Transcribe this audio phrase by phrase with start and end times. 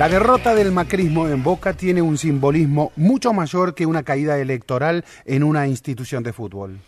[0.00, 5.04] La derrota del macrismo en Boca tiene un simbolismo mucho mayor que una caída electoral
[5.26, 6.78] en una institución de fútbol.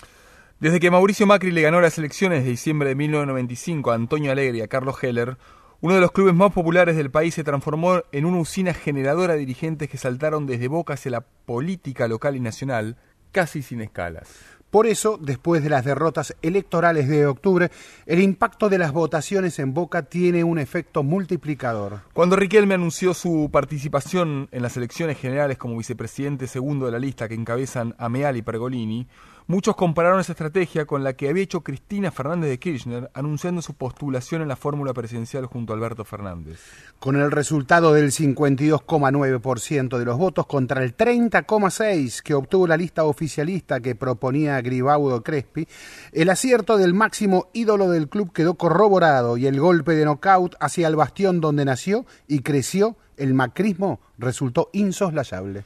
[0.60, 4.56] Desde que Mauricio Macri le ganó las elecciones de diciembre de 1995 a Antonio Alegre
[4.56, 5.36] y a Carlos Heller,
[5.82, 9.40] uno de los clubes más populares del país se transformó en una usina generadora de
[9.40, 12.96] dirigentes que saltaron desde Boca hacia la política local y nacional,
[13.30, 14.30] casi sin escalas.
[14.72, 17.70] Por eso, después de las derrotas electorales de octubre,
[18.06, 22.00] el impacto de las votaciones en Boca tiene un efecto multiplicador.
[22.14, 27.28] Cuando Riquelme anunció su participación en las elecciones generales como vicepresidente segundo de la lista
[27.28, 29.06] que encabezan Ameal y Pergolini,
[29.48, 33.74] Muchos compararon esa estrategia con la que había hecho Cristina Fernández de Kirchner anunciando su
[33.74, 36.60] postulación en la fórmula presidencial junto a Alberto Fernández.
[37.00, 43.04] Con el resultado del 52,9% de los votos contra el 30,6% que obtuvo la lista
[43.04, 45.66] oficialista que proponía Gribaudo Crespi,
[46.12, 50.86] el acierto del máximo ídolo del club quedó corroborado y el golpe de knockout hacia
[50.86, 55.64] el bastión donde nació y creció el macrismo resultó insoslayable.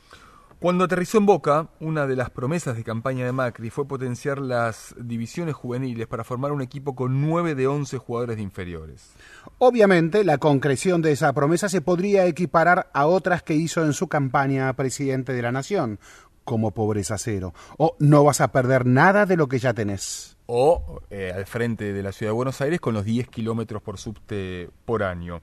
[0.59, 4.95] Cuando aterrizó en Boca, una de las promesas de campaña de Macri fue potenciar las
[4.99, 9.11] divisiones juveniles para formar un equipo con 9 de 11 jugadores de inferiores.
[9.59, 14.09] Obviamente, la concreción de esa promesa se podría equiparar a otras que hizo en su
[14.09, 15.99] campaña a presidente de la Nación,
[16.45, 20.37] como pobreza cero, o no vas a perder nada de lo que ya tenés.
[20.47, 23.99] O eh, al frente de la ciudad de Buenos Aires con los 10 kilómetros por
[23.99, 25.43] subte por año.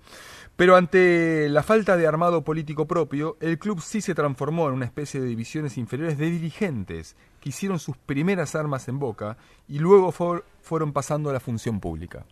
[0.56, 4.86] Pero ante la falta de armado político propio, el club sí se transformó en una
[4.86, 10.12] especie de divisiones inferiores de dirigentes que hicieron sus primeras armas en Boca y luego
[10.12, 12.26] fueron pasando a la función pública.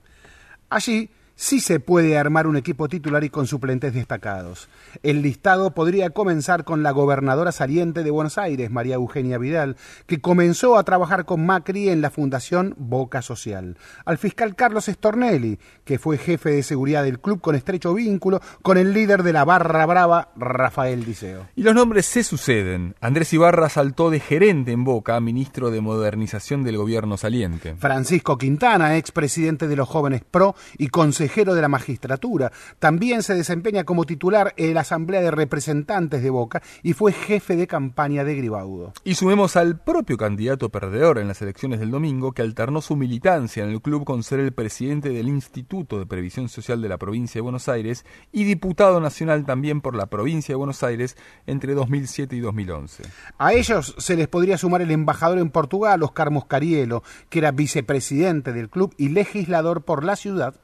[0.70, 1.10] Allí
[1.42, 4.70] sí se puede armar un equipo titular y con suplentes destacados.
[5.02, 9.76] El listado podría comenzar con la gobernadora saliente de Buenos Aires, María Eugenia Vidal,
[10.06, 13.76] que comenzó a trabajar con Macri en la Fundación Boca Social.
[14.06, 18.78] Al fiscal Carlos Stornelli, que fue jefe de seguridad del club con estrecho vínculo con
[18.78, 21.48] el líder de la Barra Brava, Rafael Diceo.
[21.56, 22.94] Y los nombres se suceden.
[23.02, 27.76] Andrés Ibarra saltó de gerente en Boca a ministro de Modernización del gobierno saliente.
[27.80, 32.52] Francisco Quintana, expresidente de los Jóvenes Pro y consejero de la magistratura.
[32.78, 37.56] También se desempeña como titular en la Asamblea de Representantes de Boca y fue jefe
[37.56, 38.92] de campaña de Gribaudo.
[39.06, 43.64] Y sumemos al propio candidato perdedor en las elecciones del domingo que alternó su militancia
[43.64, 47.40] en el club con ser el presidente del Instituto de Previsión Social de la provincia
[47.40, 51.16] de Buenos Aires y diputado nacional también por la provincia de Buenos Aires
[51.48, 53.04] entre 2007 y 2011.
[53.38, 58.52] A ellos se les podría sumar el embajador en Portugal, Oscar Moscarielo, que era vicepresidente
[58.52, 60.56] del club y legislador por la ciudad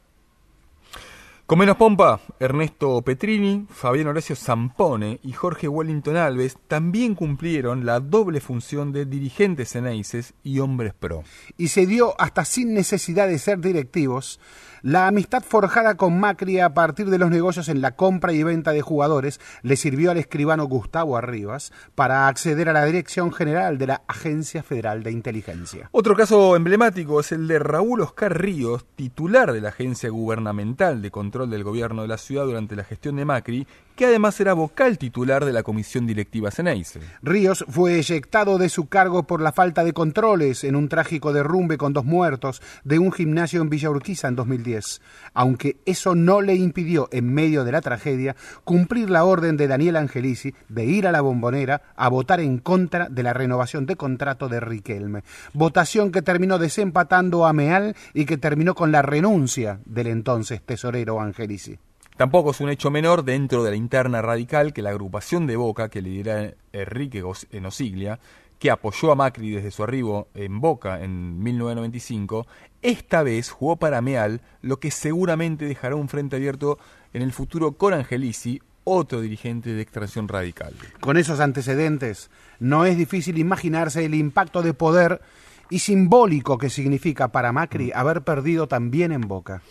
[1.48, 8.02] con menos pompa, Ernesto Petrini, Fabián Horacio Zampone y Jorge Wellington Alves también cumplieron la
[8.02, 11.24] doble función de dirigentes eneises y hombres pro.
[11.56, 14.42] Y se dio hasta sin necesidad de ser directivos
[14.82, 18.72] la amistad forjada con Macri a partir de los negocios en la compra y venta
[18.72, 23.88] de jugadores le sirvió al escribano Gustavo Arribas para acceder a la dirección general de
[23.88, 25.90] la Agencia Federal de Inteligencia.
[25.92, 31.12] Otro caso emblemático es el de Raúl Oscar Ríos, titular de la Agencia Gubernamental de
[31.12, 35.00] Control del Gobierno de la Ciudad durante la gestión de Macri, que además era vocal
[35.00, 37.00] titular de la Comisión Directiva Ceneice.
[37.24, 41.80] Ríos fue eyectado de su cargo por la falta de controles en un trágico derrumbe
[41.80, 45.02] con dos muertos de un gimnasio en Villa Urquiza en 2010,
[45.34, 49.96] aunque eso no le impidió, en medio de la tragedia, cumplir la orden de Daniel
[49.96, 54.48] Angelici de ir a la bombonera a votar en contra de la renovación de contrato
[54.48, 55.24] de Riquelme.
[55.54, 61.20] Votación que terminó desempatando a Meal y que terminó con la renuncia del entonces tesorero
[61.20, 61.80] Angelici.
[62.18, 65.90] Tampoco es un hecho menor dentro de la interna radical que la agrupación de Boca
[65.90, 68.20] que lidera Enrique Enosiglia,
[68.58, 72.48] que apoyó a Macri desde su arribo en Boca en 1995,
[72.82, 76.80] esta vez jugó para Meal, lo que seguramente dejará un frente abierto
[77.14, 80.74] en el futuro con Angelici, otro dirigente de extracción radical.
[81.00, 85.22] Con esos antecedentes, no es difícil imaginarse el impacto de poder
[85.70, 89.62] y simbólico que significa para Macri haber perdido también en Boca.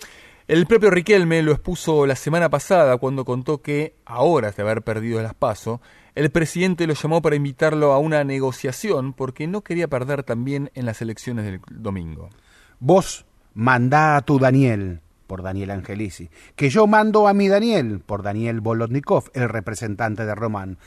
[0.49, 4.83] El propio Riquelme lo expuso la semana pasada cuando contó que, a horas de haber
[4.83, 5.81] perdido el aspaso,
[6.15, 10.87] el presidente lo llamó para invitarlo a una negociación porque no quería perder también en
[10.87, 12.31] las elecciones del domingo.
[12.79, 18.23] Vos mandá a tu Daniel, por Daniel Angelici, que yo mando a mi Daniel, por
[18.23, 20.79] Daniel Bolotnikov, el representante de Román.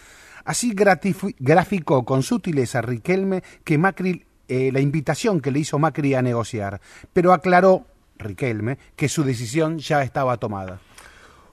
[0.46, 6.24] Así graficó con sutileza Riquelme que Macri eh, la invitación que le hizo Macri a
[6.24, 6.82] negociar,
[7.14, 7.86] pero aclaró
[8.20, 10.80] Riquelme que su decisión ya estaba tomada.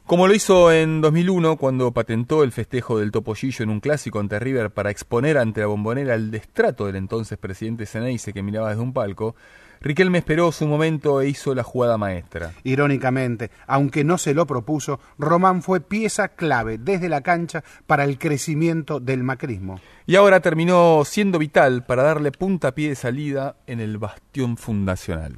[0.06, 4.38] Como lo hizo en 2001 cuando patentó el festejo del Topollillo en un clásico ante
[4.38, 8.82] River para exponer ante la bombonera el destrato del entonces presidente Ceneice que miraba desde
[8.82, 9.34] un palco,
[9.80, 12.52] Riquelme esperó su momento e hizo la jugada maestra.
[12.62, 18.16] Irónicamente, aunque no se lo propuso, Román fue pieza clave desde la cancha para el
[18.16, 19.80] crecimiento del macrismo.
[20.06, 25.36] Y ahora terminó siendo vital para darle puntapié de salida en el bastión fundacional.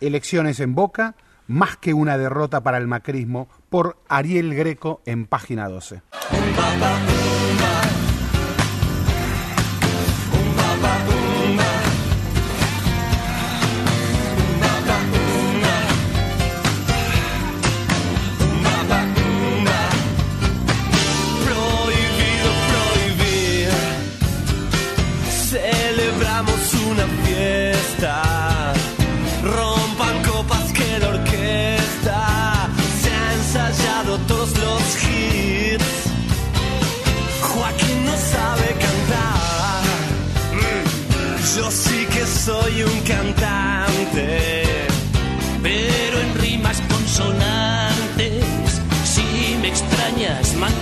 [0.00, 1.14] Elecciones en Boca,
[1.46, 6.02] más que una derrota para el macrismo, por Ariel Greco en página 12.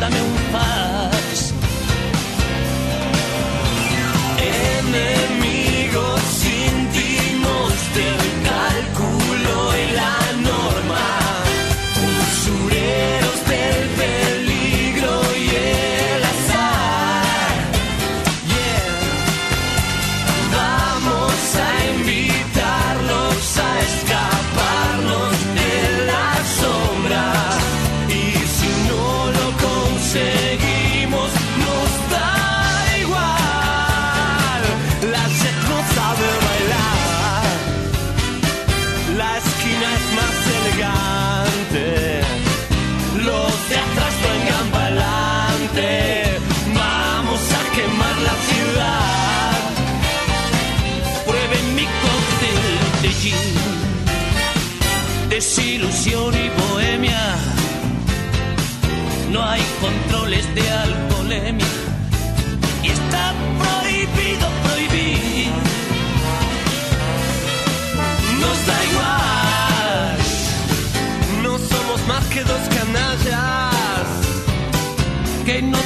[0.04, 0.33] Mándame un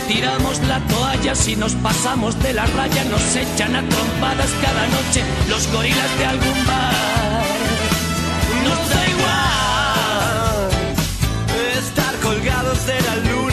[0.09, 5.23] tiramos la toalla si nos pasamos de la raya, nos echan a trompadas cada noche
[5.49, 7.45] los gorilas de algún bar.
[8.65, 10.71] Nos da igual
[11.79, 13.48] estar colgados de la luna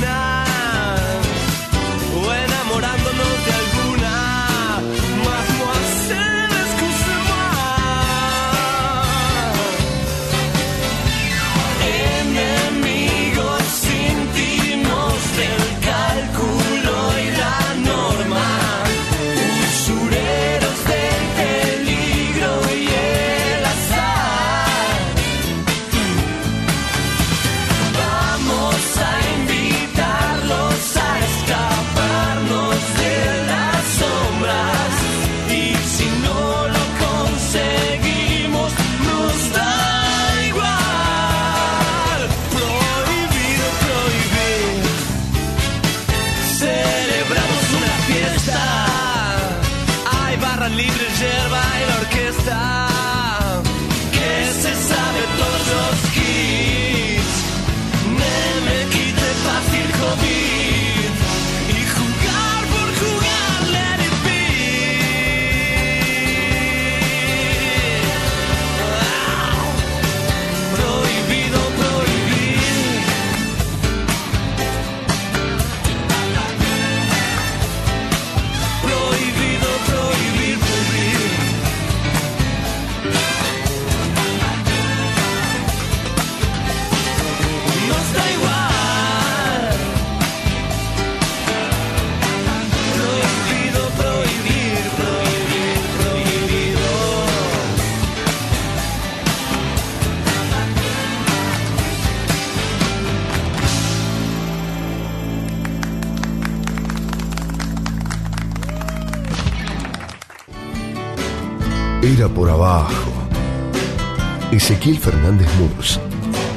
[114.52, 116.00] Ezequiel Fernández Murs.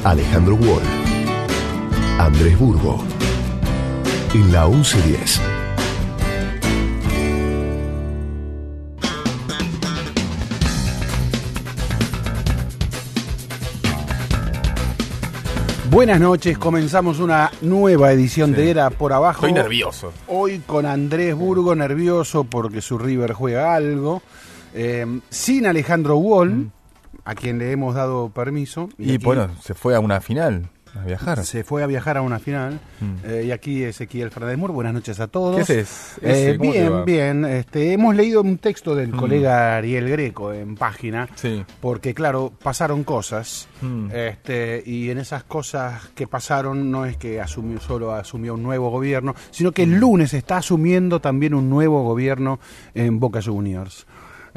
[0.03, 0.81] Alejandro Wall,
[2.17, 3.03] Andrés Burgo,
[4.33, 5.41] en la 1110.
[15.91, 19.47] Buenas noches, comenzamos una nueva edición de Era por Abajo.
[19.47, 20.13] Estoy nervioso.
[20.27, 24.21] Hoy con Andrés Burgo, nervioso porque su River juega algo.
[24.73, 26.71] Eh, sin Alejandro Wall,
[27.25, 28.89] a quien le hemos dado permiso.
[28.97, 31.45] Y, aquí bueno, se fue a una final, a viajar.
[31.45, 32.79] Se fue a viajar a una final.
[32.99, 33.15] Mm.
[33.23, 34.71] Eh, y aquí Ezequiel Fernández Mur.
[34.71, 35.55] Buenas noches a todos.
[35.57, 36.15] ¿Qué haces?
[36.23, 37.45] Eh, Ese, ¿cómo te bien, bien.
[37.45, 39.17] Este, hemos leído un texto del Mm.
[39.17, 41.29] colega Ariel Greco en página.
[41.35, 41.63] Sí.
[41.79, 43.67] Porque, claro, pasaron cosas.
[43.81, 44.09] Mm.
[44.11, 48.89] Este, y en esas cosas que pasaron no es que asumió solo asumió un nuevo
[48.89, 52.59] gobierno, sino que el lunes está asumiendo también un nuevo gobierno
[52.95, 54.07] en Boca Juniors.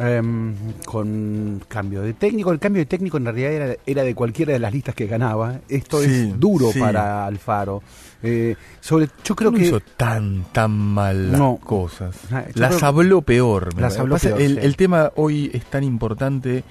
[0.05, 0.55] Em,
[0.85, 4.59] con cambio de técnico, el cambio de técnico en realidad era, era de cualquiera de
[4.59, 5.61] las listas que ganaba.
[5.69, 6.81] Esto Sí, es duro sí.
[6.81, 7.83] para Alfaro.
[8.23, 11.57] Eh, sobre, yo creo no que hizo tan, tan mal las No.
[11.63, 12.17] cosas.
[12.33, 13.79] Ah, Las habló peor.
[13.81, 14.61] Las habló peor, el, sí.
[14.67, 16.65] el tema hoy es tan importante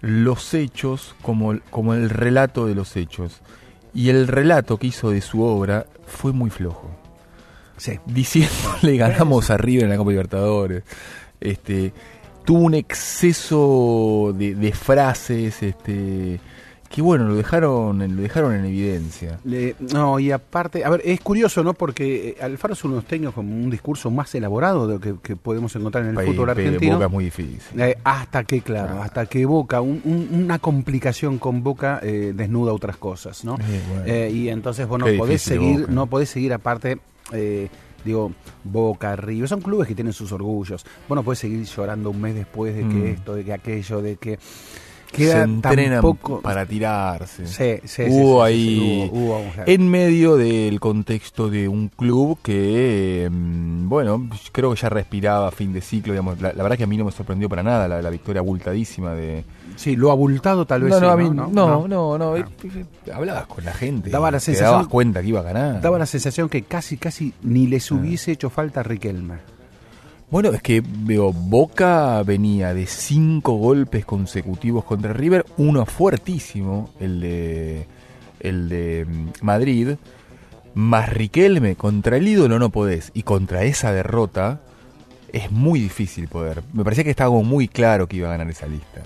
[0.00, 3.40] los hechos como, el- como el relato de los hechos.
[3.94, 6.90] Y el relato que hizo de su obra fue muy flojo.
[7.78, 10.82] sí, Diciéndole ganamos a River en la Copa Libertadores.
[11.40, 11.92] Este,
[12.44, 16.40] tuvo un exceso de, de frases, este,
[16.88, 19.38] que bueno, lo dejaron, lo dejaron en evidencia.
[19.44, 21.74] Le- no, y aparte, a ver, es curioso, ¿no?
[21.74, 25.36] Porque eh, Alfaro es los técnicos con un discurso más elaborado de lo que, que
[25.36, 26.94] podemos encontrar en el País- fútbol argentino.
[26.94, 27.60] Boca es muy difícil.
[27.80, 29.04] Eh, hasta que, claro, Ah.
[29.04, 33.54] hasta que Boca, un- un- una complicación con Boca eh, desnuda otras cosas, ¿no?
[33.60, 34.26] Eh, bueno.
[34.36, 35.92] Y entonces vos no Qué podés seguir, Boca.
[35.92, 36.98] no podés seguir aparte,
[37.32, 37.68] eh,
[38.04, 38.32] digo,
[38.64, 40.84] Boca, River, son clubes que tienen sus orgullos.
[41.08, 43.06] Vos no podés seguir llorando un mes después de que Mm.
[43.14, 46.40] esto, de que aquello, de que Se queda entrenan tampoco...
[46.40, 47.44] para tirarse.
[47.46, 52.38] Sí, sí, sí, hubo sí, ahí hubo- hubo, en medio del contexto de un club
[52.42, 56.84] que mm, bueno creo que ya respiraba fin de ciclo digamos la, la verdad que
[56.84, 59.42] a mí no me sorprendió para nada la, la victoria abultadísima de
[59.80, 61.48] Sí, lo abultado tal vez no no sí, ¿no?
[61.48, 62.36] no no no, No.
[62.36, 62.44] eh,
[63.14, 65.98] hablabas con la gente Daba la te sensación- dabas cuenta que iba a ganar Daba
[65.98, 67.70] la sensación que casi, casi ni Ah.
[67.70, 69.36] les hubiese hecho falta a Riquelme.
[70.30, 77.20] Bueno, es que veo, Boca venía de cinco golpes consecutivos contra River, uno fuertísimo, el
[77.22, 77.86] de
[78.40, 79.88] el de mm, Madrid,
[80.74, 84.60] más Riquelme contra el ídolo no podés, y contra esa derrota
[85.32, 86.62] es muy difícil poder.
[86.74, 89.00] Me parecía que estaba como muy claro que iba a ganar esa lista.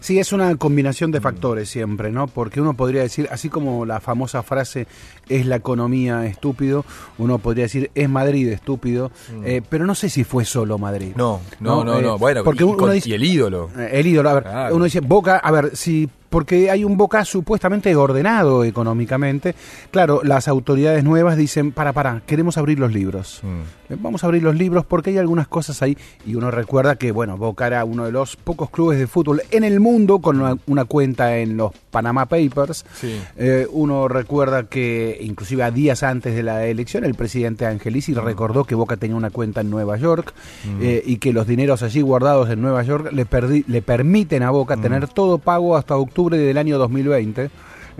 [0.00, 2.28] Sí, es una combinación de factores siempre, ¿no?
[2.28, 4.86] Porque uno podría decir, así como la famosa frase
[5.28, 6.84] es la economía estúpido,
[7.18, 9.10] uno podría decir es Madrid estúpido,
[9.44, 11.12] eh, pero no sé si fue solo Madrid.
[11.14, 11.18] Mm.
[11.18, 12.18] No, no, no, Eh, no.
[12.18, 13.70] Bueno, porque y, uno con- dice- y el ídolo.
[13.78, 14.76] Eh, El ídolo, a ver, Claro.
[14.76, 19.54] uno dice Boca, a ver, si porque hay un Boca supuestamente ordenado económicamente.
[19.90, 23.40] Claro, las autoridades nuevas dicen, para, para, queremos abrir los libros.
[23.42, 23.94] Mm.
[24.02, 27.38] Vamos a abrir los libros porque hay algunas cosas ahí y uno recuerda que, bueno,
[27.38, 30.84] Boca era uno de los pocos clubes de fútbol en el mundo con una, una
[30.84, 32.84] cuenta en los Panama Papers.
[32.94, 33.18] Sí.
[33.38, 38.64] Eh, uno recuerda que inclusive a días antes de la elección el presidente Angelici recordó
[38.64, 40.32] que Boca tenía una cuenta en Nueva York
[40.80, 44.50] eh, y que los dineros allí guardados en Nueva York le, perdi- le permiten a
[44.50, 47.50] Boca tener todo pago hasta octubre del año 2020.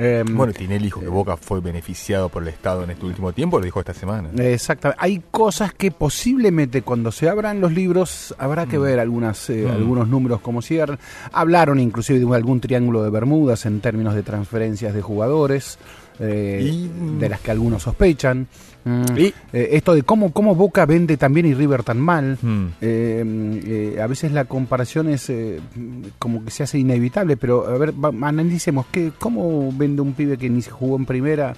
[0.01, 3.59] Eh, Bueno, Tinelli dijo que Boca fue beneficiado por el Estado en este último tiempo,
[3.59, 4.29] lo dijo esta semana.
[4.41, 5.03] Exactamente.
[5.03, 9.71] Hay cosas que posiblemente cuando se abran los libros habrá que ver algunas, eh, Mm.
[9.73, 11.01] algunos números como cierran.
[11.33, 15.79] Hablaron inclusive de algún triángulo de Bermudas en términos de transferencias de jugadores,
[16.21, 18.47] eh, Y- de las que algunos sospechan.
[18.85, 22.39] Mm, Y- eh, esto de cómo, cómo Boca vende también y River tan mal.
[22.41, 22.67] Mm.
[22.81, 23.61] Eh,
[23.97, 25.61] eh, a veces la comparación es eh,
[26.19, 30.39] como que se hace inevitable, pero a ver, va- analicemos que, cómo vende un pibe
[30.39, 31.55] que ni se jugó en primera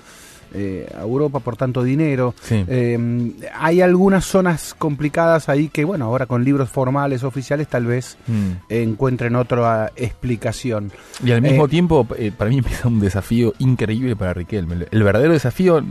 [0.54, 2.34] eh, a Europa por tanto dinero.
[2.42, 2.64] Sí.
[2.66, 8.16] Eh, hay algunas zonas complicadas ahí que, bueno, ahora con libros formales, oficiales, tal vez
[8.26, 8.50] Mm.
[8.68, 10.90] encuentren otra explicación.
[11.24, 14.86] Y al mismo Eh, tiempo, eh, para mí empieza un desafío increíble para Riquelme.
[14.90, 15.82] El, verdadero desafío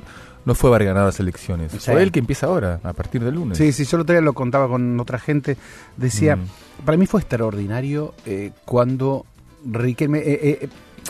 [0.46, 1.80] no fue haber ganado las elecciones, Sí.
[1.92, 3.58] fue el que empieza ahora, a partir del lunes.
[3.58, 5.58] Sí, sí, yo el otro día lo contaba con otra gente.
[5.98, 6.86] Decía, Mm.
[6.86, 9.26] para mí fue extraordinario eh, cuando
[9.70, 10.20] Riquelme.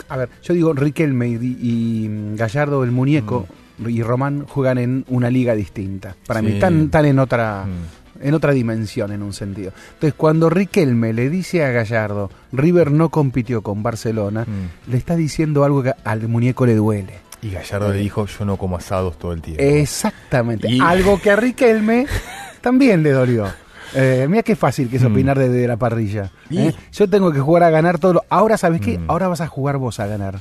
[0.08, 3.46] A ver, yo digo Riquelme y, y Gallardo, el muñeco,
[3.86, 6.14] y Román juegan en una liga distinta.
[6.26, 6.54] Para mí, Sí.
[6.54, 7.66] están, están en otra.
[7.66, 8.00] Mm.
[8.22, 9.72] En otra dimensión, en un sentido.
[9.94, 14.90] Entonces, cuando Riquelme le dice a Gallardo, River no compitió con Barcelona, Mm.
[14.90, 17.14] le está diciendo algo que al muñeco le duele.
[17.40, 19.62] Y Gallardo le dijo, yo no como asados todo el tiempo.
[19.62, 20.70] Exactamente.
[20.70, 22.06] Y- Algo que a Riquelme
[22.60, 23.46] también le dolió.
[23.94, 25.12] Eh, mira qué fácil que es Mm.
[25.12, 26.30] opinar desde la parrilla.
[26.50, 26.72] ¿eh?
[26.92, 28.14] Yo tengo que jugar a ganar todo.
[28.14, 28.98] lo- Ahora, ¿sabes qué?
[28.98, 29.10] Mm.
[29.10, 30.38] Ahora vas a jugar vos a ganar.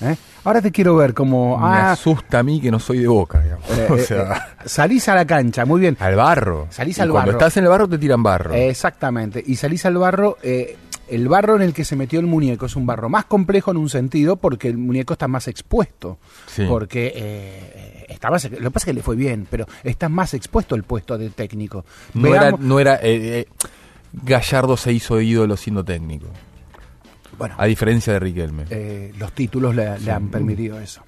[0.00, 0.16] ¿eh?
[0.44, 1.58] Ahora te quiero ver como...
[1.58, 3.68] Me Ah, asusta a mí que no soy de boca, digamos.
[3.70, 5.96] eh, o sea, salís a la cancha, muy bien.
[6.00, 6.68] al barro.
[6.70, 7.38] Salís Y al cuando barro.
[7.38, 8.54] estás en el barro te tiran barro.
[8.54, 9.42] Exactamente.
[9.44, 10.36] Y salís al barro.
[10.42, 13.78] el barro en el que se metió el muñeco es un barro más complejo en
[13.78, 16.18] un sentido porque el muñeco está más expuesto.
[16.46, 16.64] Sí.
[16.68, 20.34] Porque eh, está más- lo que pasa es que le fue bien, pero está más
[20.34, 21.84] expuesto el puesto de técnico.
[22.14, 22.96] no, era, no era.
[22.96, 23.46] eh, eh,
[24.12, 26.26] Gallardo se hizo ídolo siendo técnico.
[27.38, 28.64] bueno, A diferencia de Riquelme.
[28.70, 31.02] eh, los títulos le, le han permitido eso.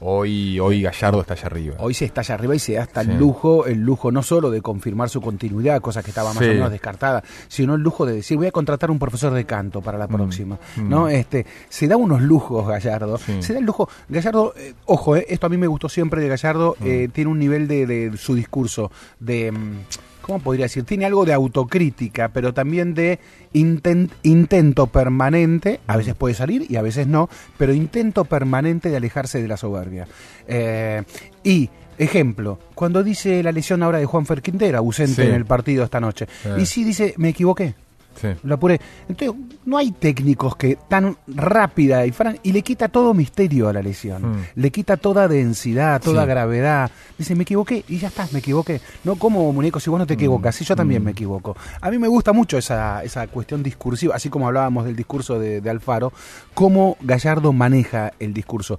[0.00, 1.76] Hoy, hoy Gallardo está allá arriba.
[1.78, 3.10] Hoy se está allá arriba y se da hasta Sí.
[3.10, 6.50] el lujo, el lujo no solo de confirmar su continuidad, cosa que estaba más Sí.
[6.50, 9.80] o menos descartada, sino el lujo de decir voy a contratar un profesor de canto
[9.80, 10.58] para la próxima.
[10.76, 11.08] ¿no?
[11.08, 13.16] Este, se da unos lujos Gallardo.
[13.16, 13.20] Mm.
[13.26, 13.42] Sí.
[13.42, 13.88] Se da el lujo.
[14.08, 16.84] Gallardo, eh, ojo, eh, esto a mí me gustó siempre de Gallardo, Mm.
[16.86, 19.78] eh, tiene un nivel de, de su discurso, de mm,
[20.28, 20.84] ¿cómo podría decir?
[20.84, 23.18] Tiene algo de autocrítica, pero también de
[23.54, 28.96] inten- intento permanente, a veces puede salir y a veces no, pero intento permanente de
[28.98, 30.06] alejarse de la soberbia.
[30.46, 31.02] Eh,
[31.42, 35.28] y, ejemplo, cuando dice la lesión ahora de Juan Fer Quintera, ausente Sí.
[35.28, 36.26] en el partido esta noche,
[36.58, 37.74] y sí dice, me equivoqué.
[38.20, 38.28] Sí.
[38.42, 38.80] Lo apuré.
[39.08, 43.72] Entonces, no hay técnicos que tan rápida y fran y le quita todo misterio a
[43.72, 44.22] la lesión.
[44.32, 44.44] Mm.
[44.56, 46.28] Le quita toda densidad, toda Sí.
[46.28, 46.90] gravedad.
[47.16, 48.80] Dice, me equivoqué y ya está, me equivoqué.
[49.04, 51.04] No como muñeco, si vos no te equivocas, si yo también Mm.
[51.06, 51.56] me equivoco.
[51.80, 55.60] A mí me gusta mucho esa, esa cuestión discursiva, así como hablábamos del discurso de,
[55.60, 56.12] de Alfaro,
[56.54, 58.78] cómo Gallardo maneja el discurso.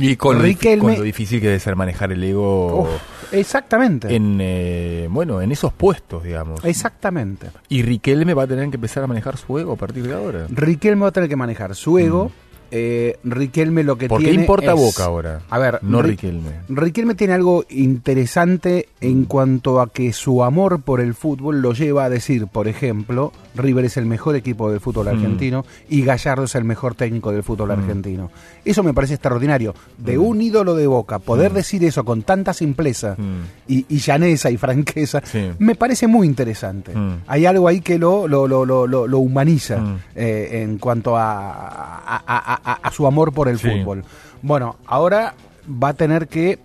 [0.00, 2.88] Y con, Riquelme- con lo difícil que debe ser manejar el ego Uf,
[3.32, 4.14] exactamente.
[4.14, 6.64] en eh, bueno en esos puestos, digamos.
[6.64, 7.48] Exactamente.
[7.68, 10.46] Y Riquelme va a tener que empezar a manejar su ego a partir de ahora.
[10.50, 12.30] Riquelme va a tener que manejar su ego.
[12.70, 14.08] Eh, Riquelme lo que Mm.
[14.08, 15.40] ¿Por qué tiene importa es- Boca ahora?
[15.50, 16.50] A ver, no Ri- Riquelme.
[16.68, 22.04] Riquelme tiene algo interesante en cuanto a que su amor por el fútbol lo lleva
[22.04, 25.08] a decir, por ejemplo, River es el mejor equipo del fútbol Mm.
[25.10, 27.72] argentino y Gallardo es el mejor técnico del fútbol Mm.
[27.80, 28.30] argentino.
[28.64, 29.74] Eso me parece extraordinario.
[29.96, 33.42] De un ídolo de Boca, poder decir eso con tanta simpleza Mm.
[33.72, 35.50] y, y llaneza y franqueza, Sí.
[35.58, 36.94] me parece muy interesante.
[36.94, 37.22] Mm.
[37.26, 39.96] Hay algo ahí que lo, lo, lo, lo, lo- lo humaniza Mm.
[40.16, 43.68] eh, en cuanto a, a, a- a- a su amor por el Sí.
[43.70, 44.04] fútbol.
[44.42, 45.34] Bueno, ahora
[45.70, 46.58] va a tener que.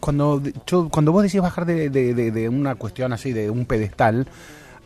[0.00, 3.64] Cuando, yo- cuando vos decís bajar de, de- de- de una cuestión así, de un
[3.64, 4.26] pedestal,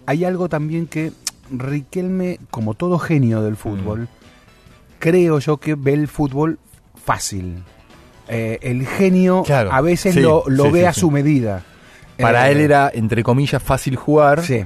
[0.06, 1.12] hay algo también que
[1.50, 4.06] Riquelme, como todo genio del fútbol, Mm.
[4.98, 6.58] creo yo que ve el fútbol
[7.02, 7.62] fácil.
[8.28, 11.62] Eh, el genio Claro, a veces sí, lo, lo sí, ve sí, a su medida.
[12.18, 14.42] Para Eh, él era, entre comillas, fácil jugar.
[14.42, 14.64] Sí,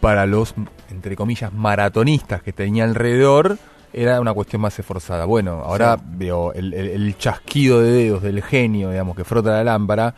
[0.00, 0.54] Para los,
[0.90, 3.58] entre comillas, maratonistas que tenía alrededor,
[3.92, 5.24] era una cuestión más esforzada.
[5.24, 9.64] Bueno, ahora veo el, el- el chasquido de dedos del genio, digamos, que frota la
[9.64, 10.14] lámpara.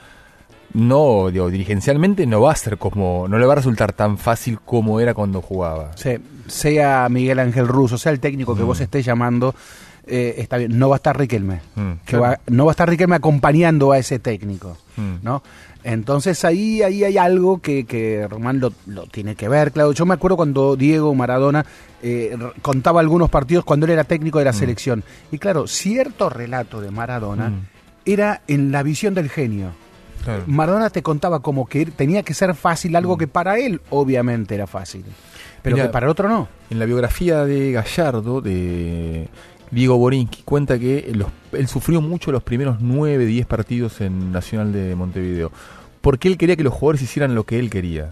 [0.75, 4.59] No, digo, dirigencialmente no va a ser como, no le va a resultar tan fácil
[4.65, 5.91] como era cuando jugaba.
[5.97, 8.67] Sí, sea Miguel Ángel Russo, sea el técnico que Mm.
[8.67, 9.55] vos estés llamando,
[10.07, 10.79] eh, está bien.
[10.79, 11.61] No va a estar Riquelme.
[11.75, 12.23] Mm, que claro.
[12.23, 14.79] va- no va a estar Riquelme acompañando a ese técnico.
[14.97, 15.17] Mm.
[15.23, 15.43] ¿no?
[15.85, 19.93] Entonces ahí, ahí hay algo que, que Román lo, lo tiene que ver, claro.
[19.93, 21.65] Yo me acuerdo cuando Diego Maradona
[22.03, 25.03] eh, contaba algunos partidos cuando él era técnico de la selección.
[25.33, 27.61] Y claro, cierto relato de Maradona Mm.
[28.05, 29.71] era en la visión del genio.
[30.25, 30.45] Claro.
[30.47, 34.69] Maradona te contaba como que tenía que ser fácil algo que para él obviamente era
[34.69, 35.05] fácil,
[35.63, 36.47] pero que para el otro no.
[36.71, 39.27] En la biografía de Gallardo, de
[39.73, 44.73] Diego Borinsky, cuenta que los- él sufrió mucho los primeros 9, 10 partidos en Nacional
[44.73, 45.51] de Montevideo,
[46.01, 48.11] porque él quería que los jugadores hicieran lo que él quería.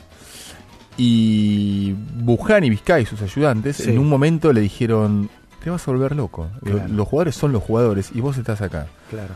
[0.96, 3.90] Y Buján y Vizcay, sus ayudantes, Sí.
[3.90, 5.30] en un momento le dijeron,
[5.62, 6.48] te vas a volver loco.
[6.64, 6.88] Claro.
[6.88, 8.86] Los jugadores son los jugadores y vos estás acá.
[9.08, 9.34] Claro.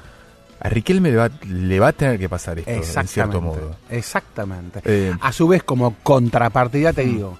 [0.60, 3.40] A Riquelme le va, le va a tener que pasar esto, en cierto Exactamente.
[3.60, 3.76] modo.
[3.90, 4.80] Exactamente.
[4.84, 7.38] Eh, A su vez, como contrapartida, te digo,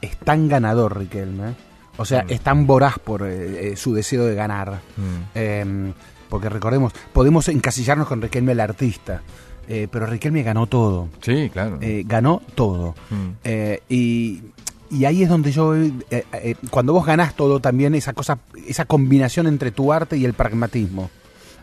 [0.00, 1.54] es tan ganador Riquelme.
[1.98, 2.30] O sea, Mm.
[2.32, 4.80] es tan voraz por eh, eh, su deseo de ganar.
[4.96, 5.02] mm,
[5.34, 5.92] Eh,
[6.28, 9.22] porque recordemos, podemos encasillarnos con Riquelme el artista.
[9.68, 11.08] eh, pero Riquelme ganó todo.
[11.20, 11.78] sí, claro.
[12.04, 12.94] ganó todo.
[13.10, 13.46] Mm.
[13.88, 14.42] Y,
[14.90, 18.84] y ahí es donde yo, eh, eh, cuando vos ganás todo, también esa cosa, esa
[18.86, 21.10] combinación entre tu arte y el pragmatismo.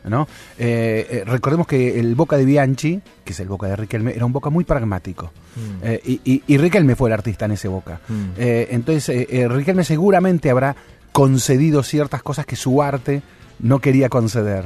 [0.05, 0.27] ¿No?
[0.57, 4.25] Eh, eh, recordemos que el Boca de Bianchi, que es el Boca de Riquelme, era
[4.25, 5.31] un Boca muy pragmático.
[5.55, 5.83] Mm.
[5.85, 7.99] Eh, y, y- y Riquelme fue el artista en ese Boca.
[8.07, 8.23] Mm.
[8.37, 10.75] Eh, entonces, Riquelme seguramente habrá
[11.11, 13.21] concedido ciertas cosas que su arte
[13.59, 14.65] no quería conceder,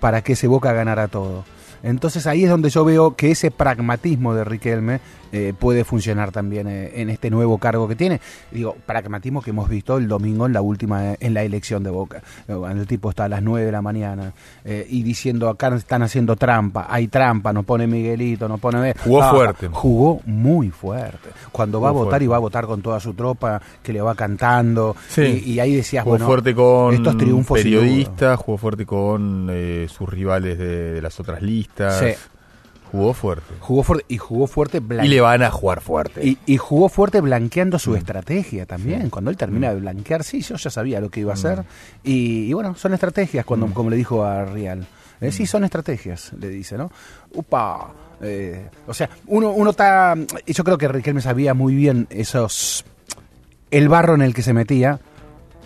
[0.00, 1.44] para que ese Boca ganara todo.
[1.82, 6.66] Entonces ahí es donde yo veo que ese pragmatismo de Riquelme eh, puede funcionar también
[6.68, 8.20] eh, en este nuevo cargo que tiene.
[8.50, 12.22] Digo, pragmatismo que hemos visto el domingo en la última, en la elección de Boca.
[12.48, 14.32] El tipo está a las 9 de la mañana
[14.64, 18.94] y diciendo acá están haciendo trampa, hay trampa, nos pone Miguelito, nos pone...
[19.04, 19.68] Jugó Ah, fuerte.
[19.68, 21.28] Jugó muy fuerte.
[21.52, 24.14] Cuando va a votar y va a votar con toda su tropa, que le va
[24.14, 24.96] cantando.
[25.08, 25.42] Sí.
[25.44, 29.86] Y, y ahí decías, Jugó bueno, fuerte con estos triunfos periodistas, jugó fuerte con eh,
[29.90, 31.67] sus rivales de, de las otras listas.
[31.76, 32.14] Sí.
[32.90, 33.54] Jugó fuerte.
[33.60, 36.26] Jugó fuerte y jugó fuerte blan- Y le van a jugar fuerte.
[36.26, 37.80] y, y jugó fuerte blanqueando Mm.
[37.80, 39.10] su estrategia también.
[39.10, 41.22] Cuando él termina de blanquear, sí, yo ya sabía lo que Mm.
[41.22, 41.64] iba a hacer.
[42.02, 44.86] Y, y bueno, son estrategias, cuando, como le dijo a Rial.
[45.20, 45.32] Eh, Mm.
[45.32, 46.90] sí, son estrategias, le dice, ¿no?
[47.34, 47.92] Upa.
[48.20, 50.16] eh, o sea, uno, uno está.
[50.46, 52.84] Yo creo que Riquelme sabía muy bien esos.
[53.70, 54.98] El barro en el que se metía,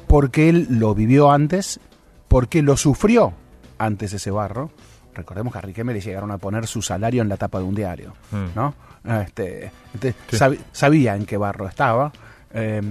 [0.07, 1.81] porque él lo vivió antes,
[2.29, 3.33] porque lo sufrió
[3.79, 4.71] antes ese barro.
[5.15, 7.75] Recordemos que a Riquelme le llegaron a poner su salario en la tapa de un
[7.75, 8.47] diario, Mm.
[8.55, 8.75] ¿no?
[9.23, 9.71] Este,
[10.01, 10.37] Sí.
[10.37, 12.13] sab- sabía en qué barro estaba.
[12.55, 12.83] eh,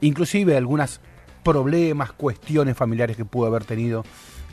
[0.00, 0.98] inclusive algunos
[1.42, 4.04] problemas, cuestiones familiares que pudo haber tenido,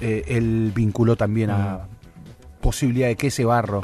[0.01, 1.87] eh, él vinculó también a
[2.59, 3.81] posibilidad de que ese barro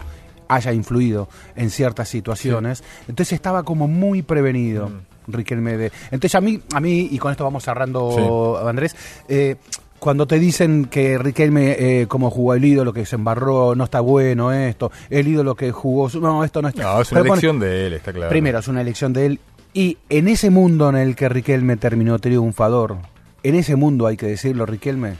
[0.50, 2.84] haya influido en ciertas situaciones.
[3.08, 4.91] Entonces estaba como muy prevenido.
[5.28, 5.91] Riquelme de.
[6.12, 8.95] Entonces a mí, a mí, y con esto vamos cerrando, Andrés,
[9.30, 9.56] eh,
[10.05, 14.01] cuando te dicen que Riquelme, eh, como jugó el ídolo que se embarró, no está
[14.01, 16.83] bueno esto, el ídolo que jugó, su- no, esto no está.
[16.83, 18.29] No, es una Pero pone- elección de él, está claro.
[18.29, 19.39] Primero, es una elección de él.
[19.73, 22.97] Y en ese mundo en el que Riquelme terminó triunfador,
[23.41, 25.15] en ese mundo, hay que decirlo, Riquelme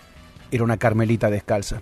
[0.52, 1.82] era una carmelita descalza.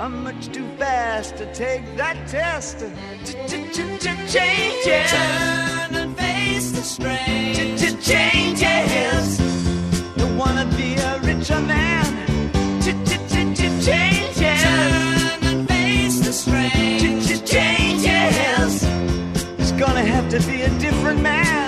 [0.00, 2.78] I'm much too fast to take that test.
[4.32, 5.10] Changes.
[5.10, 7.76] Turn and face the strain.
[8.00, 9.38] Changes.
[10.16, 12.06] Don't wanna be a richer man.
[12.80, 14.62] Changes.
[14.62, 17.20] Turn and face the strain.
[17.44, 18.84] Changes.
[19.58, 21.67] It's gonna have to be a different man.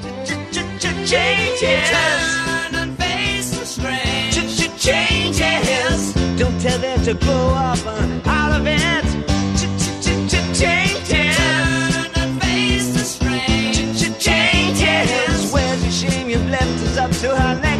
[0.81, 1.61] Changes.
[1.61, 4.31] Turn and face the strain.
[4.79, 6.13] Changes.
[6.39, 9.05] Don't tell them to grow up uh, out of it.
[10.57, 11.37] Changes.
[11.37, 13.73] Turn and face the strain.
[14.17, 15.53] Changes.
[15.53, 17.70] Where's the shame you've left us up to our next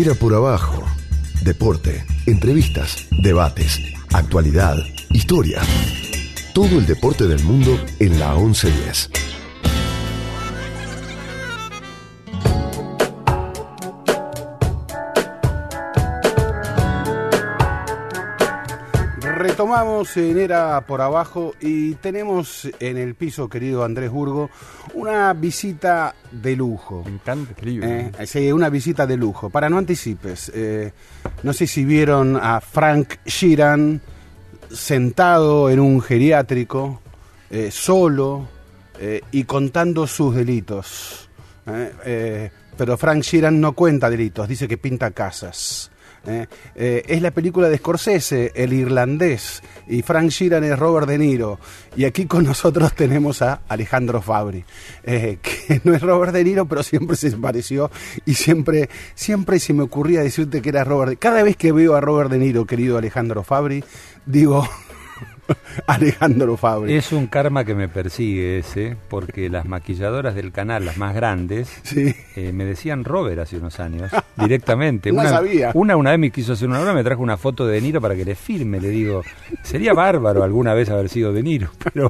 [0.00, 0.82] Era por abajo.
[1.42, 3.78] Deporte, entrevistas, debates,
[4.14, 4.78] actualidad,
[5.10, 5.60] historia.
[6.54, 9.19] Todo el deporte del mundo en la 1110.
[19.60, 24.48] Retomamos en Era por Abajo y tenemos en el piso, querido Andrés Burgo,
[24.94, 27.02] una visita de lujo.
[27.04, 27.86] Me encanta este libro.
[27.86, 29.50] Eh, sí, una visita de lujo.
[29.50, 30.92] Para no anticipes, eh,
[31.42, 34.00] no sé si vieron a Frank Sheeran
[34.72, 37.02] sentado en un geriátrico,
[37.50, 38.48] eh, solo
[38.98, 41.28] eh, y contando sus delitos.
[41.66, 45.90] Eh, eh, pero Frank Sheeran no cuenta delitos, dice que pinta casas.
[46.26, 51.16] Eh, eh, es la película de Scorsese, El Irlandés, y Frank Sheeran es Robert De
[51.18, 51.58] Niro.
[51.96, 54.64] Y aquí con nosotros tenemos a Alejandro Fabri,
[55.04, 57.90] eh, que no es Robert De Niro, pero siempre se pareció
[58.26, 61.10] y siempre, siempre se me ocurría decirte que era Robert.
[61.10, 63.82] De- Cada vez que veo a Robert De Niro, querido Alejandro Fabri,
[64.26, 64.68] digo
[65.86, 66.94] Alejandro Fabri.
[66.94, 71.70] Es un karma que me persigue ese, porque las maquilladoras del canal, las más grandes,
[71.82, 72.14] Sí.
[72.36, 75.10] eh, me decían Robert hace unos años, directamente.
[75.20, 75.70] No una, sabía.
[75.74, 78.00] Una una vez me quiso hacer una obra, me trajo una foto de De Niro
[78.00, 78.80] para que le firme.
[78.80, 79.22] Le digo,
[79.62, 82.08] sería bárbaro alguna vez haber sido De Niro, pero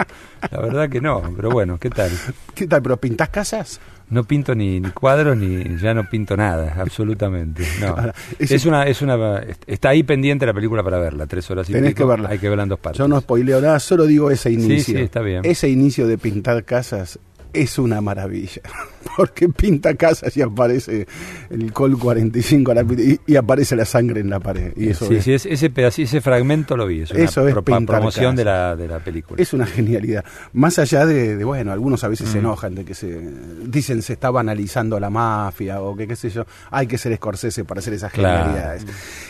[0.50, 1.22] la verdad que no.
[1.36, 2.10] Pero bueno, ¿qué tal?
[2.54, 2.82] ¿Qué tal?
[2.82, 3.80] ¿Pero pintás casas?
[4.10, 7.62] No pinto ni, ni cuadros ni ya no pinto nada, absolutamente.
[7.80, 7.86] No.
[7.88, 11.72] Ahora, Es una, es una, está ahí pendiente la película para verla, tres horas y
[11.72, 12.28] Tenés pico, que verla.
[12.30, 12.98] Hay que verla en dos partes.
[12.98, 14.98] Yo no spoileo nada, solo digo ese inicio.
[14.98, 15.42] sí, está bien.
[15.44, 17.18] Ese inicio de pintar casas
[17.52, 18.62] es una maravilla.
[19.16, 21.06] Porque pinta casas y aparece
[21.50, 24.72] el Col 45 a la- y, y aparece la sangre en la pared.
[24.76, 27.00] Y eso sí, es, sí, es- ese pedacito, ese fragmento lo vi.
[27.02, 29.42] Es una Eso es pro- promoción de la, de la película.
[29.42, 30.24] es una genialidad.
[30.52, 32.32] Más allá de, de, bueno, algunos a veces Mm.
[32.32, 33.20] se enojan de que se
[33.66, 36.44] dicen se estaba analizando la mafia o que qué sé yo.
[36.70, 38.44] Hay que ser Scorsese para hacer esas Claro.
[38.44, 38.82] genialidades.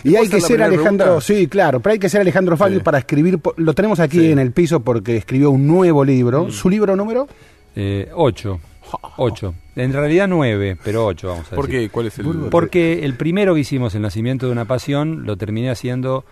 [0.05, 1.21] Y ¿Puedo hay que ser Alejandro, pregunta?
[1.25, 2.85] sí, claro, pero hay que ser Alejandro Fabio Sí.
[2.85, 3.39] para escribir.
[3.57, 4.33] Lo tenemos aquí Sí.
[4.33, 6.47] en el piso porque escribió un nuevo libro.
[6.47, 6.51] Mm.
[6.51, 7.29] ¿Su libro número?
[7.77, 8.61] Eh, ocho.
[9.19, 9.55] Ocho.
[9.77, 11.81] En realidad nueve, pero ocho, vamos a ¿Por decir.
[11.83, 11.91] qué?
[11.91, 12.27] ¿Cuál es el...?
[12.51, 16.25] Porque el primero que hicimos, El nacimiento de una pasión, lo terminé haciendo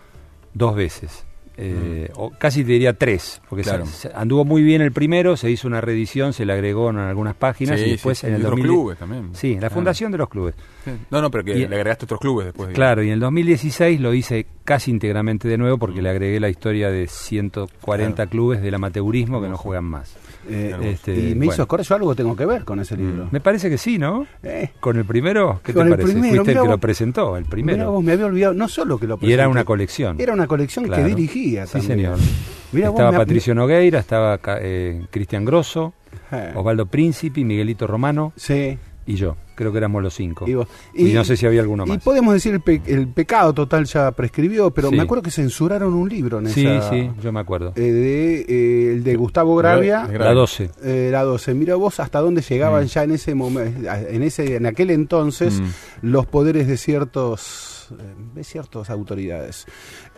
[0.54, 1.24] dos veces.
[1.60, 3.84] Eh, o casi te diría tres, porque Claro.
[3.86, 7.34] se- anduvo muy bien el primero, se hizo una reedición, se le agregó en algunas
[7.34, 9.30] páginas Sí, y después sí, sí, en el y otros 2000 clubes también.
[9.34, 9.70] Sí, la Ah.
[9.70, 10.54] fundación de los clubes.
[10.84, 10.90] Sí.
[11.10, 12.70] No, no, pero que Y- le agregaste otros clubes después.
[12.74, 16.48] Claro, y en el 2016 lo hice casi íntegramente de nuevo porque le agregué la
[16.48, 20.16] historia de 140 clubes del amateurismo que no juegan más.
[20.48, 20.76] Eh.
[20.82, 21.52] Este, y me bueno.
[21.52, 23.28] hizo acordar, yo algo tengo que ver con ese libro.
[23.30, 24.26] Me parece que sí, ¿no?
[24.42, 26.12] Eh, Con el primero, ¿qué Con te el parece?
[26.12, 26.68] primero, Fuiste el que vos.
[26.70, 27.92] lo presentó, el primero.
[27.92, 30.20] vos, me había olvidado, no solo que lo Y era presenté, una colección.
[30.20, 31.02] Era una colección Claro.
[31.04, 31.98] que dirigía Sí, también.
[31.98, 32.18] señor.
[32.72, 35.94] Mirá vos, estaba me- Patricio Nogueira, estaba eh, Cristian Grosso,
[36.32, 38.78] Eh, Osvaldo Príncipe, Miguelito Romano Sí.
[39.08, 39.36] Y yo.
[39.54, 40.44] Creo que éramos los cinco.
[40.46, 42.02] Y, vos- Y no sé si había alguno Y más.
[42.04, 44.94] podemos decir el, pe- el pecado total ya prescribió, pero Sí.
[44.96, 46.90] me acuerdo que censuraron un libro en Sí, esa.
[46.90, 47.72] sí, yo me acuerdo.
[47.74, 50.70] eh, de, eh, el de Gustavo Gravia, Gra- La 12.
[50.84, 51.54] eh, la 12.
[51.54, 52.88] Mira vos hasta dónde llegaban Mm.
[52.88, 55.64] ya en ese momento, en ese, en aquel entonces, Mm.
[56.02, 58.02] los poderes de ciertos, eh,
[58.34, 59.66] de ciertas autoridades.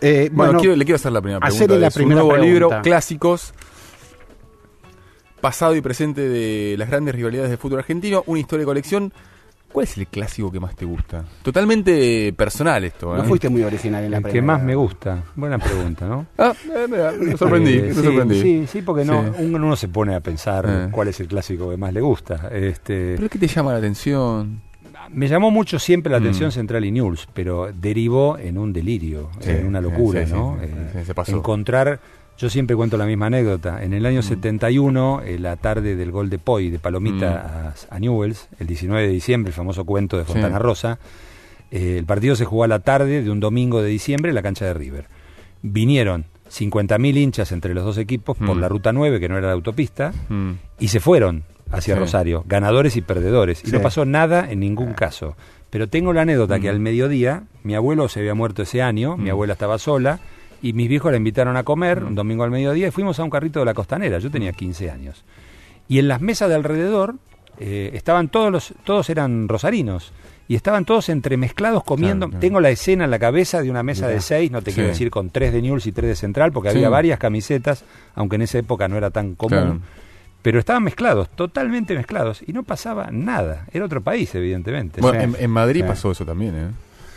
[0.02, 1.80] Eh, Bueno, bueno, quiero- le quiero hacer la primera hacerle pregunta.
[1.80, 2.52] la de su primera nuevo pregunta.
[2.52, 3.54] libro, Clásicos,
[5.40, 9.12] pasado y presente de las grandes rivalidades del fútbol argentino, una historia de colección.
[9.72, 11.24] ¿Cuál es el clásico que más te gusta?
[11.42, 13.18] Totalmente personal esto, ¿eh?
[13.18, 15.22] no fuiste muy original en la El que más me gusta.
[15.36, 16.26] Buena pregunta, ¿no?
[16.38, 18.42] Ah, eh, mira, me sorprendí, Eh, me sí, sorprendí.
[18.42, 19.44] Sí, sí, porque no, Sí.
[19.44, 20.88] uno no se pone a pensar Eh.
[20.90, 22.48] cuál es el clásico que más le gusta.
[22.52, 24.62] Este, ¿Pero qué te llama la atención?
[25.12, 26.52] me llamó mucho siempre la atención Mm.
[26.52, 30.56] Central y News, pero derivó en un delirio, Sí, en una locura, sí, sí, ¿no?
[30.60, 31.36] sí, Eh, sí, se pasó.
[31.36, 31.98] Encontrar,
[32.40, 33.82] yo siempre cuento la misma anécdota.
[33.84, 34.06] En el Mm.
[34.06, 38.66] año 71, eh, la tarde del gol de Poi, de Palomita a, a Newells, el
[38.66, 40.62] 19 de diciembre, el famoso cuento de Fontana Sí.
[40.62, 40.98] Rosa,
[41.70, 44.42] eh, el partido se jugó a la tarde de un domingo de diciembre en la
[44.42, 45.06] cancha de River.
[45.62, 48.60] Vinieron 50.000 hinchas entre los dos equipos por Mm.
[48.60, 50.52] la ruta 9, que no era la autopista, Mm.
[50.78, 52.00] y se fueron hacia Sí.
[52.00, 53.62] Rosario, ganadores y perdedores.
[53.66, 55.36] Y no pasó nada en ningún caso.
[55.70, 56.70] Pero tengo la anécdota que Mm.
[56.70, 59.32] al mediodía, mi abuelo se había muerto ese año, mi Mm.
[59.32, 60.18] abuela estaba sola,
[60.62, 62.06] y mis viejos la invitaron a comer Mm.
[62.08, 64.18] un domingo al mediodía y fuimos a un carrito de la costanera.
[64.18, 65.24] Yo tenía 15 años.
[65.88, 67.16] Y en las mesas de alrededor
[67.58, 70.12] eh, estaban todos los, todos eran rosarinos.
[70.48, 72.26] Y estaban todos entremezclados comiendo.
[72.26, 72.40] Claro, claro.
[72.40, 74.14] Tengo la escena en la cabeza de una mesa Mirá.
[74.16, 74.76] de seis, no te Sí.
[74.76, 76.76] quiero decir con tres de Newell's y tres de Central, porque Sí.
[76.78, 77.84] había varias camisetas,
[78.16, 79.58] aunque en esa época no era tan común.
[79.58, 79.80] Claro.
[80.42, 83.66] Pero estaban mezclados, totalmente mezclados, y no pasaba nada.
[83.72, 85.00] Era otro país, evidentemente.
[85.00, 86.68] Bueno, en, en Madrid pasó eso también, ¿eh?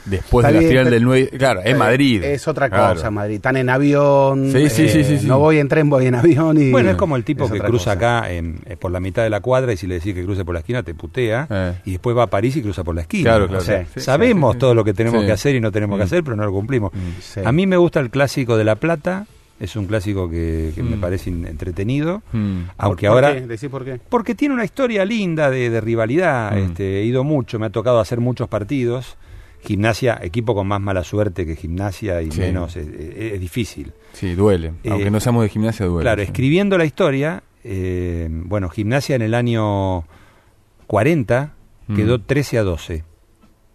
[0.06, 1.30] Después Está de la bien, final del 9.
[1.38, 2.24] Claro, es Eh, Madrid.
[2.24, 2.96] Es otra Claro.
[2.96, 3.36] cosa, Madrid.
[3.36, 4.52] Están en avión.
[4.52, 5.28] Sí, sí, sí, sí, sí.
[5.28, 6.58] No voy en tren, voy en avión.
[6.62, 8.20] Y Bueno, es como el tipo que cruza cosa.
[8.20, 10.44] acá en- eh, por la mitad de la cuadra y si le decís que cruce
[10.44, 11.74] por la esquina te putea Eh.
[11.86, 13.24] y después va a París y cruza por la esquina.
[13.30, 13.62] Claro, claro.
[13.62, 14.60] O sea, Sí, sí, sabemos sí, sí.
[14.60, 15.26] todo lo que tenemos Sí.
[15.28, 16.08] que hacer y no tenemos que Mm.
[16.08, 16.92] hacer, pero no lo cumplimos.
[17.22, 17.40] Sí.
[17.44, 19.26] A mí me gusta el clásico de La Plata,
[19.60, 21.00] es un clásico que, que me Mm.
[21.00, 22.64] parece entretenido, Mm.
[22.78, 23.34] aunque ¿Por ahora...
[23.40, 23.48] qué?
[23.48, 24.00] Decí por qué.
[24.10, 26.52] Porque tiene una historia linda de, de rivalidad.
[26.52, 26.58] Mm.
[26.58, 29.16] Este, he ido mucho, me ha tocado hacer muchos partidos.
[29.66, 32.40] Gimnasia, equipo con más mala suerte que gimnasia y Sí.
[32.42, 33.94] menos, es, es- es difícil.
[34.14, 34.74] Sí, duele.
[34.84, 36.04] Eh, Aunque no seamos de gimnasia, duele.
[36.04, 36.26] Claro, sí.
[36.28, 40.06] escribiendo la historia, eh, bueno, gimnasia en el año
[40.88, 41.54] 40
[41.88, 41.96] Mm.
[41.96, 43.04] quedó 13 a 12.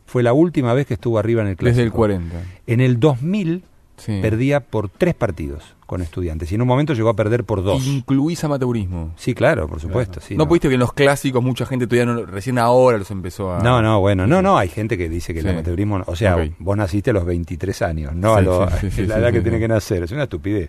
[0.06, 1.76] Fue la última vez que estuvo arriba en el clásico.
[1.76, 2.42] Desde el 40.
[2.66, 3.64] En el 2000
[3.96, 4.18] Sí.
[4.22, 7.86] perdía por tres partidos con estudiantes y en un momento llegó a perder por dos.
[7.86, 9.14] Incluís amateurismo.
[9.16, 10.20] Sí, claro, por supuesto.
[10.20, 13.54] sí, no, pudiste que en los clásicos mucha gente todavía no, recién ahora los empezó
[13.54, 13.60] a.
[13.62, 15.46] No, no, bueno, no, no, hay gente que dice que Sí.
[15.48, 18.66] el amateurismo, o sea, vos naciste a los 23 años, no Sí, a lo-
[19.06, 20.68] la edad que tiene que nacer, es una estupidez.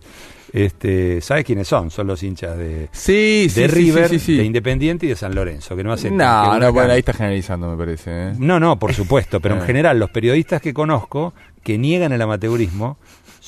[0.51, 1.91] Este, ¿sabes quiénes son?
[1.91, 5.91] Son los hinchas de, de sí, River, de Independiente y de San Lorenzo, que no
[5.91, 8.09] hacen No, no, bueno, ahí está generalizando, me parece.
[8.29, 8.33] ¿eh?
[8.39, 9.65] No, no, por supuesto, pero en Eh.
[9.65, 12.97] general los periodistas que conozco que niegan el amateurismo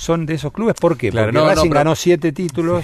[0.02, 0.74] son de esos clubes.
[0.82, 1.12] ¿Por qué?
[1.12, 2.84] Claro, Porque no, no, Racing pero- ganó siete títulos,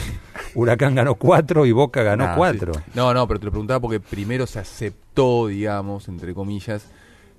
[0.54, 2.74] Huracán ganó cuatro y Boca ganó Nah, cuatro.
[2.76, 2.80] sí.
[2.94, 6.86] No, no, pero te lo preguntaba porque primero se aceptó, digamos, entre comillas,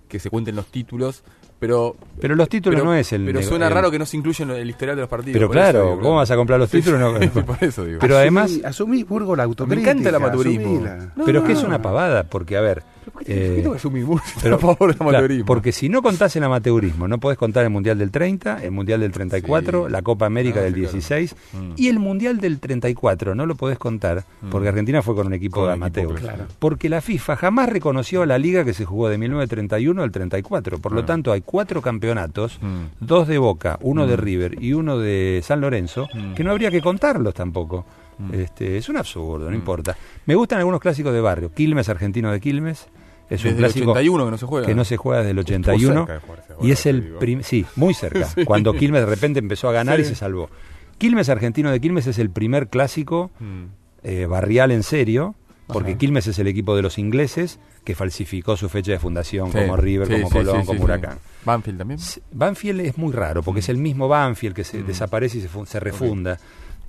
[0.08, 1.22] que se cuenten los títulos,
[1.60, 1.96] pero...
[2.20, 3.24] Pero los títulos pero- no es el...
[3.24, 5.34] Pero suena el- raro que no se incluya en el historial de los partidos.
[5.34, 7.00] Pero claro, digo, ¿cómo vas a comprar los Sí, títulos?
[7.00, 7.98] No- sí, por eso digo.
[8.00, 8.46] Pero además...
[8.50, 9.90] Asumí, asumí, Burgo, la me autocrítica.
[9.92, 10.80] encanta el amateurismo.
[11.14, 11.58] No, pero es que no.
[11.60, 12.82] es una pavada, porque a ver...
[15.46, 19.00] Porque si no contás el amateurismo, no podés contar el Mundial del 30, el Mundial
[19.00, 19.92] del 34, Sí.
[19.92, 20.92] la Copa América No, del sí, claro.
[20.92, 21.72] 16 Mm.
[21.76, 25.60] y el Mundial del 34, no lo podés contar, porque Argentina fue con un equipo
[25.60, 26.20] Con de amateurs.
[26.20, 26.44] claro.
[26.58, 30.78] Porque la FIFA jamás reconoció a la liga que se jugó de 1931 al 34.
[30.78, 31.06] Por lo Ah.
[31.06, 33.04] tanto, hay cuatro campeonatos, Mm.
[33.04, 34.20] dos de Boca, uno de Mm.
[34.20, 36.34] River y uno de San Lorenzo, Mm.
[36.34, 37.84] que no habría que contarlos tampoco.
[38.18, 38.34] Mm.
[38.34, 39.54] Este, es un absurdo, no Mm.
[39.54, 39.96] importa.
[40.26, 41.52] Me gustan algunos clásicos de barrio.
[41.52, 42.88] Quilmes, argentino de Quilmes.
[43.30, 44.66] Es Desde un el clásico 81 que no se juega.
[44.66, 47.18] que no se juega desde el Estuvo 81 cerca de jugarse y es el digo.
[47.18, 50.48] prim- sí, muy cerca, cuando Quilmes de repente empezó a ganar y se salvó.
[50.96, 53.64] Quilmes argentino de Quilmes es el primer clásico Mm.
[54.02, 55.34] eh, barrial en serio,
[55.66, 55.98] porque Ajá.
[55.98, 59.76] Quilmes es el equipo de los ingleses que falsificó su fecha de fundación Sí, como
[59.76, 61.18] River, sí, como Colón, sí, como Huracán.
[61.44, 62.00] Banfield también.
[62.32, 64.86] Banfield es muy raro, porque es el mismo Banfield que se Mm.
[64.86, 66.38] desaparece y se, se refunda.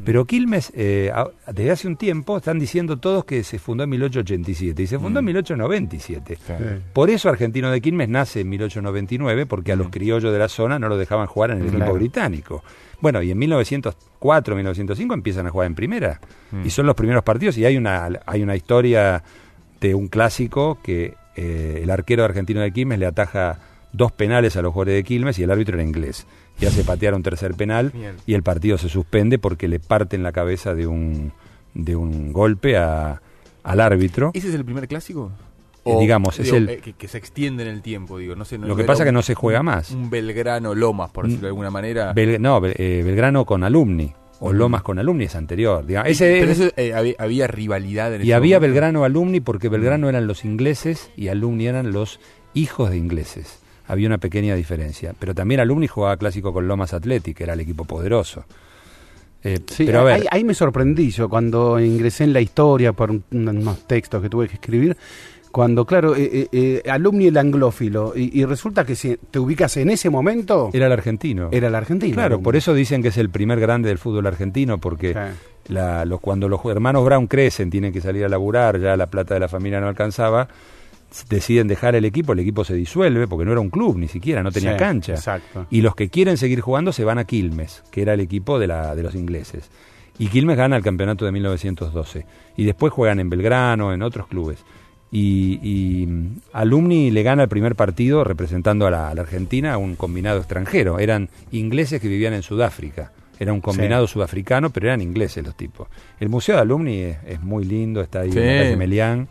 [0.04, 1.12] Pero Quilmes, eh,
[1.52, 5.20] desde hace un tiempo, están diciendo todos que se fundó en 1887 y se fundó
[5.20, 5.28] en Mm.
[5.28, 6.38] 1897.
[6.46, 6.66] Claro.
[6.94, 9.92] Por eso Argentino de Quilmes nace en 1899, porque a los Mm.
[9.92, 11.94] criollos de la zona no lo dejaban jugar en el equipo Claro.
[11.96, 12.64] británico.
[13.02, 16.20] Bueno, y en 1904, 1905 empiezan a jugar en primera.
[16.52, 16.66] Mm.
[16.66, 19.24] Y son los primeros partidos y hay una, hay una historia
[19.82, 23.60] de un clásico que eh, el arquero argentino de Quilmes le ataja
[23.94, 26.28] dos penales a los jugadores de Quilmes y el árbitro era inglés.
[26.62, 27.92] Y hace patear un tercer penal
[28.26, 31.32] y el partido se suspende porque le parten la cabeza de un,
[31.74, 33.22] de un golpe a-
[33.64, 34.32] al árbitro.
[34.34, 35.32] ¿Ese es el primer clásico?
[35.86, 38.36] Eh, digamos, es el- eh, que, que se extiende en el tiempo, digo.
[38.36, 39.92] No sé, no- Lo que pasa un- que no se juega más.
[39.92, 42.14] Un Belgrano Lomas, por decirlo de alguna manera.
[42.14, 44.56] Bel- no, eh, Belgrano con alumni, o Mm.
[44.58, 45.86] Lomas con alumni es anterior.
[45.86, 46.12] digamos.
[46.12, 48.74] Ese- pero eso, eh, había, había rivalidad en y ese había momento.
[48.74, 49.72] Belgrano alumni porque Mm.
[49.72, 52.20] Belgrano eran los ingleses y alumni eran los
[52.54, 53.60] hijos de ingleses.
[53.90, 55.14] Había una pequeña diferencia.
[55.20, 58.46] Pero también alumni jugaba clásico con Lomas Athletic, que era el equipo poderoso.
[59.44, 62.94] Eh, Sí, pero a ver, ahí, ahí me sorprendí yo cuando ingresé en la historia
[62.94, 64.96] por un- unos textos que tuve que escribir.
[65.52, 66.48] Cuando, claro, eh, eh,
[66.86, 70.86] eh, alumni el anglófilo, y, y resulta que si te ubicas en ese momento, era
[70.86, 71.50] el argentino.
[71.52, 72.14] era el argentino.
[72.14, 72.44] Claro, alumni.
[72.44, 75.74] por eso dicen que es el primer grande del fútbol argentino, porque Sí.
[75.74, 79.34] la- los, cuando los hermanos Brown crecen, tienen que salir a laburar, ya la plata
[79.34, 80.48] de la familia no alcanzaba,
[81.30, 84.44] deciden dejar el equipo, el equipo se disuelve, porque no era un club ni siquiera,
[84.44, 85.14] no tenía Sí, cancha.
[85.14, 85.66] Exacto.
[85.70, 88.68] Y los que quieren seguir jugando se van a Quilmes, que era el equipo de,
[88.68, 89.70] la, de los ingleses.
[90.18, 92.26] Y Quilmes gana el campeonato de 1912.
[92.58, 94.60] Y después juegan en Belgrano, en otros clubes.
[95.12, 99.74] Y, y, mm, Alumni le gana el primer partido representando a la, a la Argentina
[99.74, 101.00] a un combinado extranjero.
[101.00, 103.12] Eran ingleses que vivían en Sudáfrica.
[103.40, 105.88] Era un combinado sudafricano, pero eran ingleses los tipos.
[106.20, 108.38] El Museo de Alumni es, es muy lindo, está ahí Sí.
[108.40, 109.28] en la calle Melián.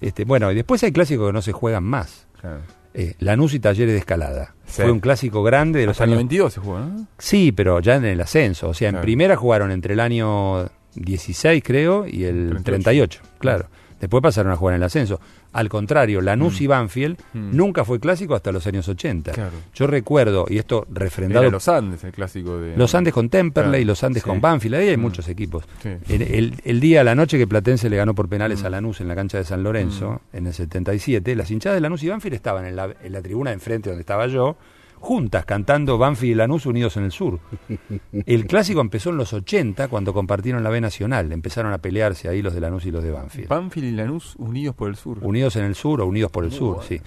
[0.00, 2.26] Este, bueno, y después hay clásicos que no se juegan más.
[2.40, 2.60] Claro.
[2.94, 4.54] Eh, Lanús y Talleres de Escalada.
[4.66, 4.82] Sí.
[4.82, 7.06] Fue un clásico grande de los Hasta el años 92 se jugó, ¿no?
[7.18, 8.68] Sí, pero ya en el ascenso.
[8.70, 9.04] O sea, en Claro.
[9.04, 13.20] primera jugaron entre el año 16, creo, y el 38.
[13.20, 13.22] 38.
[13.38, 13.66] claro.
[14.00, 15.20] Después pasaron a jugar en el ascenso.
[15.52, 16.62] Al contrario, Lanús Mm.
[16.62, 17.56] y Banfield Mm.
[17.56, 19.32] nunca fue clásico hasta los años 80.
[19.32, 19.50] Claro.
[19.74, 21.42] Yo recuerdo, y esto refrendado.
[21.44, 22.74] Era Los, los Andes, el clásico de...
[22.94, 24.28] Andes con Temperley, Claro, los Andes sí.
[24.28, 25.00] con Banfield, ahí hay Mm.
[25.00, 25.64] muchos equipos.
[25.82, 25.88] Sí.
[26.08, 29.08] El, el- el día, la noche que Platense le ganó por penales a Lanús en
[29.08, 32.64] la cancha de San Lorenzo, en el 77, las hinchadas de Lanús y Banfield estaban
[32.66, 34.56] en la, en la tribuna de enfrente donde estaba yo,
[35.00, 37.40] juntas, cantando Banfield y Lanús unidos en el sur.
[38.26, 41.32] El clásico empezó en los 80, cuando compartieron la B Nacional.
[41.32, 43.48] Empezaron a pelearse ahí los de Lanús y los de Banfield.
[43.48, 45.18] Banfield y Lanús unidos por el sur.
[45.22, 47.00] Unidos en el sur o unidos por el sur, sí.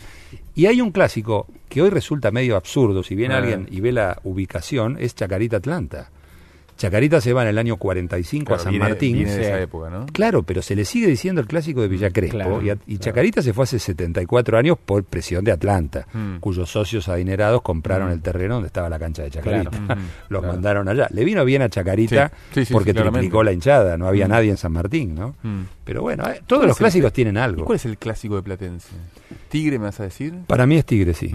[0.56, 3.38] Y hay un clásico que hoy resulta medio absurdo, si viene Ah.
[3.38, 6.10] alguien y ve la ubicación, es Chacarita Atlanta.
[6.84, 9.14] Chacarita se va en el año 45 Claro, a San viene- Martín.
[9.16, 10.06] viene de esa época, ¿no?
[10.08, 12.36] Claro, pero se le sigue diciendo el clásico de Villa Crespo.
[12.38, 16.38] Claro, y, a- y Chacarita se fue hace 74 años por presión de Atlanta, Mm.
[16.40, 18.12] cuyos socios adinerados compraron Mm.
[18.12, 19.70] el terreno donde estaba la cancha de Chacarita.
[19.70, 19.96] Claro.
[19.96, 20.54] Mm, Los claro.
[20.54, 21.08] mandaron allá.
[21.12, 24.32] Le vino bien a Chacarita Sí, sí, sí, porque triplicó la hinchada, no había Mm.
[24.32, 25.36] nadie en San Martín, ¿no?
[25.42, 25.62] Mm.
[25.86, 27.66] Pero bueno, eh, ¿Cuál todos los el- clásicos tienen ¿Y algo.
[27.66, 28.90] cuál es el clásico de Platense?
[29.50, 30.34] ¿Tigre me vas a decir?
[30.48, 31.34] Para mí es Tigre, sí.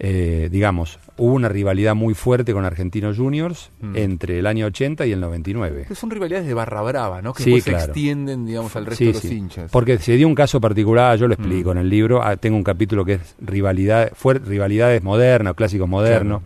[0.00, 3.96] Eh, digamos, hubo una rivalidad muy fuerte con Argentinos Juniors Mm.
[3.96, 5.82] entre el año 80 y el 99.
[5.88, 7.32] Pero son rivalidades de barra brava, ¿no?
[7.34, 9.34] Que Sí, se extienden, digamos, al resto Sí, de los sí.
[9.34, 9.70] hinchas.
[9.72, 11.72] Porque se dio un caso particular, yo lo explico Mm.
[11.72, 14.12] en el libro, ah, tengo un capítulo que es rivalidad,
[14.46, 16.42] rivalidades modernas, clásicos modernos.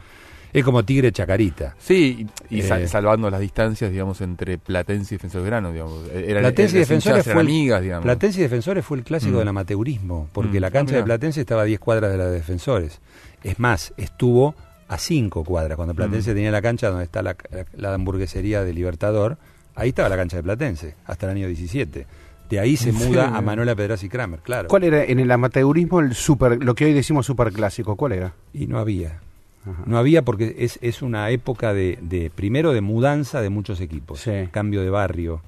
[0.55, 1.74] Es como Tigre Chacarita.
[1.78, 6.09] Sí, y, Eh, sal- salvando las distancias, digamos, entre Platense y Defensor de Grano, digamos.
[6.14, 8.03] Eran, Platense y Defensores fue el- amigas, digamos.
[8.05, 9.38] Platense y Defensores fue el clásico Mm.
[9.38, 10.61] del amateurismo, porque Mm.
[10.61, 11.05] la Ah, cancha de mirá.
[11.07, 13.00] Platense estaba a 10 cuadras de la de Defensores.
[13.45, 14.55] Es más, estuvo
[14.88, 15.76] a 5 cuadras.
[15.76, 16.34] Cuando Platense Mm.
[16.34, 17.36] tenía la cancha donde está la,
[17.74, 19.38] la hamburguesería de Libertador,
[19.74, 22.07] ahí estaba la cancha de Platense, hasta el año 17.
[22.51, 23.36] De ahí se ¿En muda serio?
[23.36, 24.68] a Manuela Pedraz y Kramer, claro.
[24.68, 27.97] ¿Cuál era en el amateurismo el super, lo que hoy decimos superclásico?
[27.97, 28.34] ¿Cuál era?
[28.53, 29.20] Y no había.
[29.62, 29.82] Ajá.
[29.86, 34.20] No había porque es, es una época de, de, primero, de mudanza de muchos equipos.
[34.20, 34.49] Sí.
[34.51, 35.40] Cambio de barrio,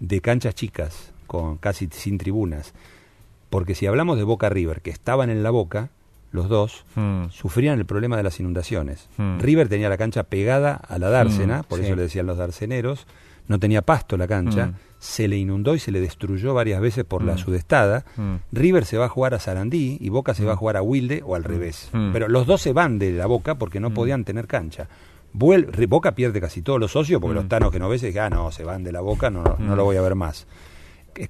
[0.00, 2.72] de canchas chicas, con casi sin tribunas.
[3.50, 5.90] Porque si hablamos de Boca River, que estaban en la Boca,
[6.32, 7.24] los dos, Mm.
[7.30, 9.08] sufrían el problema de las inundaciones.
[9.16, 9.38] Mm.
[9.40, 11.86] River tenía la cancha pegada a la dársena, Mm, por sí.
[11.86, 13.06] eso le decían los darceneros,
[13.48, 17.24] no tenía pasto la cancha, se le inundó y se le destruyó varias veces por
[17.24, 18.04] la sudestada.
[18.52, 21.22] River se va a jugar a Sarandí y Boca se va a jugar a Wilde
[21.24, 21.88] o al revés.
[22.12, 24.88] Pero los dos se van de la Boca porque no podían tener cancha.
[25.34, 28.50] Vuel- Boca pierde casi todos los socios porque los tanos que no ves ah, no,
[28.52, 30.46] se van de la Boca, no, lo voy a ver más.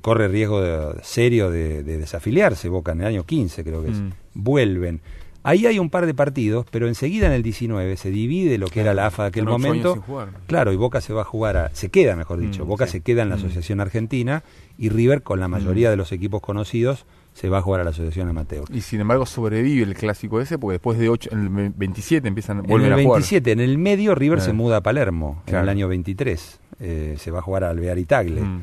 [0.00, 3.96] Corre riesgo de- serio de, de desafiliarse Boca en el año 15, creo que es.
[4.00, 4.10] Mm.
[4.34, 5.00] Vuelven.
[5.42, 8.80] Ahí hay un par de partidos, pero enseguida en el 19 se divide lo que
[8.82, 10.04] era la AFA de aquel momento.
[10.46, 12.92] Claro, y Boca se va a jugar a, se queda, mejor dicho, Mm, Boca sí.
[12.92, 13.38] se queda en la Mm.
[13.38, 14.42] Asociación Argentina
[14.76, 17.90] y River con la mayoría de los equipos conocidos se va a jugar a la
[17.90, 18.64] Asociación Amateur.
[18.70, 22.58] Y sin embargo sobrevive el clásico ese, porque después de 8, en el 27 empiezan,
[22.58, 23.20] En vuelven el a jugar.
[23.20, 24.42] 27, en el medio, River Eh.
[24.42, 26.60] se muda a Palermo, en el año 23.
[26.80, 28.42] Eh, se va a jugar a Alvear y Tagle.
[28.42, 28.60] Mm.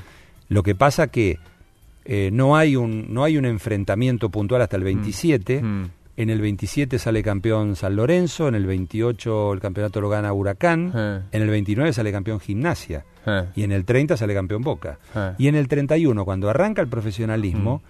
[0.49, 1.37] Lo que pasa que
[2.05, 5.61] eh, no, hay un, no hay un enfrentamiento puntual hasta el 27.
[5.61, 5.89] Mm.
[6.15, 10.91] En el 27 sale campeón San Lorenzo, en el 28 el campeonato lo gana Huracán,
[10.95, 11.21] Eh.
[11.31, 13.43] en el 29 sale campeón Gimnasia Eh.
[13.55, 14.97] y en el 30 sale campeón Boca.
[15.37, 17.83] Y en el 31, cuando arranca el profesionalismo,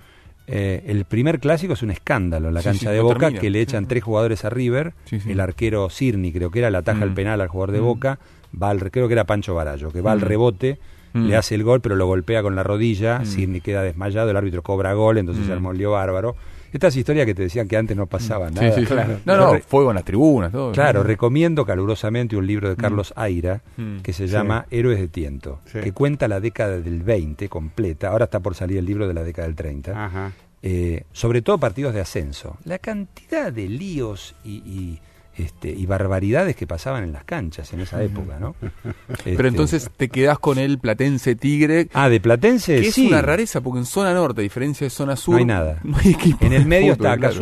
[0.46, 2.64] eh, el primer clásico es un escándalo en la Mm.
[2.64, 3.40] Sí, cancha sí, de no Boca, termina.
[3.42, 3.90] que le echan sí.
[3.90, 4.94] tres jugadores a River,
[5.26, 7.10] el arquero Cirni, creo que era, la ataja Mm.
[7.10, 7.86] el penal al jugador de Mm.
[7.86, 8.20] Boca,
[8.62, 10.24] va al, creo que era Pancho Barallo, que va al Mm.
[10.24, 10.80] rebote,
[11.24, 11.28] Mm.
[11.28, 13.26] le hace el gol, pero lo golpea con la rodilla, Mm.
[13.26, 15.48] Cirni queda desmayado, el árbitro cobra gol, entonces Mm.
[15.48, 16.36] se armó el lío bárbaro.
[16.74, 18.72] Estas historias que te decían que antes no pasaba Sí, nada.
[18.74, 18.86] sí, sí.
[18.88, 19.20] Claro.
[19.26, 20.74] No, no, fuego en las tribunas, todo.
[20.74, 24.00] Claro, recomiendo calurosamente un libro de Carlos Aira Mm.
[24.00, 24.34] que se Sí.
[24.34, 28.10] llama Héroes de Tiento, que cuenta la década del 20 completa.
[28.10, 30.06] Ahora está por salir el libro de la década del 30.
[30.06, 30.32] Ajá.
[30.62, 32.58] Eh, sobre todo partidos de ascenso.
[32.66, 35.00] La cantidad de líos y, y,
[35.38, 38.56] este, y barbaridades que pasaban en las canchas en esa época, ¿no?
[39.08, 43.08] Pero Este, entonces te quedás con el Platense Tigre, Ah, de Platense, que es sí.
[43.08, 45.80] una rareza, porque en zona norte, a diferencia de zona sur, No hay nada.
[45.84, 47.36] No hay equipo En el medio fútbol, está claro.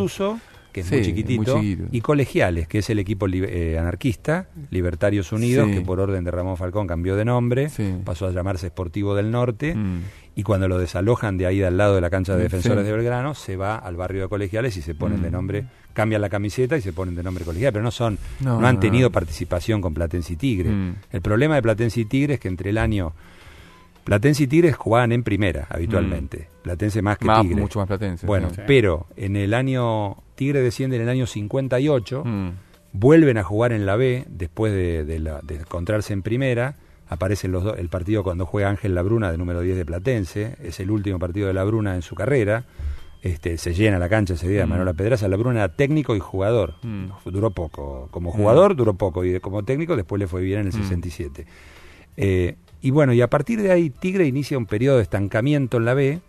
[0.76, 1.58] Que es Sí, muy chiquitito,
[1.90, 5.76] y Colegiales, que es el equipo li- eh, anarquista, Libertarios Unidos, Sí.
[5.76, 7.94] que por orden de Ramón Falcón cambió de nombre, Sí.
[8.04, 10.00] pasó a llamarse Esportivo del Norte, Mm.
[10.34, 13.32] y cuando lo desalojan de ahí al lado de la cancha de defensores de Belgrano,
[13.32, 15.22] se va al barrio de Colegiales y se ponen Mm.
[15.22, 15.64] de nombre,
[15.94, 18.78] cambian la camiseta y se ponen de nombre Colegiales, pero no son, No, no, han
[18.78, 19.12] tenido no.
[19.12, 20.68] participación con Platense y Tigre.
[20.68, 20.94] Mm.
[21.10, 23.14] El problema de Platense y Tigre es que entre el año
[24.04, 26.48] Platense y Tigres jugaban en primera habitualmente.
[26.62, 27.28] Platense más que Mm.
[27.28, 27.60] Más, Tigre.
[27.62, 28.26] mucho más Platense.
[28.26, 28.60] Bueno, sí.
[28.66, 32.50] pero en el año Tigre desciende en el año 58, Mm.
[32.92, 36.76] vuelven a jugar en la B después de, de la- de encontrarse en primera.
[37.48, 40.90] Los dos, el partido cuando juega Ángel Labruna de número 10 de Platense, es el
[40.90, 42.64] último partido de Labruna en su carrera.
[43.22, 44.70] Este, se llena la cancha ese día de Mm.
[44.70, 45.26] Manuela Pedraza.
[45.28, 46.74] Labruna era técnico y jugador.
[46.82, 47.06] Mm.
[47.26, 48.08] Duró poco.
[48.10, 50.82] Como jugador duró poco y como técnico después le fue bien en el Mm.
[50.82, 51.46] 67.
[52.16, 55.84] Eh, y bueno, y a partir de ahí Tigre inicia un periodo de estancamiento en
[55.84, 56.20] la B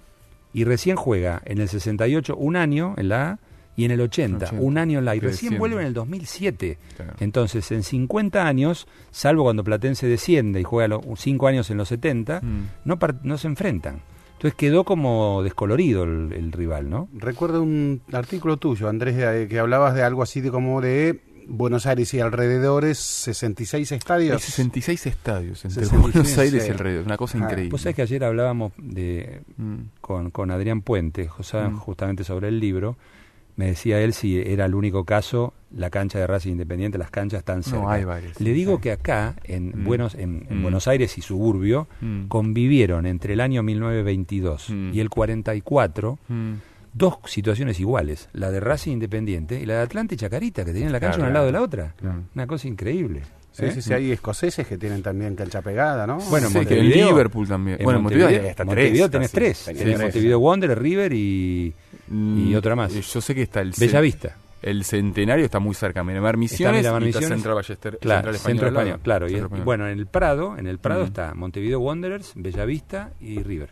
[0.53, 3.39] y recién juega en el 68 un año en la A
[3.77, 5.59] y en el 80, 80, un año en la A y recién desciende.
[5.59, 6.77] vuelve en el 2007.
[6.97, 7.13] Claro.
[7.21, 12.41] Entonces, en 50 años, salvo cuando Platense desciende y juega 5 años en los 70,
[12.41, 12.67] Mm.
[12.85, 14.01] no, no se enfrentan.
[14.33, 17.07] Entonces quedó como descolorido el, el rival, ¿no?
[17.13, 21.85] Recuerdo un artículo tuyo, Andrés, eh, que hablabas de algo así de como de Buenos
[21.85, 24.41] Aires y alrededores, 66 Hay estadios.
[24.43, 26.67] 66 estadios entre 66, Buenos Aires sí.
[26.69, 27.05] y alrededor.
[27.05, 27.71] Una cosa Ah, increíble.
[27.71, 29.75] Vos sabés que ayer hablábamos de, Mm.
[30.01, 31.77] con, con Adrián Puente, José, Mm.
[31.77, 32.97] justamente sobre el libro.
[33.57, 37.39] Me decía él si era el único caso la cancha de Racing Independiente, las canchas
[37.39, 37.91] están cerca.
[37.91, 38.83] hay varias, Le digo sí.
[38.83, 39.83] que acá, en, Mm.
[39.83, 40.61] Buenos, en, en Mm.
[40.61, 42.27] Buenos Aires y suburbio, Mm.
[42.27, 44.91] convivieron entre el año 1922 Mm.
[44.93, 46.53] y el 44 Mm.
[46.93, 50.91] dos situaciones iguales, la de Racing Independiente y la de Atlante y Chacarita, que tenían
[50.91, 51.93] la cancha Claro, una al lado de la otra.
[51.97, 52.23] Claro.
[52.33, 53.21] Una cosa increíble.
[53.57, 53.71] Sí, ¿eh?
[53.71, 56.17] sí, sí, hay escoceses que tienen también cancha pegada, ¿no?
[56.29, 57.77] Bueno, Sí, que en Montevideo- Liverpool también.
[57.79, 59.57] En Bueno, en Montevideo, Montevideo hasta Montevideo tres, tenés tres.
[59.57, 59.99] Sí, Tenés tres.
[60.01, 61.17] Montevideo Wanderers, River y,
[61.67, 61.73] y
[62.13, 62.93] Mm, otra más.
[62.95, 64.35] eh, Yo sé que está el Bellavista.
[64.61, 66.03] El centenario está muy cerca.
[66.03, 67.37] Miramar Está Misiones Miramar y está Misiones.
[67.37, 67.97] Central Ballester.
[67.99, 68.57] Claro, Central Español.
[68.59, 68.67] Centro.
[68.79, 69.25] Español, claro.
[69.25, 69.65] Y, Centro y Español.
[69.65, 71.07] bueno, en el Prado, en el Prado Mm.
[71.07, 73.69] está Montevideo Wanderers, Bellavista y River.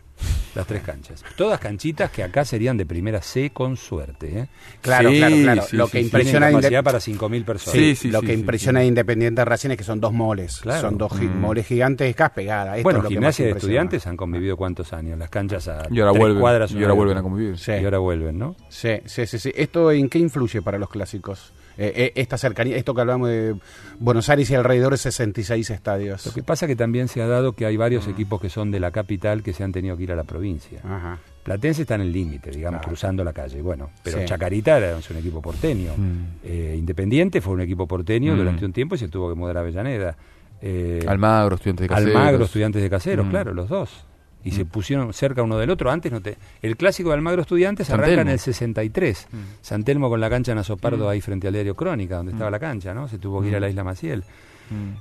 [0.54, 1.22] Las tres canchas.
[1.36, 4.38] Todas canchitas que acá serían de primera C con suerte.
[4.38, 4.48] ¿eh?
[4.80, 5.62] Claro, Sí, claro, claro.
[5.62, 6.04] sí, lo que sí.
[6.06, 7.72] impresiona capacidad para 5.000 personas.
[7.78, 10.60] Sí, Sí, sí, lo sí, que sí, impresiona Independiente Racing es que son dos moles.
[10.60, 10.80] Claro.
[10.80, 11.38] Son dos Mm.
[11.40, 12.76] moles gigantescas pegadas.
[12.78, 13.56] Esto bueno, es lo que más de impresiona.
[13.58, 15.18] estudiantes han convivido cuántos años.
[15.18, 16.40] Las canchas a Y ahora tres vuelven.
[16.40, 17.58] cuadras Y ahora vuelven a convivir.
[17.58, 17.72] Sí.
[17.72, 18.56] Y ahora vuelven, ¿no?
[18.70, 19.52] Sí, sí, sí, sí.
[19.54, 21.52] ¿Esto en qué influye para los clásicos?
[21.78, 23.54] Eh, eh, esta cercanía, esto que hablamos de
[23.98, 26.24] Buenos Aires y alrededor 66 estadios.
[26.26, 28.80] Lo que pasa que también se ha dado que hay varios equipos que son de
[28.80, 30.80] la capital que se han tenido que ir a la provincia.
[30.84, 31.18] Ajá.
[31.42, 32.88] Platense está en el límite, digamos, Claro.
[32.88, 33.60] cruzando la calle.
[33.62, 34.24] Bueno, pero Sí.
[34.24, 35.92] Chacarita era un equipo porteño.
[35.96, 36.24] Mm.
[36.44, 38.36] Eh, Independiente fue un equipo porteño Mm.
[38.38, 40.16] durante un tiempo y se tuvo que mudar a Avellaneda.
[40.62, 42.16] Eh, Almagro, estudiantes de caseros.
[42.16, 43.30] Almagro, estudiantes de caseros, Mm.
[43.30, 44.04] claro, los dos.
[44.46, 44.68] Y se Mm.
[44.68, 45.90] pusieron cerca uno del otro.
[45.90, 46.36] Antes no te.
[46.62, 49.26] El clásico de Almagro Estudiantes San arranca en el 63.
[49.32, 49.36] Mm.
[49.60, 51.08] San Telmo con la cancha en Azopardo Mm.
[51.08, 52.52] ahí frente al diario Crónica, donde estaba Mm.
[52.52, 53.08] la cancha, ¿no?
[53.08, 53.70] Se tuvo que ir a la Mm.
[53.70, 54.24] isla Maciel.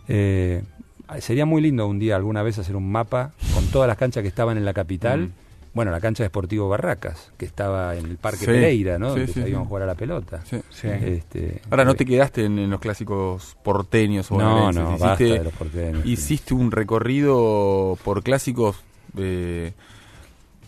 [0.07, 0.63] Eh,
[1.19, 4.27] sería muy lindo un día, alguna vez, hacer un mapa con todas las canchas que
[4.29, 5.31] estaban en la capital.
[5.73, 8.45] Bueno, la cancha de Sportivo Barracas, que estaba en el Parque Sí.
[8.45, 9.07] Pereira, ¿no?
[9.13, 10.39] Sí, Donde sí, se iban a jugar a la pelota.
[10.45, 10.57] Sí.
[10.69, 10.87] Sí.
[10.87, 15.05] Este, Ahora, ¿no eh, te quedaste en, en los clásicos porteños o No, no, Hiciste,
[15.05, 16.05] basta de los porteños.
[16.05, 18.77] hiciste un recorrido por clásicos
[19.17, 19.73] eh,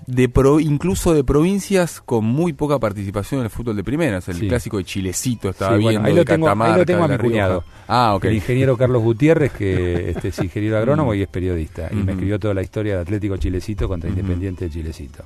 [0.06, 4.20] de pro- incluso de provincias con muy poca participación en el fútbol de primera.
[4.20, 4.48] O sea, el Sí.
[4.48, 7.04] clásico de Chilecito estaba Sí, bueno, viendo, ahí de lo tengo- ahí lo Catamarca, tengo
[7.04, 7.64] a mi cuñado.
[7.90, 8.18] Ah.
[8.24, 11.90] El ingeniero Carlos Gutiérrez, que este, es ingeniero agrónomo y es periodista.
[11.92, 14.10] Y me escribió toda la historia de Atlético Chilecito contra.
[14.10, 15.26] Independiente de Chilecito.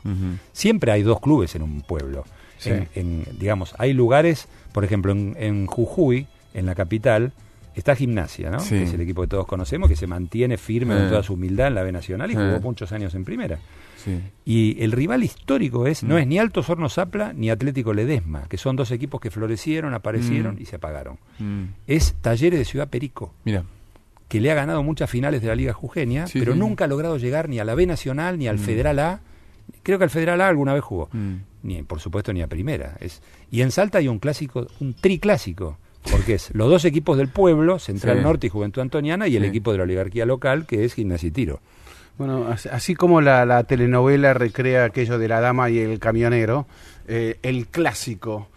[0.51, 2.23] Siempre hay dos clubes en un pueblo.
[2.57, 2.71] Sí.
[2.71, 7.33] En, en, digamos, hay lugares, por ejemplo, en, en Jujuy, en la capital,
[7.75, 8.59] está Gimnasia, ¿no?
[8.59, 8.69] Sí.
[8.75, 10.97] Que es el equipo que todos conocemos, que se mantiene firme Eh.
[10.99, 12.37] con toda su humildad en la B Nacional y Eh.
[12.37, 13.59] jugó muchos años en primera.
[13.97, 14.19] Sí.
[14.45, 16.17] Y el rival histórico es, no Mm.
[16.19, 20.55] es ni Alto Horno Zapla ni Atlético Ledesma, que son dos equipos que florecieron, aparecieron
[20.55, 20.61] Mm.
[20.61, 21.17] y se apagaron.
[21.39, 21.63] Mm.
[21.87, 23.63] Es Talleres de Ciudad Perico, Mira.
[24.27, 26.59] que le ha ganado muchas finales de la Liga Jujeña, Sí, pero sí.
[26.59, 28.59] nunca ha logrado llegar ni a la B Nacional ni al Mm.
[28.59, 29.19] Federal A.
[29.83, 31.09] Creo que al Federal A alguna vez jugó.
[31.13, 31.33] Mm.
[31.63, 32.97] Ni, por supuesto, ni a primera.
[32.99, 35.77] Es, y en Salta hay un clásico, un triclásico,
[36.09, 38.23] porque es los dos equipos del pueblo, Central Sí.
[38.23, 39.49] Norte y Juventud Antoniana, y el Sí.
[39.49, 41.59] equipo de la oligarquía local, que es Gimnasia y Tiro.
[42.17, 46.67] Bueno, as- así como la, la telenovela recrea aquello de la dama y el camionero,
[47.07, 48.47] eh, el clásico.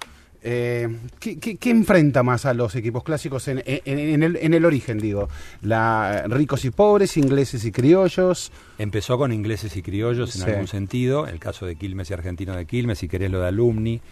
[0.47, 0.86] eh,
[1.20, 4.66] ¿qué, qué, qué enfrenta más a los equipos clásicos en, en- en el, en el
[4.66, 5.30] origen, digo?
[5.62, 8.53] La, ricos y pobres, ingleses y criollos.
[8.76, 10.51] Empezó con ingleses y criollos en Sí.
[10.51, 14.03] algún sentido, el caso de Quilmes y Argentino de Quilmes, si querés lo de Alumni.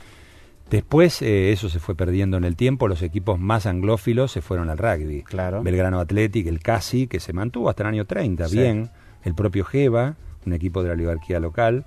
[0.72, 4.70] Después eh, eso se fue perdiendo en el tiempo, los equipos más anglófilos se fueron
[4.70, 5.22] al rugby.
[5.22, 5.62] Claro.
[5.62, 8.56] Belgrano Athletic, el Casi, que se mantuvo hasta el año 30, Sí.
[8.56, 8.88] bien.
[9.22, 10.16] El propio Geva,
[10.46, 11.84] un equipo de la oligarquía local,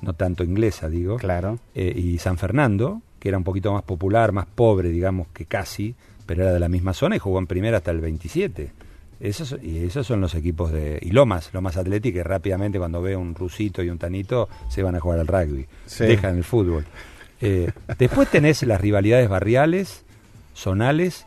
[0.00, 1.16] no tanto inglesa, digo.
[1.18, 1.58] Claro.
[1.74, 5.94] Eh, y San Fernando, que era un poquito más popular, más pobre, digamos, que Casi,
[6.24, 8.72] pero era de la misma zona y jugó en primera hasta el 27.
[9.20, 10.98] Esos, y esos son los equipos de...
[11.02, 14.96] Y Lomas, Lomas Athletic, que rápidamente cuando ve un rusito y un tanito se van
[14.96, 15.66] a jugar al rugby.
[15.86, 16.06] Sí.
[16.06, 16.86] Dejan el fútbol.
[17.42, 20.04] Eh, después tenés las rivalidades barriales,
[20.54, 21.26] zonales,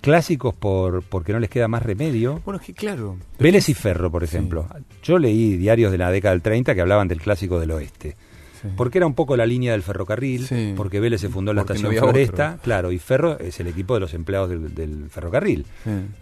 [0.00, 2.42] clásicos por porque no les queda más remedio.
[2.44, 3.16] Bueno, es que claro.
[3.38, 4.68] Vélez y Ferro, por ejemplo.
[5.02, 8.16] Yo leí diarios de la década del 30 que hablaban del clásico del oeste.
[8.60, 8.68] Sí.
[8.76, 10.74] Porque era un poco la línea del ferrocarril, Sí.
[10.76, 12.62] porque Vélez se fundó en la Porque estación no Floresta, otro.
[12.62, 15.66] claro, y Ferro es el equipo de los empleados del, del ferrocarril.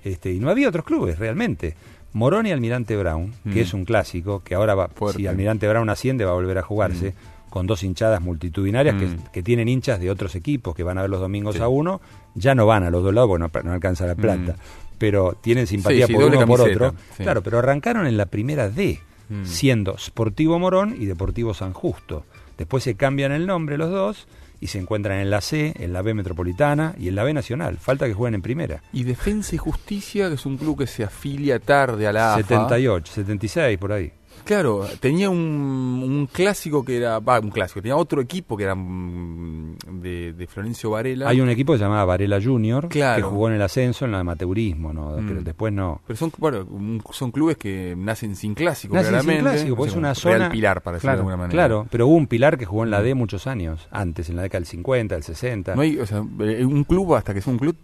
[0.04, 1.74] Este, y no había otros clubes realmente.
[2.14, 3.52] Morón y Almirante Brown, Mm.
[3.52, 5.18] que es un clásico, que ahora va, Fuerte.
[5.18, 7.14] si Almirante Brown asciende va a volver a jugarse,
[7.52, 9.16] con dos hinchadas multitudinarias que, Mm.
[9.30, 11.60] que tienen hinchas de otros equipos que van a ver los domingos Sí.
[11.60, 12.00] a uno,
[12.34, 14.94] ya no van a los dos lados porque no, no alcanza la plata, Mm.
[14.96, 16.98] pero tienen simpatía Sí, por uno o por camiseta, otro.
[17.18, 19.44] Claro, pero arrancaron en la primera D, Mm.
[19.44, 22.24] siendo Sportivo Morón y Deportivo San Justo.
[22.56, 24.26] Después se cambian el nombre los dos
[24.60, 27.76] y se encuentran en la C, en la B Metropolitana y en la B Nacional.
[27.76, 28.82] Falta que jueguen en primera.
[28.94, 32.42] Y Defensa y Justicia, que es un club que se afilia tarde a la AFA.
[32.44, 34.10] 78, 76 por ahí.
[34.44, 38.74] Claro, tenía un, un clásico que era, va, un clásico, tenía otro equipo que era
[38.74, 41.28] mm, de, de Florencio Varela.
[41.28, 43.16] Hay un equipo que se llamaba Varela Junior, Claro.
[43.16, 45.10] que jugó en el ascenso, en el amateurismo, ¿no?
[45.18, 45.26] Mm.
[45.28, 46.00] Pero después no.
[46.06, 49.50] Pero son, bueno, un- son clubes que nacen sin clásico, Nacen sin claramente.
[49.50, 51.52] clásico, porque es una Real zona- Pilar, para decirlo Claro, de alguna manera.
[51.52, 54.42] Claro, pero hubo un pilar que jugó en la D muchos años, antes, en la
[54.42, 55.74] década del 50, del 60.
[55.74, 57.76] No hay, o sea, eh, un club, hasta que sea un club,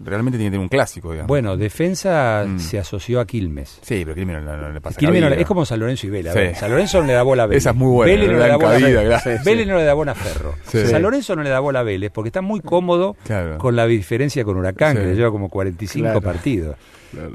[0.00, 1.28] realmente tiene que tener un clásico, digamos.
[1.28, 2.58] Bueno, Defensa Mm.
[2.58, 3.78] se asoció a Quilmes.
[3.82, 5.42] Sí, pero Quilmes no, no- no le pasa Quilmes no la le- vida.
[5.42, 6.30] es como San Lorenzo y Vélez.
[6.30, 6.38] a Sí.
[6.40, 7.62] ver, San Lorenzo no le da bola a Vélez.
[7.62, 9.66] Esa es muy buena, Vélez no le le da bola a Vélez.
[9.66, 10.54] no le da bola a Ferro.
[10.66, 10.86] Sí.
[10.86, 13.58] San Lorenzo no le da bola a Vélez porque está muy cómodo Claro.
[13.58, 15.02] con la diferencia con Huracán, Sí.
[15.02, 16.20] que le lleva como 45 Claro.
[16.20, 16.76] partidos.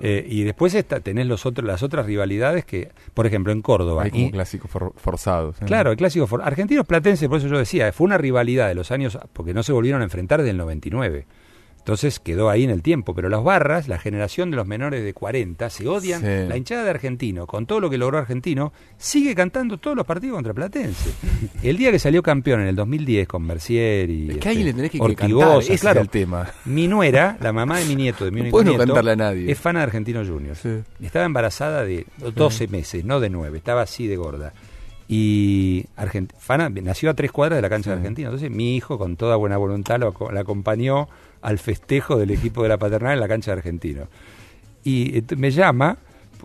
[0.02, 4.04] Eh, y después está, tenés los otros, las otras rivalidades que, por ejemplo, en Córdoba.
[4.04, 5.56] Hay como y- clásicos for- forzados.
[5.62, 5.66] ¿eh?
[5.66, 8.92] Claro, el clásico for- argentinos platense, por eso yo decía, fue una rivalidad de los
[8.92, 11.26] años, porque no se volvieron a enfrentar desde el 99.
[11.90, 15.12] Entonces quedó ahí en el tiempo, pero los barras, la generación de los menores de
[15.12, 16.22] 40, se odian.
[16.22, 16.28] Sí.
[16.48, 20.36] La hinchada de Argentino, con todo lo que logró Argentino, sigue cantando todos los partidos
[20.36, 21.10] contra Platense.
[21.64, 24.74] El día que salió campeón en el 2010 con Mercier y Es que este, le
[24.74, 26.00] tenés que, que Ortigosa, cantar, ese claro.
[26.02, 26.48] es el tema.
[26.66, 29.52] Mi nuera, la mamá de mi nieto, de mi único no nieto, a nadie.
[29.52, 30.56] es fana de Argentino Junior.
[30.56, 30.70] Sí.
[31.02, 34.54] Estaba embarazada de 12 meses, no de 9, estaba así de gorda.
[35.08, 38.28] Y Argent- Fana nació a tres cuadras de la cancha de Argentina.
[38.28, 41.10] Entonces mi hijo, con toda buena voluntad, lo, la acompañó
[41.42, 44.08] al festejo del equipo de la paternal en la cancha de Argentino.
[44.84, 45.98] Y ent- me llama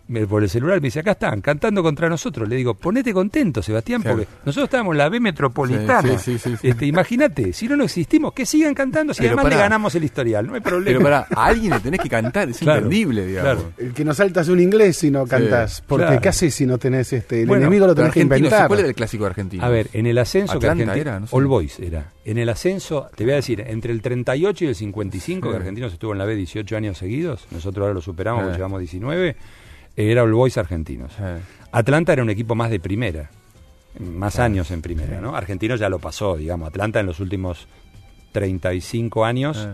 [0.08, 2.48] me- por el celular me dice, acá están, cantando contra nosotros.
[2.48, 4.18] Le digo, ponete contento, Sebastián, Claro.
[4.18, 6.18] porque nosotros estábamos en la B metropolitana.
[6.18, 6.68] Sí, sí, sí, sí.
[6.68, 10.04] Este, Imagínate, si no no existimos, que sigan cantando, si Pero además le ganamos el
[10.04, 10.98] historial, no hay problema.
[10.98, 13.54] Pero para a alguien le tenés que cantar, es Claro, entendible, digamos.
[13.62, 13.72] claro.
[13.78, 15.82] El que no saltas un inglés si no cantas.
[15.86, 16.20] Porque claro.
[16.20, 17.42] ¿qué haces si no tenés este?
[17.42, 18.68] El Bueno, enemigo lo tenés que inventar.
[18.68, 19.64] ¿cuál era el clásico argentino?
[19.64, 21.34] A ver, en el ascenso que Argentina, era, no sé.
[21.36, 22.12] All Boys era.
[22.24, 25.50] En el ascenso, te voy a decir, entre el 38 y el 55, Sí.
[25.52, 28.44] que Argentinos estuvo en la B 18 años seguidos, nosotros ahora lo superamos Eh.
[28.44, 29.36] porque llevamos 19,
[29.96, 31.12] era All Boys argentinos.
[31.72, 33.30] Atlanta era un equipo más de primera,
[33.98, 35.34] más años en primera, ¿no?
[35.36, 36.68] Argentino ya lo pasó, digamos.
[36.68, 37.66] Atlanta en los últimos
[38.32, 39.68] 35 años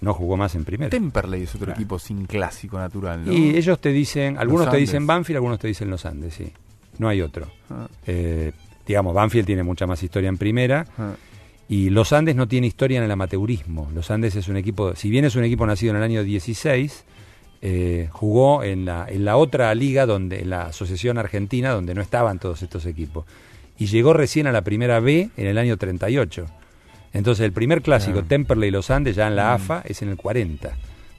[0.00, 0.90] no jugó más en primera.
[0.90, 3.32] Temperley es otro equipo sin clásico natural, ¿no?
[3.32, 6.52] Y ellos te dicen, algunos te dicen Banfield, algunos te dicen Los Andes, sí.
[6.98, 7.46] No hay otro.
[7.70, 8.52] Ah, Eh,
[8.86, 10.86] digamos, Banfield tiene mucha más historia en primera.
[10.98, 11.14] ah.
[11.68, 13.90] Y Los Andes no tiene historia en el amateurismo.
[13.92, 17.04] Los Andes es un equipo, si bien es un equipo nacido en el año 16,
[17.62, 22.02] eh, jugó en la, en la otra liga, donde en la Asociación Argentina, donde no
[22.02, 23.24] estaban todos estos equipos.
[23.78, 26.46] Y llegó recién a la primera B en el año 38.
[27.12, 28.24] Entonces el primer clásico, Ah.
[28.28, 30.76] Temperley y Los Andes, ya en la AFA, es en el 40.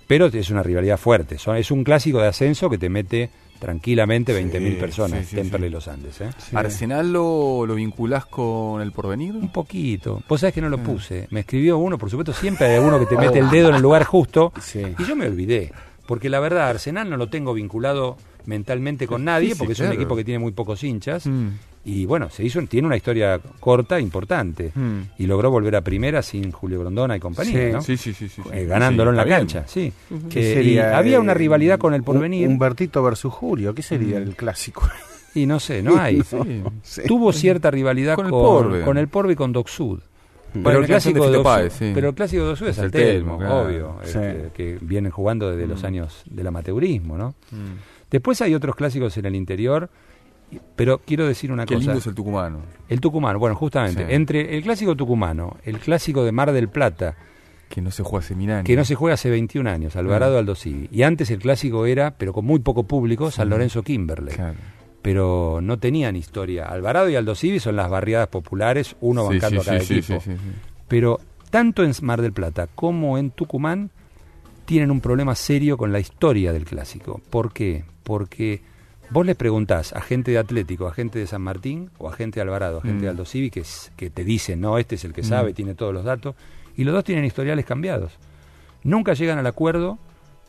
[0.07, 1.37] Pero es una rivalidad fuerte.
[1.37, 3.29] Son- es un clásico de ascenso que te mete
[3.59, 5.71] tranquilamente 20.000 Sí, personas, sí, sí, Temperley sí.
[5.71, 6.21] y Los Andes.
[6.21, 6.29] ¿eh?
[6.53, 9.35] ¿Arsenal lo, lo vinculás con el porvenir?
[9.35, 10.21] Un poquito.
[10.29, 11.27] Vos sabés que no lo puse.
[11.31, 13.81] Me escribió uno, por supuesto, siempre hay alguno que te mete el dedo en el
[13.81, 14.53] lugar justo.
[14.61, 14.81] Sí.
[14.99, 15.71] Y yo me olvidé.
[16.07, 19.79] Porque la verdad, Arsenal no lo tengo vinculado mentalmente con nadie, Sí, sí, porque es
[19.81, 21.27] un equipo que tiene muy pocos hinchas.
[21.27, 21.47] Mm.
[21.85, 24.71] Y bueno, se hizo, tiene una historia corta, importante.
[24.75, 24.99] Mm.
[25.19, 27.81] Y logró volver a primera sin Julio Grondona y compañía, Sí, ¿no?
[27.81, 28.29] Sí, sí, sí.
[28.51, 29.37] Eh, ganándolo Sí, en la bien.
[29.37, 29.93] cancha, sí.
[30.29, 32.47] ¿Qué Eh, sería, y había eh, una rivalidad con el Un- porvenir.
[32.47, 33.73] Humbertito versus Julio.
[33.73, 34.89] ¿Qué sería el clásico?
[35.35, 36.21] y no sé, no hay.
[36.23, 36.37] Sí.
[36.83, 37.01] Sí.
[37.07, 38.81] Tuvo cierta rivalidad Con con, el Porbe.
[38.83, 39.99] con el Porbe y con Doc Sud.
[40.63, 41.91] Pero el, clásico de Páez, sí.
[41.93, 43.61] pero el clásico de es Es el el Telmo, claro.
[43.61, 44.17] obvio, Sí.
[44.19, 45.85] este, que vienen jugando desde los Mm.
[45.85, 47.35] años del amateurismo, ¿no?
[47.51, 47.75] Mm.
[48.11, 49.89] Después hay otros clásicos en el interior,
[50.75, 51.85] pero quiero decir una Qué cosa.
[51.87, 52.59] lindo es el tucumano.
[52.87, 54.13] El tucumano, bueno, justamente, Sí.
[54.13, 57.15] entre el clásico tucumano, el clásico de Mar del Plata,
[57.69, 58.63] Que no se juega hace mil años.
[58.65, 60.39] que no se juega hace 21 años, Alvarado Mm.
[60.39, 64.35] Aldo Civi, y antes el clásico era, pero con muy poco público, San Lorenzo Kimberley.
[64.35, 64.55] Claro.
[65.07, 66.65] Pero no tenían historia.
[66.65, 70.21] Alvarado y Aldo Civi son las barriadas populares, uno bancando sí, a cada sí, equipo.
[70.89, 73.89] Pero tanto en Mar del Plata como en Tucumán
[74.65, 77.21] tienen un problema serio con la historia del clásico.
[77.29, 77.85] ¿Por qué?
[78.03, 78.61] Porque
[79.11, 82.35] vos les preguntás a gente de Atlético, a gente de San Martín o a gente
[82.35, 83.01] de Alvarado, a gente Mm.
[83.03, 85.55] de Aldo Civi, que, es- que te dicen, no, este es el que sabe, Mm.
[85.55, 86.35] tiene todos los datos,
[86.75, 88.11] y los dos tienen historiales cambiados.
[88.83, 89.99] Nunca llegan al acuerdo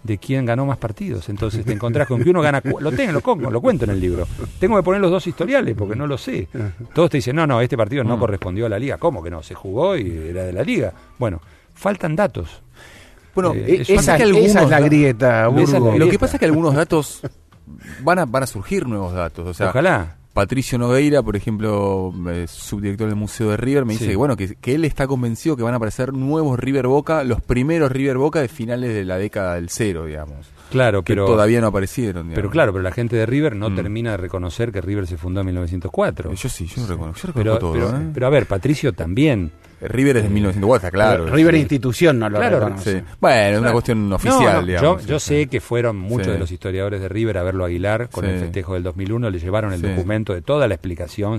[0.03, 1.29] de quién ganó más partidos.
[1.29, 2.63] Entonces te encontrás con que uno gana.
[2.81, 4.27] Lo tengo, lo, pongo, lo cuento en el libro.
[4.61, 6.49] Tengo que poner los dos historiales porque no lo sé.
[6.95, 8.21] Todos te dicen, no, no, este partido no Mm.
[8.21, 8.97] correspondió a la liga.
[8.99, 9.43] ¿Cómo que no?
[9.43, 10.93] Se jugó y era de la liga.
[11.19, 11.41] Bueno,
[11.75, 12.63] faltan datos.
[13.35, 15.93] Bueno, Eh, es- pasa Esa, que algunos esa es la grieta, Esa es la Burgo.
[15.93, 16.19] Lo que grieta.
[16.21, 17.21] pasa es que algunos datos
[18.03, 19.47] van a, van a surgir nuevos datos.
[19.49, 20.17] O sea, Ojalá.
[20.39, 24.11] Patricio Nogueira, por ejemplo, eh, subdirector del Museo de River, me dice Sí.
[24.11, 27.41] que bueno, que, que él está convencido que van a aparecer nuevos River Boca, los
[27.43, 30.47] primeros River Boca de finales de la década del cero, digamos.
[30.71, 32.29] Claro, que pero todavía no aparecieron.
[32.29, 32.53] Pero digamos.
[32.53, 33.75] claro, pero la gente de River no Mm.
[33.75, 36.33] termina de reconocer que River se fundó en 1904.
[36.33, 37.73] Yo sí, yo reconozco, yo reconozco pero, todo.
[37.73, 38.11] pero, ¿eh?
[38.15, 39.51] pero a ver, Patricio también.
[39.81, 41.25] River es de 1904, está claro.
[41.25, 41.61] Pero River sí.
[41.61, 42.99] institución no lo Claro, reconoce.
[43.01, 43.05] Sí.
[43.21, 45.03] Bueno, es una cuestión oficial, No, no, digamos.
[45.03, 46.33] yo, yo sí, sé que fueron muchos Sí.
[46.33, 48.31] de los historiadores de River a verlo a Aguilar con Sí.
[48.31, 49.87] el festejo del 2001, le llevaron el Sí.
[49.89, 51.39] documento de toda la explicación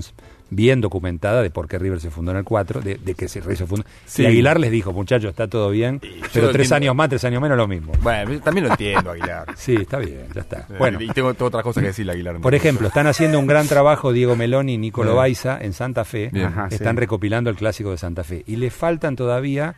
[0.52, 3.40] bien documentada de por qué River se fundó en el 4, de, de que se,
[3.54, 3.84] se fundó.
[4.04, 4.22] Sí.
[4.24, 6.74] Y Aguilar les dijo, muchachos, está todo bien, pero tres entiendo.
[6.74, 7.92] años más, tres años menos, lo mismo.
[8.02, 9.46] Bueno, yo también lo entiendo, Aguilar.
[9.56, 10.66] Sí, está bien, ya está.
[10.76, 12.40] Bueno, y tengo, tengo otra cosa que decirle a Aguilar.
[12.40, 15.14] por ejemplo, están haciendo un gran trabajo Diego Meloni y Nicolo.
[15.14, 16.30] Baiza en Santa Fe.
[16.44, 17.00] Ajá, Están sí.
[17.00, 18.29] recopilando el clásico de Santa Fe.
[18.46, 19.74] Y le faltan todavía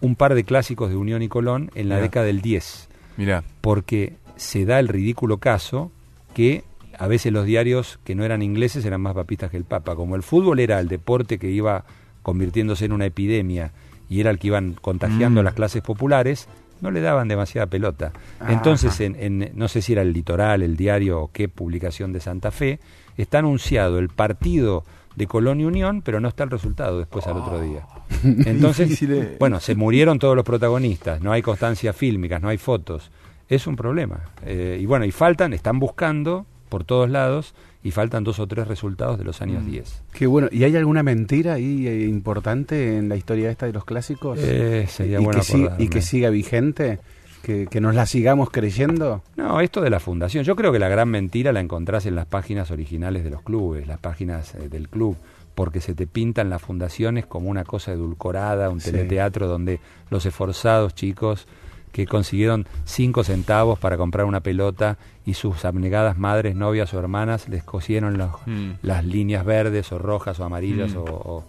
[0.00, 2.88] un par de clásicos de Unión y Colón en la década del 10.
[3.16, 5.90] Mirá, Porque se da el ridículo caso
[6.34, 6.64] que
[6.98, 9.94] a veces los diarios que no eran ingleses eran más papistas que el Papa.
[9.96, 11.84] Como el fútbol era el deporte que iba
[12.22, 13.72] convirtiéndose en una epidemia
[14.08, 15.46] y era el que iban contagiando a Mm.
[15.46, 16.48] las clases populares,
[16.80, 18.12] no le daban demasiada pelota.
[18.48, 22.20] Entonces, en, en- no sé si era el litoral, el diario o qué publicación de
[22.20, 22.80] Santa Fe,
[23.16, 24.84] está anunciado el partido
[25.16, 27.86] de Colón y Unión, pero no está el resultado después al otro día.
[28.24, 29.36] Entonces, Difícil, eh.
[29.38, 33.10] bueno, se murieron todos los protagonistas, no hay constancias fílmicas, no hay fotos.
[33.48, 34.20] Es un problema.
[34.44, 38.66] Eh, y bueno, y faltan, están buscando por todos lados y faltan dos o tres
[38.66, 39.70] resultados de los años Mm.
[39.70, 40.02] 10.
[40.14, 40.48] Qué bueno.
[40.50, 44.38] ¿Y hay alguna mentira ahí eh, importante en la historia esta de los clásicos?
[44.40, 45.90] Eh, sería y, bueno que si- y acordarme.
[45.90, 46.98] que siga vigente,
[47.44, 49.22] que, que nos la sigamos creyendo.
[49.36, 52.26] No, esto de la fundación, yo creo que la gran mentira la encontrás en las
[52.26, 55.16] páginas originales de los clubes, las páginas eh, del club,
[55.54, 58.90] porque se te pintan las fundaciones como una cosa edulcorada, un Sí.
[58.90, 59.78] teleteatro donde
[60.10, 61.46] los esforzados chicos
[61.92, 67.48] que consiguieron cinco centavos para comprar una pelota y sus abnegadas madres, novias o hermanas
[67.48, 68.70] les cosieron los- Mm.
[68.82, 70.98] las líneas verdes o rojas o amarillas Mm.
[70.98, 71.44] o, o-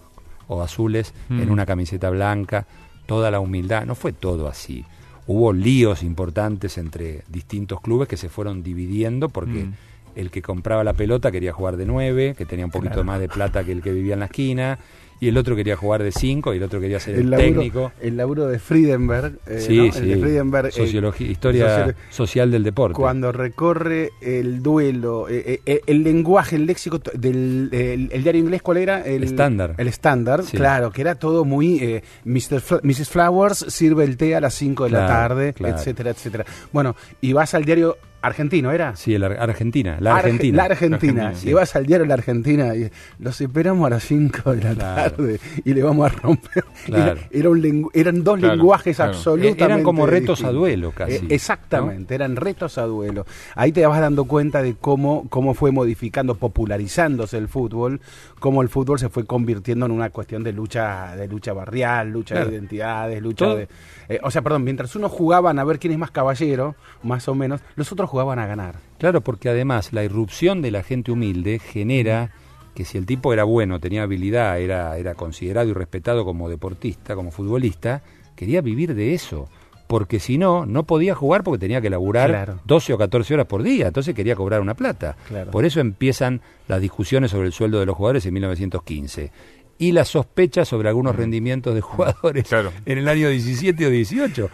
[0.47, 1.41] o azules Mm.
[1.41, 2.67] en una camiseta blanca,
[3.07, 4.85] toda la humildad, no fue todo así.
[5.27, 9.73] Hubo líos importantes entre distintos clubes que se fueron dividiendo porque Mm.
[10.15, 13.05] el que compraba la pelota quería jugar de nueve, que tenía un poquito Claro.
[13.05, 14.79] más de plata que el que vivía en la esquina,
[15.19, 17.47] y el otro quería jugar de cinco y el otro quería ser el, El laburo,
[17.47, 17.91] técnico.
[18.01, 19.33] el laburo de Friedenberg.
[19.47, 19.83] eh, Sí, ¿no?
[19.85, 19.99] El sí.
[20.05, 20.67] de Friedenberg.
[20.67, 22.95] eh, Sociología, historia social del deporte.
[22.95, 28.77] Cuando recorre el duelo, eh, el lenguaje, el léxico del el, el diario inglés, ¿cuál
[28.77, 29.01] era?
[29.05, 29.75] El Estándar.
[29.77, 30.57] El estándar, Sí.
[30.57, 32.01] claro, que era todo muy...
[32.25, 32.61] Mr.
[32.61, 33.09] Fla- Mrs.
[33.09, 35.75] Flowers sirve el té a las 5 de la tarde, claro.
[35.77, 36.45] etcétera, etcétera.
[36.71, 38.95] Bueno, y vas al diario argentino, ¿era?
[38.95, 40.57] Sí, el Ar- Argentina, la Arge- Argentina.
[40.57, 40.95] La Argentina.
[41.27, 41.49] Argentina, sí.
[41.49, 45.11] Y vas al diario La Argentina y los esperamos a las 5 de la Claro.
[45.11, 46.63] tarde y le vamos a romper.
[46.85, 47.11] Claro.
[47.13, 51.13] Era, era un lengu- eran dos Claro, lenguajes absolutamente Eran como retos a duelo casi.
[51.15, 53.25] Eh, exactamente, eran retos a duelo.
[53.55, 58.01] Ahí te vas dando cuenta de cómo, cómo fue modificando, popularizándose el fútbol,
[58.39, 62.43] cómo el fútbol se fue convirtiendo en una cuestión de lucha, de lucha barrial, lucha
[62.45, 63.67] de identidades, lucha Todo- de.
[64.09, 67.35] eh, o sea, perdón, mientras unos jugaban a ver quién es más caballero, más o
[67.35, 68.75] menos, los otros jugaban a ganar.
[68.97, 72.31] Claro, porque además la irrupción de la gente humilde genera
[72.73, 77.13] que si el tipo era bueno, tenía habilidad, era, era considerado y respetado como deportista,
[77.13, 78.03] como futbolista,
[78.37, 79.49] quería vivir de eso.
[79.87, 82.59] Porque si no, no podía jugar porque tenía que laburar Claro.
[82.63, 85.17] 12 o 14 horas por día, entonces quería cobrar una plata.
[85.27, 85.51] Claro.
[85.51, 86.39] Por eso empiezan
[86.69, 89.31] las discusiones sobre el sueldo de los jugadores en 1915.
[89.77, 92.71] Y las sospechas sobre algunos rendimientos de jugadores Claro.
[92.85, 94.49] en el año 17 o 18.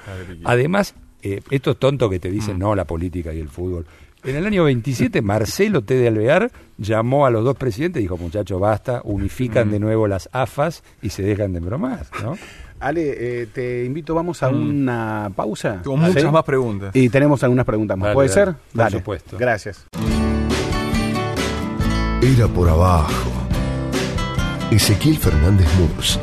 [0.45, 3.85] Además, eh, estos tontos que te dicen, no, la política y el fútbol.
[4.23, 5.95] En el año 27, Marcelo T.
[5.95, 10.29] de Alvear llamó a los dos presidentes y dijo, muchachos, basta, unifican de nuevo las
[10.31, 12.37] AFAS y se dejan de bromas, ¿no?
[12.79, 15.81] Ale, eh, te invito, vamos a una pausa.
[15.83, 16.29] Tengo muchas ¿Sí?
[16.29, 16.95] más preguntas.
[16.95, 18.05] Y tenemos algunas preguntas más.
[18.07, 18.45] Dale, ¿Puede dale.
[18.45, 18.53] ser?
[18.55, 18.97] Por Dale.
[18.97, 19.37] supuesto.
[19.37, 19.85] Gracias.
[22.21, 23.31] Era por abajo.
[24.71, 26.19] Ezequiel Fernández Murs,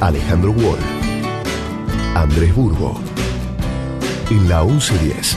[0.00, 0.78] Alejandro Wall,
[2.14, 2.98] Andrés Burgo.
[4.32, 5.36] En la 1110.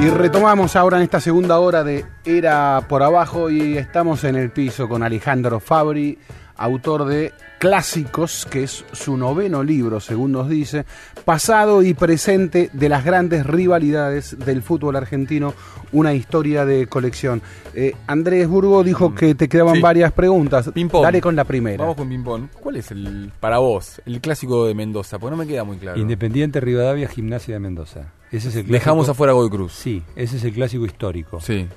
[0.00, 4.50] Y retomamos ahora en esta segunda hora de Era por Abajo y estamos en el
[4.50, 6.18] piso con Alejandro Fabri,
[6.56, 10.84] autor de Clásicos, que es su noveno libro, según nos dice,
[11.24, 15.54] pasado y presente de las grandes rivalidades del fútbol argentino,
[15.92, 17.40] una historia de colección.
[17.72, 19.80] Eh, Andrés Burgo dijo que te quedaban Sí.
[19.80, 20.70] varias preguntas.
[20.74, 21.04] Ping-pong.
[21.04, 21.78] Dale con la primera.
[21.84, 22.48] Vamos con ping-pong.
[22.60, 25.18] ¿Cuál es el, para vos, el clásico de Mendoza?
[25.20, 26.00] Porque no me queda muy claro.
[26.00, 28.12] Independiente Rivadavia, Gimnasia de Mendoza.
[28.32, 29.72] Ese es el clásico- Dejamos afuera Godoy Cruz.
[29.74, 31.40] Sí, ese es el clásico histórico.
[31.40, 31.68] Sí.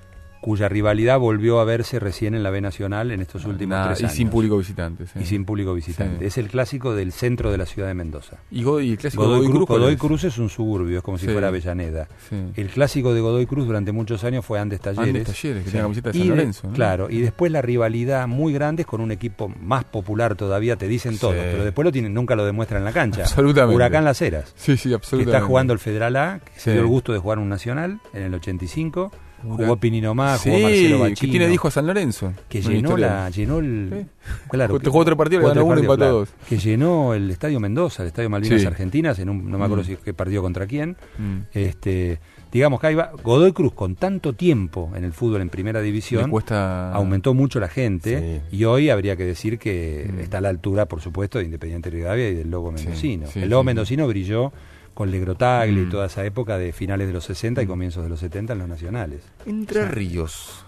[0.46, 4.02] Cuya rivalidad volvió a verse recién en la B Nacional en estos últimos Nada, tres
[4.02, 4.16] y años.
[4.16, 5.08] sin público visitante.
[5.08, 5.18] sí.
[5.22, 6.20] Y sin público visitante.
[6.20, 6.26] Sí.
[6.26, 8.38] Es el clásico del centro de la ciudad de Mendoza.
[8.52, 9.68] Y, Go- y el clásico Godoy, Godoy Cruz, Cruz.
[9.68, 9.96] ¿cuál Godoy?
[9.98, 12.08] Cruz es un suburbio, es como si fuera Avellaneda.
[12.56, 15.08] El clásico de Godoy Cruz durante muchos años fue Andes Talleres.
[15.08, 16.68] Andes Talleres, que la camiseta de Y San de- Lorenzo.
[16.68, 16.74] ¿no?
[16.76, 20.88] Claro, y después la rivalidad muy grande es con un equipo más popular todavía, te
[20.88, 23.22] dicen todos, pero después lo tienen, nunca lo demuestran en la cancha.
[23.24, 23.76] Absolutamente.
[23.76, 24.54] Huracán Las Heras.
[24.56, 25.38] Sí, sí, que absolutamente.
[25.38, 28.22] está jugando el Federal A, que se dio el gusto de jugar un nacional en
[28.22, 29.12] el 85.
[29.46, 31.32] Jugó Pinino Más, Sí, jugó Marcelo que Bachino.
[31.32, 32.34] tiene dijo a San Lorenzo.
[32.50, 34.06] que llenó la llenó el Sí.
[34.50, 36.50] claro Jugó- jugó otro partido, le jugó ganó tres uno y partidos, empató dos.
[36.50, 38.68] que llenó el estadio Mendoza el estadio Malvinas Sí.
[38.68, 39.88] Argentinas en un no me acuerdo Mm.
[39.88, 41.38] si qué partido contra quién Mm.
[41.54, 42.20] este
[42.52, 46.30] digamos que ahí va Godoy Cruz con tanto tiempo en el fútbol en primera división
[46.30, 46.92] cuesta...
[46.94, 48.58] aumentó mucho la gente Sí.
[48.58, 50.20] y hoy habría que decir que Mm.
[50.20, 53.64] está a la altura por supuesto de Independiente Rivadavia y del Lobo Mendocino el Lobo
[53.64, 54.54] Mendocino brilló
[54.96, 55.90] con Legrotagli y Mm.
[55.92, 58.68] toda esa época de finales de los 60 y comienzos de los 70 en los
[58.68, 60.64] nacionales Entre Ríos.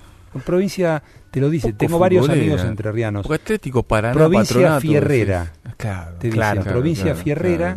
[0.46, 1.02] provincia
[1.32, 2.44] te lo dice Poco tengo varios futbolera.
[2.54, 5.54] amigos entrerrianos Porque Atlético Paraná, Provincia Patronato, Fierrera.
[5.78, 7.76] Claro, Te dicen, provincia fierrera.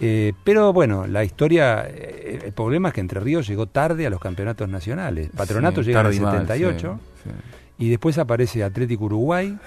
[0.00, 4.10] Eh, pero bueno, la historia, eh, el problema es que Entre Ríos llegó tarde a
[4.10, 5.30] los campeonatos nacionales.
[5.36, 7.84] Patronato Sí, llega en el tarde y mal, 78 sí, sí.
[7.84, 9.58] y después aparece Atlético Uruguay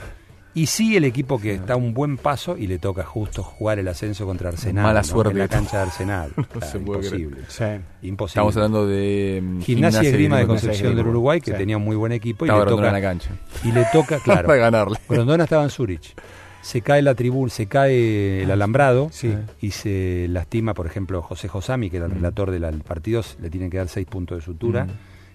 [0.54, 3.80] y sí el equipo que está a un buen paso y le toca justo jugar
[3.80, 4.84] el ascenso contra Arsenal.
[4.84, 5.04] Mala ¿no?
[5.06, 6.32] suerte En la cancha de Arsenal.
[6.38, 7.22] No Claro, se puede creer.
[7.22, 7.46] imposible.
[7.48, 8.08] Sí.
[8.08, 8.32] Imposible.
[8.42, 11.08] Estamos hablando de mm, Gimnasia y Esgrima de Concepción del.
[11.08, 11.58] Uruguay, que Sí.
[11.58, 13.30] tenía un muy buen equipo y le, toca, en la cancha.
[13.64, 14.98] y le toca, claro, Para ganarle.
[15.08, 16.14] Grondona estaba en Zurich.
[16.62, 19.34] Se cae la tribuna, se cae el alambrado Sí.
[19.62, 23.50] y se lastima, por ejemplo, José Josami, que era el relator del del partido, le
[23.50, 24.86] tienen que dar seis puntos de sutura.
[24.86, 24.90] Mm.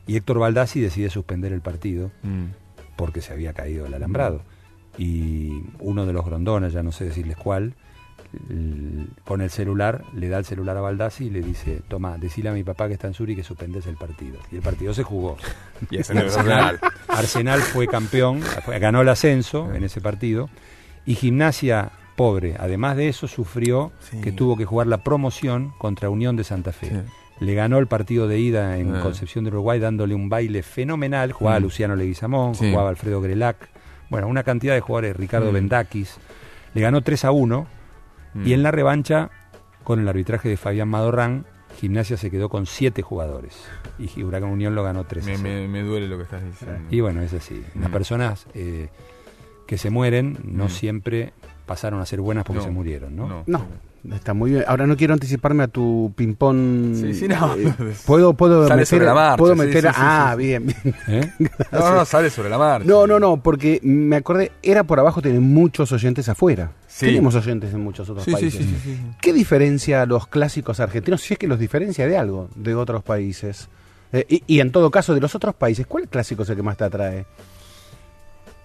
[0.09, 2.45] Y Héctor Baldassi decide suspender el partido Mm.
[2.97, 4.43] porque se había caído el alambrado.
[4.99, 7.75] Y uno de los Grondonas, ya no sé decirles cuál,
[9.25, 12.53] con el celular, le da el celular a Baldassi y le dice, toma, decile a
[12.53, 14.39] mi papá que está en Zurich que suspendes el partido.
[14.51, 15.37] Y el partido se jugó.
[15.91, 16.81] Y Arsenal.
[17.09, 18.41] Arsenal fue campeón,
[18.81, 20.49] ganó el ascenso en ese partido
[21.05, 24.21] y Gimnasia, pobre, además de eso sufrió Sí.
[24.23, 26.89] que tuvo que jugar la promoción contra Unión de Santa Fe.
[26.89, 26.97] Sí.
[27.45, 29.01] Le ganó el partido de ida en Ah.
[29.03, 31.63] Concepción de Uruguay dándole un baile fenomenal, jugaba Mm.
[31.65, 32.71] Luciano Leguizamón, Sí.
[32.71, 33.69] jugaba Alfredo Grelac,
[34.11, 35.55] bueno, una cantidad de jugadores, Ricardo Mm.
[35.55, 36.17] Bendakis,
[36.75, 37.67] le ganó 3 a 1
[38.35, 38.47] Mm.
[38.47, 39.31] y en la revancha,
[39.85, 41.47] con el arbitraje de Fabián Madorrán,
[41.79, 43.57] Gimnasia se quedó con 7 jugadores
[43.99, 45.49] y Huracán Unión lo ganó 3 a me, 0.
[45.49, 46.81] me, me duele lo que estás diciendo.
[46.91, 47.63] Y bueno, es así.
[47.79, 47.93] Las Mm.
[47.93, 48.89] personas eh,
[49.67, 50.69] que se mueren no Mm.
[50.71, 51.33] siempre
[51.67, 53.29] pasaron a ser buenas porque No, se murieron, ¿no?
[53.29, 53.43] no.
[53.47, 53.67] No,
[54.15, 54.65] está muy bien.
[54.67, 56.95] Ahora no quiero anticiparme a tu ping-pong.
[56.95, 57.55] Sí, sí, no.
[57.57, 57.73] Eh,
[58.07, 58.87] puedo, puedo Sale meter.
[58.87, 59.83] sobre la marcha, puedo meter.
[59.83, 60.95] sí, sí, ah, sí, bien, bien.
[61.09, 61.33] ¿Eh?
[61.73, 62.87] No, no, sale sobre la marcha.
[62.87, 66.73] No, no, no, porque me acordé, era por abajo, tiene muchos oyentes afuera.
[66.87, 67.07] Sí.
[67.07, 68.61] Tenemos oyentes en muchos otros Sí, sí, países.
[68.65, 69.01] sí, sí, sí.
[69.21, 73.03] ¿Qué diferencia a los clásicos argentinos, si es que los diferencia de algo, de otros
[73.03, 73.69] países?
[74.13, 76.63] Eh, y, y en todo caso, de los otros países, ¿cuál clásico es el que
[76.63, 77.27] más te atrae?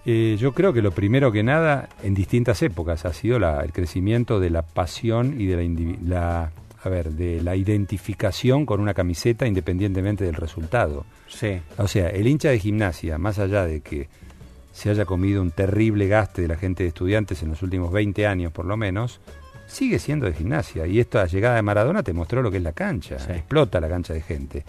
[0.04, 3.72] Eh, yo creo que lo primero que nada, en distintas épocas, ha sido la- el
[3.72, 8.94] crecimiento de la pasión y de la, la- a ver, de la identificación con una
[8.94, 11.04] camiseta independientemente del resultado.
[11.28, 11.60] Sí.
[11.78, 14.08] O sea, el hincha de gimnasia, más allá de que
[14.72, 18.26] se haya comido un terrible gaste de la gente de estudiantes en los últimos 20
[18.26, 19.20] años por lo menos,
[19.68, 20.86] sigue siendo de gimnasia.
[20.86, 23.18] Y esta llegada de Maradona te mostró lo que es la cancha.
[23.20, 23.30] Sí.
[23.32, 24.64] Explota la cancha de gente.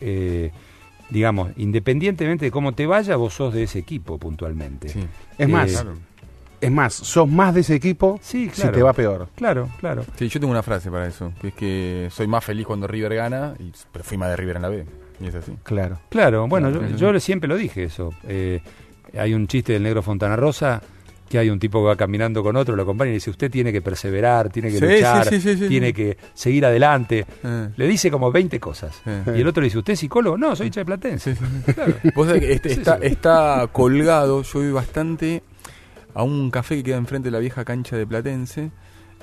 [0.00, 0.50] Eh,
[1.10, 4.88] digamos, independientemente de cómo te vaya, vos sos de ese equipo puntualmente.
[4.88, 5.00] Sí.
[5.38, 5.94] Es Eh, más, Claro.
[6.60, 8.72] es más, sos más de ese equipo Sí, si claro.
[8.76, 9.28] te va peor.
[9.36, 10.04] Claro, claro.
[10.16, 13.14] Sí, yo tengo una frase para eso, que es que soy más feliz cuando River
[13.14, 14.86] gana, y, pero fui más de River en la B.
[15.20, 15.52] Y es así.
[15.62, 15.98] Claro.
[16.08, 18.12] Claro, bueno, Claro, yo, yo siempre lo dije eso.
[18.24, 18.60] Eh,
[19.16, 20.82] hay un chiste del negro Fontana Rosa
[21.34, 23.50] que hay un tipo que va caminando con otro, lo acompaña y le dice, usted
[23.50, 27.26] tiene que perseverar, tiene que Sí, luchar, sí, sí, tiene que seguir adelante.
[27.42, 27.68] Eh.
[27.76, 29.02] Le dice como 20 cosas.
[29.04, 29.34] Eh.
[29.36, 30.38] Y el otro le dice, ¿usted es psicólogo?
[30.38, 31.36] No, soy hincha de Platense.
[31.74, 31.94] Claro.
[32.14, 35.42] Vos sabés que este- está, está colgado, yo voy bastante
[36.14, 38.70] a un café que queda enfrente de la vieja cancha de Platense.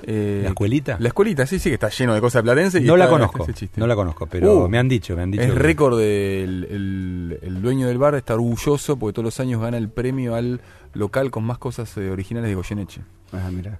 [0.04, 0.96] Eh, ¿La escuelita?
[1.00, 2.78] La escuelita, sí, sí, que está lleno de cosas de Platense.
[2.80, 3.46] y no la conozco,
[3.76, 5.44] no la conozco, pero Uh, me han dicho, me han dicho.
[5.44, 9.60] Es que- récord del el, el dueño del bar, está orgulloso porque todos los años
[9.60, 10.60] gana el premio al
[10.94, 13.00] local con más cosas eh, originales de Goyeneche.
[13.32, 13.78] Ah, mira.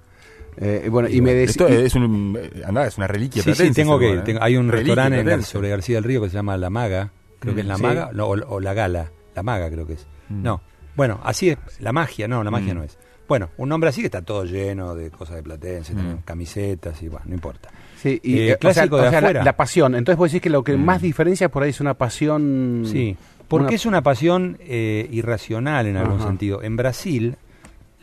[0.59, 3.99] Eh, bueno, y me Esto es, un, eh, andá, es una reliquia Sí, sí, tengo
[3.99, 7.55] que hay un restaurante en sobre García del Río que se llama La Maga, creo
[7.55, 7.83] que es La Sí.
[7.83, 10.07] Maga, no, o, o La Gala, La Maga creo que es.
[10.29, 10.43] Mm.
[10.43, 10.61] No,
[10.95, 12.77] bueno, así es, la magia, no, la magia Mm.
[12.77, 12.99] no es.
[13.33, 16.19] Bueno, un nombre así que está todo lleno de cosas de platense, Mm.
[16.23, 17.71] camisetas y bueno, no importa.
[17.97, 19.43] Sí, y, Eh, eh, o sea, clásico de o sea, la, afuera.
[19.43, 19.95] la pasión.
[19.95, 20.85] Entonces vos decís que lo que Mm.
[20.85, 22.83] más diferencia por ahí es una pasión.
[22.85, 23.17] Sí,
[23.49, 26.27] porque una- es una pasión eh, irracional en algún Ajá.
[26.27, 26.63] sentido.
[26.63, 27.37] En Brasil,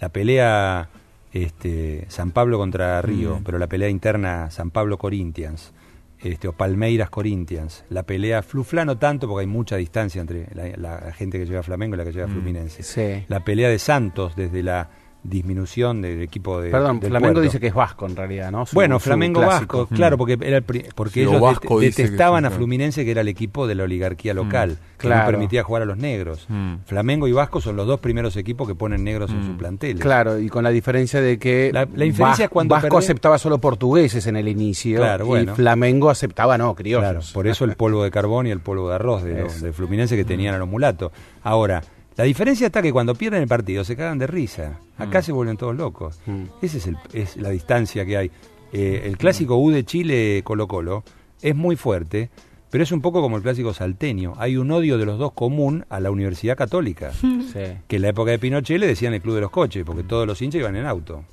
[0.02, 0.90] la pelea
[1.32, 3.44] este, San Pablo contra Río, Mm.
[3.44, 5.72] pero la pelea interna San Pablo Corinthians,
[6.22, 7.84] este, o Palmeiras Corinthians.
[7.90, 11.60] La pelea Flufla no tanto porque hay mucha distancia entre la, la gente que llega
[11.60, 12.82] a Flamengo y la que llega a Fluminense.
[12.82, 13.26] Sí.
[13.28, 14.90] La pelea de Santos desde la
[15.24, 17.42] disminución del equipo de Perdón, del Flamengo puerto.
[17.42, 18.66] dice que es vasco en realidad, ¿no?
[18.66, 19.42] Su- Bueno, su Flamengo.
[19.42, 22.52] Vasco, claro, porque era el porque Sí, ellos det- detestaban a.
[22.52, 25.24] Fluminense que era el equipo de la oligarquía local, que Claro.
[25.26, 26.46] no permitía jugar a los negros.
[26.50, 26.76] Mm.
[26.86, 29.46] Flamengo y Vasco son los dos primeros equipos que ponen negros en Mm.
[29.48, 30.02] sus planteles.
[30.02, 33.38] Claro, y con la diferencia de que La- la diferencia Vas- es cuando Vasco aceptaba
[33.38, 35.52] solo portugueses en el inicio Claro, bueno.
[35.54, 37.02] y Flamengo aceptaba no, criollos.
[37.02, 39.74] Claro, por eso el polvo de carbón y el polvo de arroz de, los- de
[39.74, 41.12] Fluminense que tenían a los mulatos.
[41.44, 41.82] Ahora,
[42.20, 44.78] la diferencia está que cuando pierden el partido se cagan de risa.
[44.98, 46.20] Acá se vuelven todos locos.
[46.26, 46.44] Mm.
[46.62, 48.32] Esa es, el- es la distancia que hay.
[48.74, 51.06] Eh, el clásico U de Chile Colo Colo
[51.42, 52.30] es muy fuerte,
[52.70, 54.34] pero es un poco como el clásico salteño.
[54.38, 57.62] Hay un odio de los dos común a la Universidad Católica, Sí.
[57.88, 60.28] que en la época de Pinochet le decían el club de los coches, porque todos
[60.28, 61.24] los hinchas iban en auto.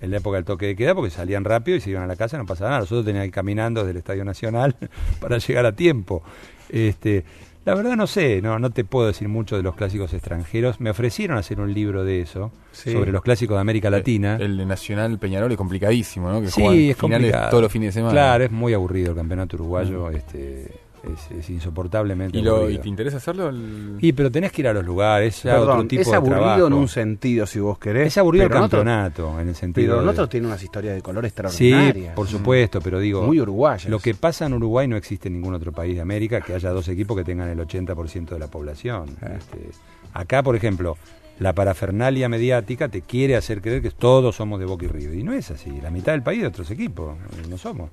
[0.00, 2.16] En la época del toque de queda, porque salían rápido y se iban a la
[2.16, 2.80] casa, no pasaba nada.
[2.80, 4.74] Nosotros teníamos que ir caminando desde el Estadio Nacional
[5.20, 6.24] para llegar a tiempo.
[6.68, 7.24] Este,
[7.64, 10.80] la verdad no sé, no, no te puedo decir mucho de los clásicos extranjeros.
[10.80, 12.92] Me ofrecieron hacer un libro de eso, Sí.
[12.92, 14.36] sobre los clásicos de América Latina.
[14.40, 16.40] El de Nacional Peñarol es complicadísimo, ¿no?
[16.40, 17.50] Que sí, es finales complicado.
[17.50, 18.12] todos los fines de semana.
[18.12, 20.72] Claro, es muy aburrido el campeonato uruguayo, este,
[21.02, 22.78] es, es insoportablemente ¿Y, lo, aburrido.
[22.78, 23.48] ¿Y te interesa hacerlo?
[23.48, 23.96] El...
[24.00, 26.38] Y, pero tenés que ir a los lugares, ya otro Perdón, tipo es de aburrido
[26.40, 26.66] trabajo.
[26.66, 28.06] en un sentido, si vos querés.
[28.08, 30.94] Es aburrido el otro- campeonato, en el sentido Pero en de- otros tiene unas historias
[30.94, 32.14] de color Sí, extraordinarias.
[32.14, 33.88] por supuesto, pero digo, Muy uruguayas.
[33.90, 36.70] lo que pasa en Uruguay no existe en ningún otro país de América que haya
[36.70, 39.08] dos equipos que tengan el 80% de la población.
[39.22, 39.36] Eh.
[39.38, 39.58] Este,
[40.14, 40.96] acá, por ejemplo,
[41.38, 45.14] la parafernalia mediática te quiere hacer creer que todos somos de Boca y River.
[45.18, 45.70] Y no es así.
[45.82, 47.16] La mitad del país de otros equipos.
[47.48, 47.90] No somos.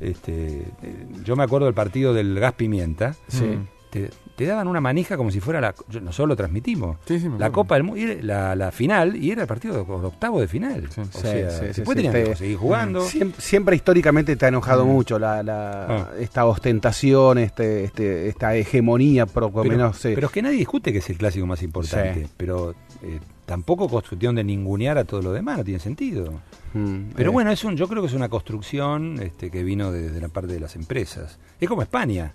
[0.00, 3.14] Este, eh, yo me acuerdo del partido del Gas Pimienta.
[3.28, 3.58] Sí.
[3.90, 5.72] Te, te daban una manija como si fuera la.
[6.02, 6.96] Nosotros lo transmitimos.
[7.06, 7.52] Sí, sí, me la.
[7.52, 10.88] Copa del Mundo, la, la final, y era el partido de, octavo de final.
[10.90, 11.00] Sí.
[11.00, 11.30] O Sí, sea,
[11.60, 13.02] después sí, tenían te- que seguir jugando.
[13.02, 16.10] Siempre, siempre históricamente te ha enojado mucho la, la- Ah.
[16.18, 19.96] esta ostentación, este, este, esta hegemonía, por lo pero, menos.
[19.96, 20.10] sí.
[20.12, 22.24] pero es que nadie discute que es el clásico más importante.
[22.24, 22.30] Sí.
[22.36, 26.32] Pero eh, tampoco cuestión de ningunear a todo lo demás, no tiene sentido.
[26.72, 29.92] Mm, Pero eh, bueno, es un, yo creo que es una construcción este, que vino
[29.92, 31.38] desde la parte de las empresas.
[31.60, 32.34] Es como España.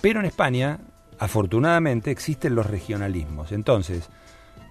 [0.00, 0.78] Pero en España,
[1.18, 3.52] afortunadamente, existen los regionalismos.
[3.52, 4.08] Entonces,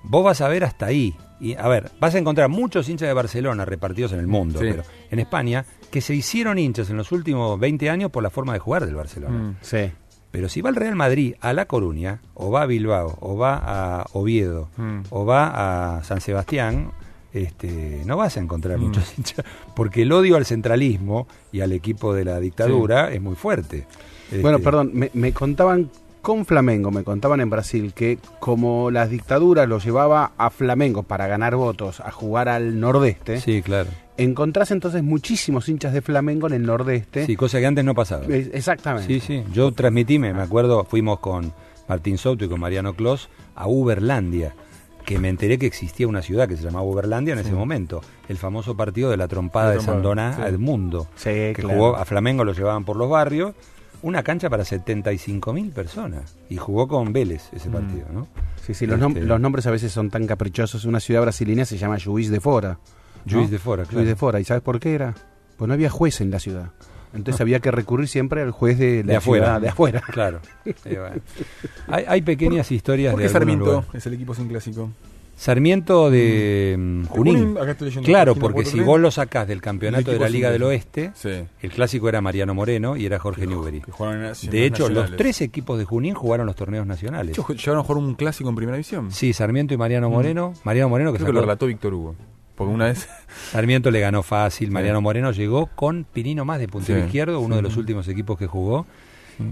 [0.03, 1.16] vos vas a ver hasta ahí.
[1.39, 4.66] Y, a ver, vas a encontrar muchos hinchas de Barcelona repartidos en el mundo, Sí.
[4.70, 8.53] pero en España, que se hicieron hinchas en los últimos 20 años por la forma
[8.53, 9.38] de jugar del Barcelona.
[9.38, 9.55] Mm.
[9.62, 9.91] Sí.
[10.32, 13.55] Pero si va el Real Madrid a La Coruña, o va a Bilbao, o va
[13.63, 14.99] a Oviedo, Mm.
[15.09, 16.91] o va a San Sebastián,
[17.34, 18.82] este, no vas a encontrar Mm.
[18.82, 23.36] muchos hinchas, porque el odio al centralismo y al equipo de la dictadura es muy
[23.36, 23.88] fuerte.
[24.41, 25.89] Bueno, Este, perdón, me, me contaban
[26.21, 31.27] con Flamengo, me contaban en Brasil que como las dictaduras lo llevaba a Flamengo para
[31.27, 33.89] ganar votos a jugar al nordeste, Sí, claro.
[34.24, 37.26] Encontrás entonces muchísimos hinchas de Flamengo en el nordeste.
[37.26, 38.26] Sí, cosa que antes no pasaba.
[38.28, 39.07] Eh, Exactamente.
[39.07, 39.43] Sí, sí.
[39.53, 41.53] Yo transmití, me acuerdo, fuimos con
[41.88, 44.53] Martín Souto y con Mariano Clos a Uberlandia,
[45.05, 48.01] que me enteré que existía una ciudad que se llamaba Uberlandia en ese momento.
[48.28, 50.41] El famoso partido de la trompada La de Sandoná sí.
[50.43, 51.07] a Edmundo.
[51.15, 51.70] Sí, que claro.
[51.70, 53.55] jugó a Flamengo, lo llevaban por los barrios.
[54.01, 56.38] Una cancha para 75 mil personas.
[56.49, 58.28] Y jugó con Vélez ese partido, ¿no?
[58.65, 60.86] Sí, sí, los, nom- Este- los nombres a veces son tan caprichosos.
[60.86, 62.78] Una ciudad brasileña se llama Juiz de Fora.
[63.26, 63.38] ¿No?
[63.39, 64.05] Juiz de Fora, claro.
[64.05, 64.39] De Fora.
[64.39, 65.13] ¿Y sabes por qué era?
[65.57, 66.72] Pues no había juez en la ciudad.
[67.13, 69.45] Entonces había que recurrir siempre al juez de la De afuera.
[69.45, 70.01] ciudad de afuera.
[70.11, 70.39] Claro.
[70.84, 71.22] Bueno.
[71.88, 74.91] hay, hay pequeñas historias ¿Por de qué algunos Sarmiento es el equipo sin clásico?
[75.36, 77.57] Sarmiento de mm, Junín.
[77.57, 80.63] Acá estoy leyendo Claro, porque si vos lo sacás del campeonato de la Liga del.
[80.63, 81.30] Oeste, Sí.
[81.61, 83.80] el clásico era Mariano Moreno y era Jorge Newbery.
[83.80, 87.38] Nacionales- De hecho, los tres equipos de Junín jugaron los torneos De nacionales.
[87.38, 89.11] hecho, llegaron a jugar un clásico en primera división.
[89.11, 90.53] Sí, Sarmiento y Mariano Moreno.
[90.65, 92.15] Mariano Moreno que Creo que lo relató Víctor Hugo.
[92.60, 93.07] Porque una vez.
[93.51, 94.70] Sarmiento le ganó fácil.
[94.70, 97.57] Mariano Moreno llegó con Pirino más de puntero Sí, izquierdo, uno sí.
[97.57, 98.86] de los últimos equipos que jugó.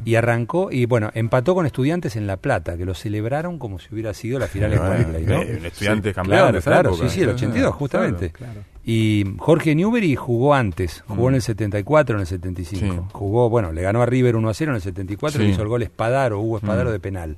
[0.04, 3.88] Y arrancó, y bueno, empató con estudiantes en La Plata, que lo celebraron como si
[3.94, 5.42] hubiera sido la final Wembley, ¿no?
[5.42, 8.30] Eh, un estudiante Sí, campeón claro, de claro, sí, sí, el Sí, 82, sí, justamente.
[8.32, 8.68] claro, claro.
[8.84, 11.30] Y Jorge Newbery jugó antes, jugó Mm.
[11.30, 12.94] en el 74, en el 75.
[12.96, 13.02] Sí.
[13.14, 15.52] Jugó, bueno, le ganó a River 1 a 0 en el 74 y Sí.
[15.54, 16.92] hizo el gol Espadaro, Hugo Espadaro Mm.
[16.92, 17.38] de penal.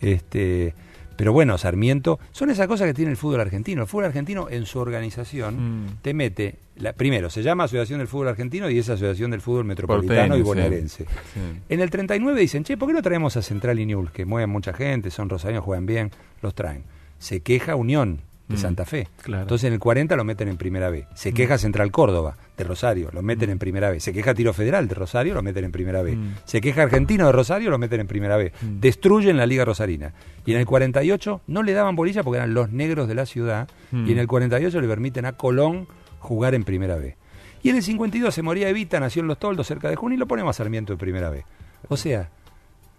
[0.00, 0.74] Este,
[1.16, 3.82] pero bueno, Sarmiento, son esas cosas que tiene el fútbol argentino.
[3.82, 5.86] El fútbol argentino en su organización Mm.
[6.02, 9.64] te mete, la- primero, se llama Asociación del Fútbol Argentino y es Asociación del Fútbol
[9.64, 10.44] Metropolitano y sí.
[10.44, 11.04] bonaerense.
[11.04, 11.40] Sí.
[11.68, 14.10] En el 39 dicen, che, ¿por qué no traemos a Central y Newell's?
[14.12, 16.10] Que mueven mucha gente, son rosarinos, juegan bien,
[16.42, 16.84] los traen.
[17.18, 18.58] Se queja Unión de Mm.
[18.58, 19.08] Santa Fe.
[19.22, 19.42] Claro.
[19.42, 21.06] Entonces en el 40 lo meten en primera B.
[21.14, 24.00] Se queja Central Córdoba de Rosario, lo meten en primera B.
[24.00, 26.14] Se queja Tiro Federal de Rosario, lo meten en primera B.
[26.16, 26.34] Mm.
[26.44, 28.52] Se queja Argentino de Rosario, lo meten en primera B.
[28.80, 30.14] Destruyen la Liga Rosarina.
[30.44, 33.68] Y en el 48 no le daban bolilla porque eran los negros de la ciudad.
[33.90, 34.06] Mm.
[34.08, 35.88] Y en el 48 le permiten a Colón
[36.20, 37.16] jugar en primera B.
[37.62, 40.20] Y en el 52 se moría Evita, nació en Los Toldos, cerca de Junín, y
[40.20, 41.44] lo ponemos a Sarmiento de primera vez.
[41.88, 42.30] O sea,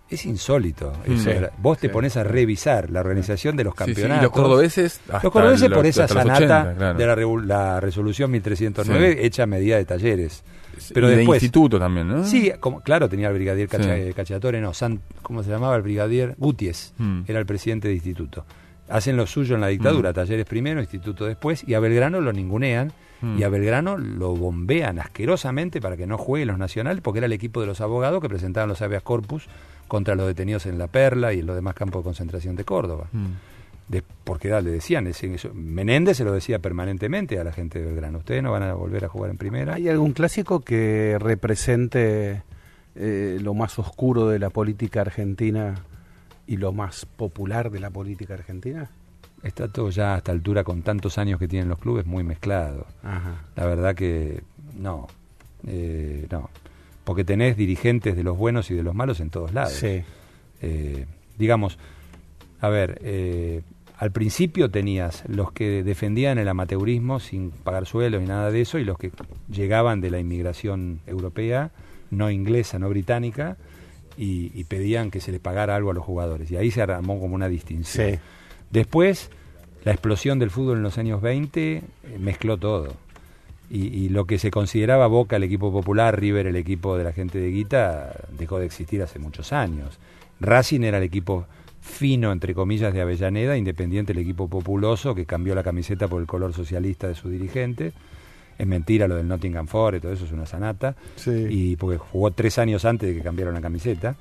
[0.09, 0.93] es insólito.
[1.05, 1.13] Mm.
[1.15, 4.21] O sea, vos te pones a revisar la organización de los Sí, sí, campeonatos.
[4.21, 5.01] Y los cordobeses.
[5.09, 6.97] hasta Los cordobeses por esa sanata 80, claro.
[6.97, 10.43] de la, la resolución 1309 hecha a medida de talleres.
[10.93, 12.23] Pero Y de después, instituto también, ¿no?
[12.23, 13.67] Sí, como, claro, tenía el brigadier
[14.13, 16.35] Cacciatore, no, San, ¿cómo se llamaba el brigadier?
[16.37, 17.21] Gutiérrez, Mm.
[17.27, 18.45] era el presidente de instituto.
[18.87, 22.93] Hacen lo suyo en la dictadura, talleres primero, instituto después, y a Belgrano lo ningunean,
[23.21, 23.39] Mm.
[23.39, 27.33] y a Belgrano lo bombean asquerosamente para que no juegue los nacionales, porque era el
[27.33, 29.47] equipo de los abogados que presentaban los habeas corpus
[29.87, 33.07] contra los detenidos en La Perla y en los demás campos de concentración de Córdoba.
[33.11, 33.25] Mm.
[33.87, 37.85] De- porque le decían, ese- eso- Menéndez se lo decía permanentemente a la gente de
[37.85, 39.75] Belgrano, ustedes no van a volver a jugar en primera.
[39.75, 42.43] ¿Hay algún clásico que represente
[42.99, 45.75] eh, lo más oscuro de la política argentina
[46.47, 48.89] y lo más popular de la política argentina?
[49.43, 52.87] Está todo ya a esta altura, con tantos años que tienen los clubes, muy mezclado.
[53.03, 53.43] Ajá.
[53.55, 54.41] La verdad que
[54.79, 55.07] no,
[55.67, 56.49] eh, no.
[57.07, 59.71] Porque tenés dirigentes de los buenos y de los malos en todos lados.
[59.71, 60.01] Sí.
[60.61, 61.05] Eh,
[61.37, 61.77] digamos,
[62.59, 63.61] a ver, eh,
[63.97, 68.77] al principio tenías los que defendían el amateurismo sin pagar sueldos ni nada de eso,
[68.77, 69.11] y los que
[69.49, 71.71] llegaban de la inmigración europea,
[72.11, 73.55] no inglesa, no británica,
[74.17, 76.51] y, y pedían que se les pagara algo a los jugadores.
[76.51, 78.15] Y ahí se armó como una distinción.
[78.15, 78.19] Sí.
[78.69, 79.31] Después,
[79.85, 81.83] la explosión del fútbol en los años 20 eh,
[82.19, 82.95] mezcló todo.
[83.69, 87.11] Y, y lo que se consideraba Boca el equipo popular, River el equipo de la
[87.11, 89.99] gente de Guita, dejó de existir hace muchos años.
[90.39, 91.45] Racing era el equipo
[91.81, 96.27] fino, entre comillas, de Avellaneda, Independiente el equipo populoso que cambió la camiseta por el
[96.27, 97.93] color socialista de su dirigente.
[98.57, 100.95] Es mentira lo del Nottingham Forest, todo eso es una sanata.
[101.15, 101.47] Sí.
[101.49, 104.15] Y porque jugó tres años antes de que cambiaron la camiseta.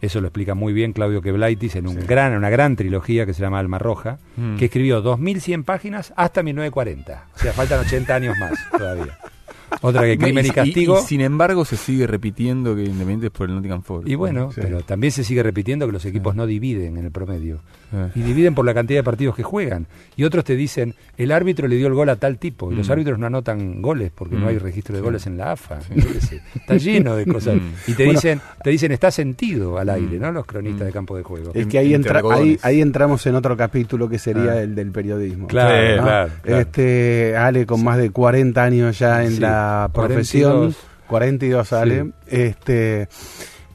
[0.00, 3.42] Eso lo explica muy bien Claudio Queblaitis en un gran, una gran trilogía que se
[3.42, 4.56] llama Alma Roja, Mm.
[4.56, 7.26] que escribió 2100 páginas hasta 1940.
[7.34, 9.18] O sea, faltan 80 años más todavía.
[9.82, 11.00] Otra que Crimen y, y- Castigo.
[11.00, 14.08] y sin embargo se sigue repitiendo que Independiente es por el Nottingham Forest.
[14.08, 14.60] Y bueno, Sí.
[14.62, 17.60] pero también se sigue repitiendo que los equipos no dividen en el promedio.
[17.92, 18.10] Eh.
[18.14, 19.86] Y dividen por la cantidad de partidos que juegan.
[20.16, 22.70] Y otros te dicen, el árbitro le dio el gol a tal tipo.
[22.70, 22.92] Y los Mm.
[22.92, 24.48] árbitros no anotan goles porque no Mm.
[24.48, 25.04] hay registro de Sí.
[25.04, 25.78] goles en la AFA.
[26.54, 27.56] Está lleno de cosas.
[27.56, 27.90] Mm.
[27.90, 28.18] Y te Bueno.
[28.20, 30.22] dicen, te dicen, está sentido al aire, Mm.
[30.22, 30.32] ¿no?
[30.32, 30.86] Los cronistas Mm.
[30.86, 31.50] de campo de juego.
[31.54, 34.62] Es que ahí, entra, ahí, ahí entramos en otro capítulo que sería Ah.
[34.62, 35.46] el del periodismo.
[35.48, 36.02] Claro, ¿no?
[36.02, 36.60] claro, claro.
[36.60, 40.70] Este, Ale, con más de 40 años ya en Sí, la 42.
[40.70, 40.74] profesión.
[41.08, 42.04] 42, Ale.
[42.04, 42.10] Sí.
[42.28, 43.08] Este,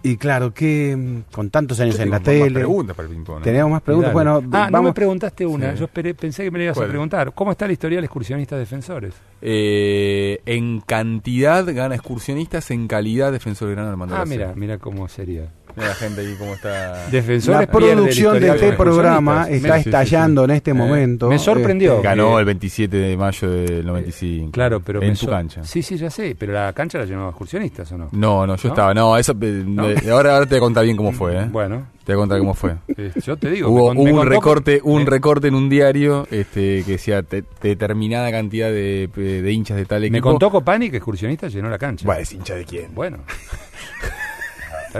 [0.06, 2.52] y claro, que mm, con tantos años en la tele.
[2.52, 3.44] preguntas para el ping-pong, ¿eh?
[3.44, 4.14] Tenemos más preguntas.
[4.14, 4.90] Bueno, ah, no vamos.
[4.90, 5.72] me preguntaste una.
[5.72, 5.80] Sí.
[5.80, 6.90] Yo esperé, pensé que me la ibas ¿Cuál?
[6.90, 7.34] a preguntar.
[7.34, 9.16] ¿Cómo está la historial excursionistas defensores?
[9.42, 15.08] Eh, en cantidad gana excursionistas, en calidad defensor de gran Armando Ah, mira, mira cómo
[15.08, 15.50] sería.
[15.76, 17.08] Mira la gente ahí cómo está.
[17.10, 20.52] Defensores la producción de este programa está Sí, sí, sí, estallando sí.
[20.52, 21.30] en este Eh, momento.
[21.30, 21.96] me sorprendió.
[21.96, 24.52] Este, Ganó el 27 de mayo del 95.
[24.52, 25.64] Claro, pero en so- cancha.
[25.64, 28.10] Sí, sí, ya sé, pero la cancha la llenó excursionistas o no?
[28.12, 28.74] No, no, yo ¿No?
[28.74, 28.94] estaba.
[28.94, 29.34] No, eso.
[29.42, 29.66] eh,
[30.06, 31.46] eh, Ahora, ahora te voy a contar bien cómo fue, ¿eh?
[31.52, 32.76] Bueno, Te voy a contar cómo fue.
[32.98, 33.70] eh, yo te digo.
[33.70, 39.10] Hubo, un recorte, un recorte en un diario este, que decía te- determinada cantidad de,
[39.16, 40.14] de hinchas de tal equipo.
[40.16, 42.06] Me contó Copani que excursionistas llenó la cancha.
[42.06, 42.94] Bueno, es hincha de quién.
[42.94, 43.18] Bueno.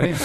[0.00, 0.16] bien.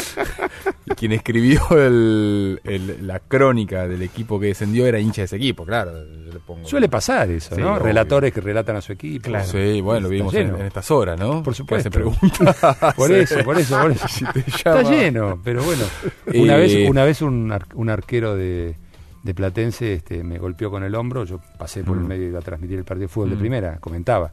[0.85, 5.35] Y quien escribió el- el- la crónica del equipo que descendió era hincha de ese
[5.37, 5.91] equipo, claro.
[6.25, 7.71] yo le pongo- Suele pasar eso, Sí, ¿no?
[7.73, 7.83] obvio.
[7.83, 9.29] Relatores que relatan a su equipo.
[9.43, 11.43] Sí, bueno, lo vimos en, estas horas, ¿no?
[11.43, 11.89] Por supuesto.
[11.89, 12.57] hacen preguntas.
[12.95, 14.07] Por eso, por eso, por eso.
[14.09, 15.83] Si Está lleno, pero bueno.
[16.33, 18.75] Una Eh, vez, una vez un, ar- un arquero de,
[19.23, 22.07] de Platense este, me golpeó con el hombro, yo pasé por el Mm.
[22.07, 23.39] medio iba a transmitir el partido de fútbol de Mm.
[23.39, 24.31] primera, comentaba.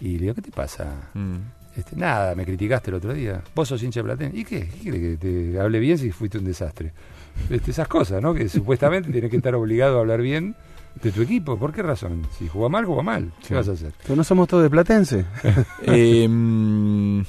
[0.00, 1.10] Y le digo, ¿qué te pasa?
[1.14, 1.36] Mm.
[1.76, 3.42] Este, nada, me criticaste el otro día.
[3.54, 4.36] Vos sos hincha de Platense.
[4.36, 4.60] ¿Y qué?
[4.68, 6.92] ¿Qué quiere que te hable bien si fuiste un desastre?
[7.48, 8.34] Este, esas cosas, ¿no?
[8.34, 10.54] Que supuestamente tienes que estar obligado a hablar bien
[11.02, 11.56] de tu equipo.
[11.56, 12.22] ¿Por qué razón?
[12.38, 13.32] Si jugó mal, jugó mal.
[13.40, 13.54] ¿Qué Sí.
[13.54, 13.92] vas a hacer?
[14.02, 15.24] Pero no somos todos de Platense.
[15.86, 16.28] Eh,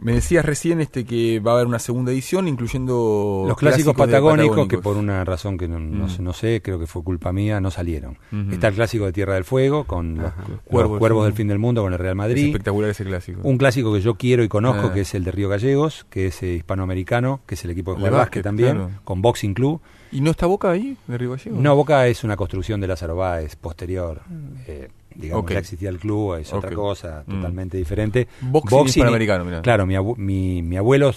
[0.00, 4.66] me decías recién este que va a haber una segunda edición, incluyendo Los clásicos, patagónicos,
[4.68, 6.10] que por una razón que no, no Mm.
[6.10, 8.18] sé, no sé, creo que fue culpa mía, no salieron.
[8.50, 11.48] Está el clásico de Tierra del Fuego, con los, los Cuervos cuervos, del del fin
[11.48, 12.46] del mundo, con el Real Es Madrid.
[12.46, 13.40] espectacular ese clásico.
[13.44, 14.92] Un clásico que yo quiero y conozco, Ah.
[14.94, 18.02] que es el de Río Gallegos, que es eh, hispanoamericano, que es el equipo de
[18.04, 18.90] de básquet también, claro.
[19.04, 19.80] con Boxing Club.
[20.10, 21.56] ¿Y no está Boca ahí, de Río Gallego?
[21.58, 24.20] No, Boca es una construcción de Lázaro Báez, posterior.
[24.66, 25.52] Eh, digamos, Ok.
[25.52, 27.30] ya existía el club, es otra cosa Mm.
[27.34, 28.28] totalmente diferente.
[28.40, 29.62] Boxing hispanoamericano, mirá.
[29.62, 31.12] Claro, mi, abu- mi, mi abuelo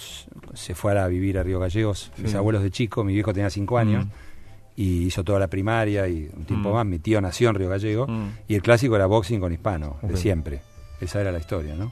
[0.53, 3.77] se fue a vivir a Río Gallegos, mis abuelos de chico, mi viejo tenía cinco
[3.77, 4.05] años.
[4.05, 4.09] Mm.
[4.77, 6.73] Y hizo toda la primaria y un tiempo Mm.
[6.73, 6.85] más.
[6.85, 8.07] Mi tío nació en Río Gallego.
[8.47, 10.61] Y el clásico era boxing con hispano, de siempre.
[10.99, 11.91] Esa era la historia, ¿no?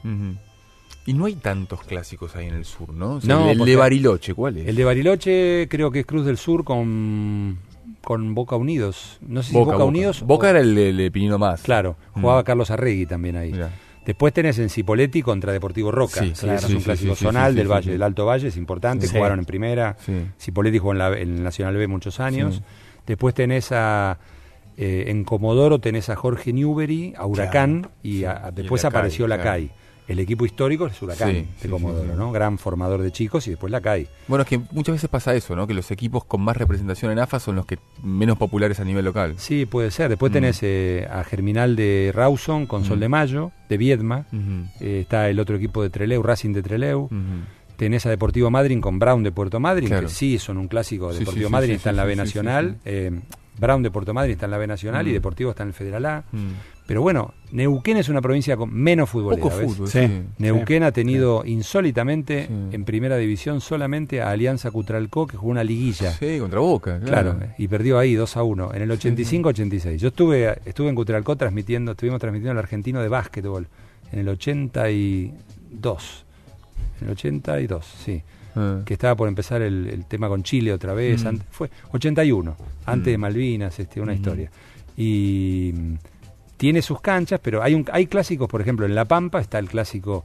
[1.06, 3.16] Y no hay tantos clásicos ahí en el sur, ¿no?
[3.16, 4.68] O sea, No, el, de Bariloche, ¿cuál es?
[4.68, 7.58] El de Bariloche creo que es Cruz del Sur con,
[8.04, 9.18] con Boca Unidos.
[9.26, 10.22] No sé si Boca, Unidos.
[10.22, 11.62] Boca o- era el de, el Pinino Más.
[11.62, 12.20] Claro, Mm.
[12.20, 13.52] jugaba Carlos Arregui también ahí.
[13.52, 13.70] Mirá.
[14.04, 16.20] Después tenés en Cipoletti contra Deportivo Roca.
[16.20, 16.58] Sí, que claro.
[16.58, 19.08] ese Sí, es un sí, clásico zonal del Valle, del Alto Valle, es importante.
[19.08, 19.96] Jugaron en primera.
[20.38, 22.62] Cipoletti jugó en, la, en el Nacional B muchos años.
[23.06, 24.18] Después tenés a.
[24.76, 29.26] eh, en Comodoro tenés a Jorge Newbery, a Huracán y, a- a- después Lacay, apareció
[29.26, 29.42] claro.
[30.06, 32.16] El equipo histórico es Huracán Sí, de Comodoro, sí, sí.
[32.18, 32.30] ¿no?
[32.30, 34.06] Gran formador de chicos y después Lacay.
[34.28, 35.66] Bueno, es que muchas veces pasa eso, ¿no?
[35.66, 39.04] Que los equipos con más representación en AFA son los que menos populares a nivel
[39.06, 39.34] local.
[39.38, 40.10] Sí, puede ser.
[40.10, 40.34] Después Mm.
[40.34, 43.00] tenés eh, a Germinal de Rawson con Sol Mm.
[43.00, 44.26] de Mayo, de Viedma.
[44.80, 47.08] Eh, está el otro equipo de Treleu, Racing de Treleu.
[47.76, 50.06] Tenés a Deportivo Madryn con Brown de Puerto Madryn, Claro.
[50.06, 51.12] que sí son un clásico.
[51.12, 53.10] Deportivo Madryn está en la B Nacional, eh,
[53.58, 55.14] Brown de Puerto Madryn está en la B Nacional y Mm.
[55.14, 56.24] Deportivo está en el Federal A.
[56.84, 56.86] Mm.
[56.86, 59.42] Pero bueno, Neuquén es una provincia con menos futbolera.
[59.42, 59.66] Poco ¿ves?
[59.66, 60.00] fútbol, Sí.
[60.06, 60.22] sí.
[60.38, 62.52] Neuquén ha tenido insólitamente Sí.
[62.72, 66.10] en primera división solamente a Alianza Cutralcó, que jugó una liguilla.
[66.12, 67.36] Sí, contra Boca, claro.
[67.38, 70.00] Claro, y perdió ahí 2 a 1 en el 85-86.
[70.00, 73.66] Yo estuve estuve en Cutralcó transmitiendo, estuvimos transmitiendo el argentino de básquetbol
[74.12, 76.24] en el 82.
[77.00, 78.22] En el 82, sí.
[78.56, 78.82] Ah.
[78.84, 81.24] Que estaba por empezar el, el tema con Chile otra vez.
[81.24, 81.28] Mm.
[81.28, 82.56] ante- fue 81,
[82.86, 83.10] antes Mm.
[83.12, 84.16] de Malvinas, este, una Mm.
[84.16, 84.50] historia.
[84.96, 85.94] Y mm,
[86.56, 89.68] tiene sus canchas, pero hay, un, hay clásicos, por ejemplo, en La Pampa está el
[89.68, 90.24] clásico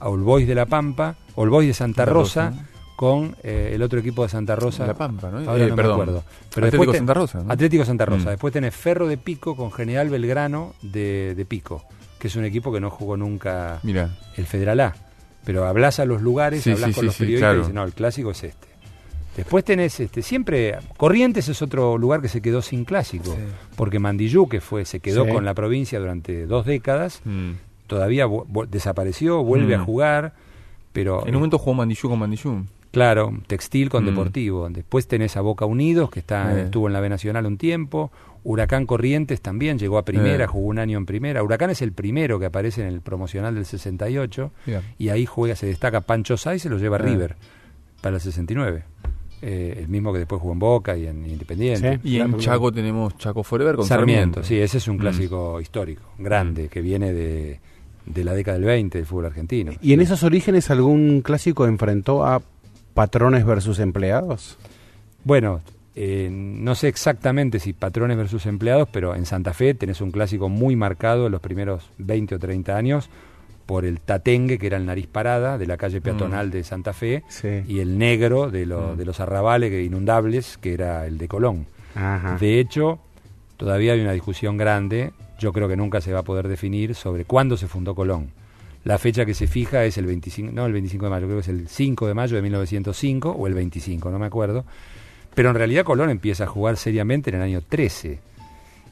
[0.00, 2.52] All Boys de La Pampa, All Boys de Santa Rosa,
[2.96, 4.86] con eh, el otro equipo de Santa Rosa.
[4.86, 5.38] La Pampa, ¿no?
[5.50, 5.96] Ahora Eh, no perdón.
[5.96, 6.24] me acuerdo.
[6.54, 7.52] Pero Atlético Santa Rosa, ¿no?
[7.52, 8.26] Atlético Santa Rosa.
[8.26, 8.30] Mm.
[8.30, 11.84] Después tenés Ferro de Pico con General Belgrano de, de Pico,
[12.20, 13.80] que es un equipo que no jugó nunca
[14.36, 14.94] el Federal A.
[15.44, 17.58] Pero hablas a los lugares, Sí, hablas sí, con sí, los periodistas claro.
[17.58, 18.68] y dicen, no, el clásico es este.
[19.36, 23.36] Después tenés este, siempre Corrientes es otro lugar que se quedó sin clásico,
[23.76, 25.30] porque Mandillú, que fue, se quedó Sí.
[25.32, 27.50] con la provincia durante dos décadas, mm.
[27.86, 28.26] todavía
[28.68, 29.80] desapareció, vuelve Mm.
[29.80, 30.32] a jugar,
[30.92, 32.64] pero en un momento jugó Mandillú con Mandillú.
[32.92, 34.06] Claro, textil con Mm.
[34.06, 34.68] deportivo.
[34.70, 36.62] Después tenés a Boca Unidos, que está, Eh.
[36.66, 38.12] estuvo en la B Nacional un tiempo.
[38.44, 40.46] Huracán Corrientes también llegó a primera, Eh.
[40.46, 41.42] jugó un año en primera.
[41.42, 44.82] Huracán es el primero que aparece en el promocional del 68 Mira.
[44.98, 47.02] y ahí juega, se destaca Pancho Sá y se lo lleva Eh.
[47.02, 47.34] River
[48.00, 48.84] para el 69.
[49.46, 51.98] Eh, el mismo que después jugó en Boca y en Independiente.
[52.02, 52.08] Sí.
[52.08, 54.42] Y en Claro, Chaco tenemos Chaco Forever con Sarmiento, Sarmiento.
[54.44, 55.00] sí, ese es un Mm.
[55.00, 57.60] clásico histórico, grande, que viene de,
[58.06, 59.72] de la década del 20 del fútbol argentino.
[59.82, 62.40] ¿Y en esos orígenes algún clásico enfrentó a
[62.94, 64.56] patrones versus empleados?
[65.24, 65.60] Bueno,
[65.94, 70.48] eh, no sé exactamente si patrones versus empleados, pero en Santa Fe tenés un clásico
[70.48, 73.10] muy marcado en los primeros 20 o 30 años
[73.66, 77.22] por el tatengue, que era el nariz parada de la calle peatonal de Santa Fe,
[77.28, 77.62] Sí.
[77.66, 78.96] y el negro de, lo- Mm.
[78.98, 81.66] de los arrabales inundables, que era el de Colón.
[81.94, 82.36] Ajá.
[82.38, 82.98] De hecho,
[83.56, 87.24] todavía hay una discusión grande, yo creo que nunca se va a poder definir sobre
[87.24, 88.30] cuándo se fundó Colón.
[88.84, 91.42] La fecha que se fija es el 25, no el 25 de mayo, creo que
[91.42, 94.64] es el 5 de mayo de 1905 o el 25, no me acuerdo.
[95.34, 98.18] Pero en realidad Colón empieza a jugar seriamente en el año 13.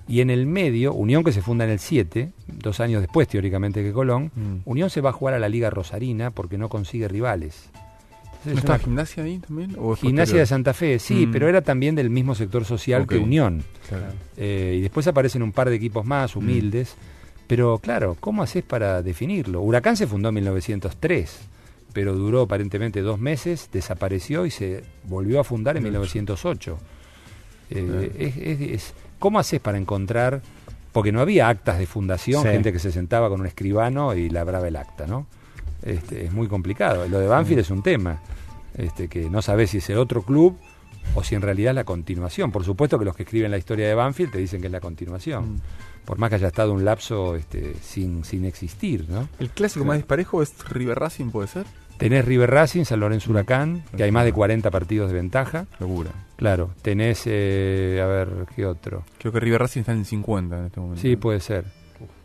[0.09, 3.83] Y en el medio, Unión que se funda en el 7, dos años después teóricamente
[3.83, 4.57] que Colón, Mm.
[4.65, 7.71] Unión se va a jugar a la Liga Rosarina porque no consigue rivales.
[8.45, 9.77] Entonces, ¿No es estaba una- gimnasia ahí también?
[9.79, 11.31] ¿O es Gimnasia de Santa Fe, sí, Mm.
[11.33, 13.17] pero era también del mismo sector social que.
[13.19, 13.63] Unión.
[13.89, 14.07] Claro.
[14.37, 16.97] Eh, y después aparecen un par de equipos más humildes.
[17.47, 19.61] Pero claro, ¿cómo haces para definirlo?
[19.63, 21.39] Huracán se fundó en 1903,
[21.93, 26.79] pero duró aparentemente dos meses, desapareció y se volvió a fundar en 1908.
[27.71, 30.43] Eh, es- es- es- ¿Cómo haces para encontrar?
[30.93, 32.49] Porque no había actas de fundación, Sí.
[32.49, 35.27] gente que se sentaba con un escribano y labraba el acta, ¿no?
[35.83, 37.07] Este, es muy complicado.
[37.09, 38.21] Lo de Banfield es un tema,
[38.77, 40.57] este, que no sabes si es el otro club
[41.15, 42.53] o si en realidad es la continuación.
[42.53, 44.81] Por supuesto que los que escriben la historia de Banfield te dicen que es la
[44.81, 45.61] continuación, Mm.
[46.05, 49.29] por más que haya estado un lapso este, sin, sin existir, ¿no?
[49.39, 51.65] ¿El clásico más disparejo es River Racing, puede ser?
[52.03, 55.67] Tenés River Racing, San Lorenzo Huracán, que hay más de 40 partidos de ventaja.
[55.79, 56.11] Locura.
[56.37, 59.05] Claro, tenés, eh, a ver, ¿qué otro?
[59.19, 61.01] Creo que River Racing está en 50 en este momento.
[61.01, 61.65] Sí, puede ser.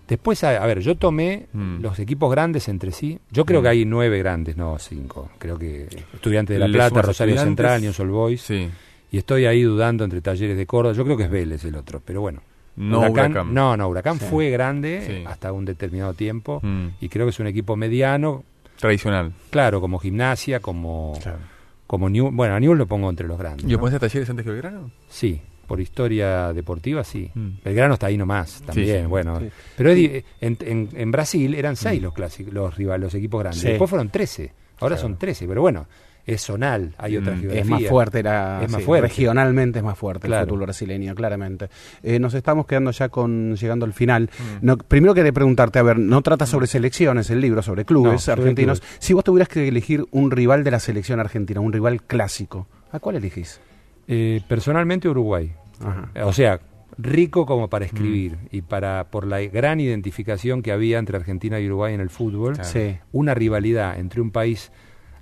[0.08, 1.82] Después, a, a ver, yo tomé Mm.
[1.82, 3.20] los equipos grandes entre sí.
[3.30, 3.64] Yo creo Mm.
[3.64, 5.30] que hay nueve grandes, no cinco.
[5.38, 7.38] Creo que Estudiantes de La Plata, Rosario.
[7.38, 8.41] Central, News All Boys.
[8.41, 8.70] Sí.
[9.12, 10.95] Y estoy ahí dudando entre Talleres de Córdoba.
[10.95, 12.41] Yo creo que es Vélez el otro, pero bueno.
[12.78, 13.54] No Huracán.
[13.54, 14.26] No, no, Huracán Sí.
[14.30, 15.24] fue grande Sí.
[15.28, 16.60] hasta un determinado tiempo.
[16.64, 16.88] Mm.
[17.02, 18.44] Y creo que es un equipo mediano,
[18.78, 19.34] Tradicional.
[19.49, 21.40] claro, como gimnasia, como, Claro.
[21.86, 23.66] como New, bueno, a Newell lo pongo entre los grandes.
[23.66, 23.78] ¿Y ¿no?
[23.78, 24.91] opones a Talleres antes que Belgrano?
[25.10, 27.30] Sí, por historia deportiva, sí.
[27.34, 27.49] Mm.
[27.64, 29.40] Belgrano está ahí nomás, también, sí, bueno.
[29.40, 29.49] sí.
[29.76, 33.64] Pero en, en- en Brasil eran seis los clásicos, los rivales, los equipos grandes.
[33.64, 35.02] Después fueron 13, ahora Claro.
[35.10, 35.88] son 13, pero bueno,
[36.28, 37.49] es zonal, hay otra Mm.
[37.52, 39.08] Es más fuerte, era, Es más sí, fuerte.
[39.08, 40.44] regionalmente es más fuerte Claro.
[40.44, 41.70] el fútbol brasileño, claramente.
[42.04, 44.30] Eh, nos estamos quedando ya con llegando al final.
[44.38, 44.66] Mm.
[44.66, 48.20] No, primero quería preguntarte, a ver, no trata sobre selecciones el libro, sobre clubes No,
[48.20, 48.82] sobre argentinos.
[48.82, 48.95] clubes.
[48.99, 52.99] Si vos tuvieras que elegir un rival de la selección argentina, un rival clásico, ¿a
[52.99, 53.60] cuál elegís?
[54.08, 55.54] Eh, personalmente Uruguay.
[55.82, 56.10] Ajá.
[56.26, 56.60] O sea,
[56.98, 61.68] rico como para escribir y para por la gran identificación que había entre Argentina y
[61.68, 62.98] Uruguay en el fútbol, Sí.
[63.12, 64.72] una rivalidad entre un país,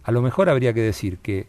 [0.06, 1.48] a lo mejor habría que decir que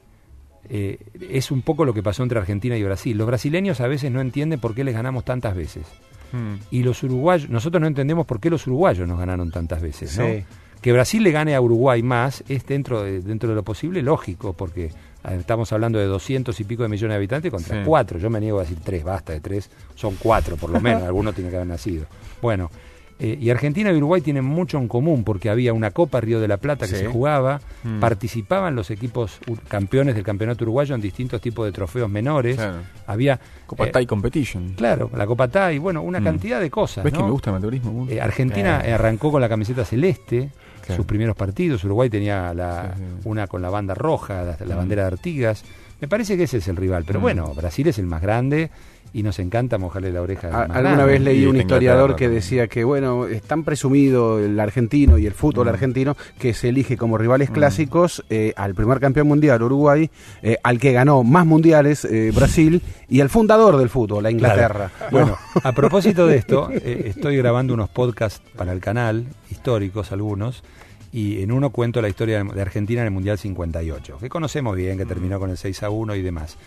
[0.68, 0.98] eh,
[1.30, 3.16] es un poco lo que pasó entre Argentina y Brasil.
[3.16, 5.86] Los brasileños a veces no entienden por qué les ganamos tantas veces.
[6.32, 6.54] Mm.
[6.72, 10.26] Y los uruguayos, nosotros no entendemos por qué los uruguayos nos ganaron tantas veces, ¿no?
[10.26, 10.44] Sí.
[10.80, 14.52] Que Brasil le gane a Uruguay más es dentro de, dentro de lo posible lógico,
[14.52, 14.90] porque
[15.30, 17.82] estamos hablando de 200 y pico de millones de habitantes contra Sí.
[17.86, 18.18] cuatro.
[18.18, 21.32] Yo me niego a decir tres, basta de tres, son cuatro por lo menos, alguno
[21.32, 22.06] tiene que haber nacido.
[22.42, 22.70] Bueno,
[23.18, 26.48] eh, y Argentina y Uruguay tienen mucho en común porque había una Copa Río de
[26.48, 27.00] la Plata que Sí.
[27.00, 27.98] se jugaba, Mm.
[28.00, 29.38] participaban los equipos
[29.68, 32.56] campeones del campeonato uruguayo en distintos tipos de trofeos menores.
[32.56, 32.78] Claro.
[33.06, 34.74] Había Copa eh, Thai Competition.
[34.74, 36.24] Claro, la Copa TAI, bueno, una Mm.
[36.24, 37.04] cantidad de cosas.
[37.04, 37.20] ¿Ves ¿no?
[37.20, 37.92] que me gusta el amateurismo?
[37.92, 38.12] mucho?
[38.12, 38.92] Eh, Argentina Eh.
[38.92, 40.50] arrancó con la camiseta celeste,
[40.82, 40.96] Claro.
[40.96, 41.82] sus primeros partidos.
[41.84, 43.20] Uruguay tenía la, Sí, sí.
[43.28, 44.78] una con la banda roja, la, la Mm.
[44.78, 45.64] bandera de Artigas.
[46.00, 47.04] Me parece que ese es el rival.
[47.06, 48.70] Pero bueno, Brasil es el más grande
[49.16, 50.48] y nos encanta mojarle la oreja.
[50.48, 55.16] A- Alguna vez leí un historiador que decía que, bueno, es tan presumido el argentino
[55.16, 55.70] y el fútbol Mm.
[55.70, 57.52] argentino que se elige como rivales Mm.
[57.54, 60.10] clásicos eh, al primer campeón mundial, Uruguay,
[60.42, 64.90] eh, al que ganó más mundiales, eh, Brasil, y al fundador del fútbol, a Inglaterra.
[65.10, 70.62] Bueno, a propósito de esto, eh, estoy grabando unos podcasts para el canal, históricos algunos,
[71.10, 74.98] y en uno cuento la historia de Argentina en el Mundial 58, que conocemos bien,
[74.98, 76.58] que terminó con el 6 a 1 y demás.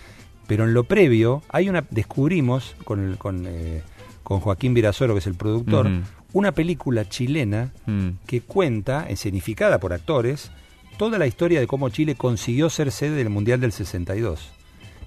[0.49, 3.81] Pero en lo previo, hay una descubrimos con, el- con, eh,
[4.23, 5.87] con Joaquín Virasoro, que es el productor,
[6.33, 8.09] una película chilena Mm.
[8.27, 10.51] que cuenta, escenificada por actores,
[10.97, 14.49] toda la historia de cómo Chile consiguió ser sede del Mundial del 62.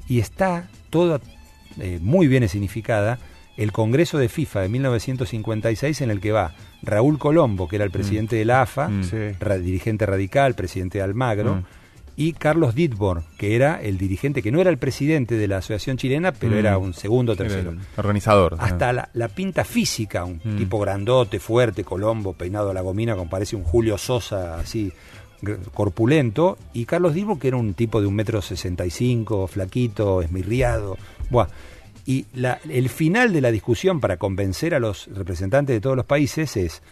[0.08, 1.20] Y está toda
[1.78, 3.18] eh, muy bien escenificada
[3.56, 7.90] el Congreso de FIFA de 1956 en el que va Raúl Colombo, que era el
[7.90, 9.02] presidente de la AFA, Mm.
[9.40, 11.64] Ra- dirigente radical, presidente de Almagro, Mm.
[12.16, 15.96] Y Carlos Ditbor, que era el dirigente, que no era el presidente de la Asociación
[15.96, 16.58] Chilena, pero Mm.
[16.58, 18.56] era un segundo tercero el organizador.
[18.58, 20.56] hasta la, la pinta física, un Mm.
[20.58, 24.92] tipo grandote, fuerte, Colombo, peinado a la gomina, como parece un Julio Sosa así
[25.72, 30.22] corpulento, y Carlos Divo, que era un tipo de un metro sesenta y cinco, flaquito,
[30.22, 30.96] esmirriado.
[31.30, 31.48] Buah.
[32.04, 36.06] Y la- el final de la discusión para convencer a los representantes de todos los
[36.06, 36.82] países es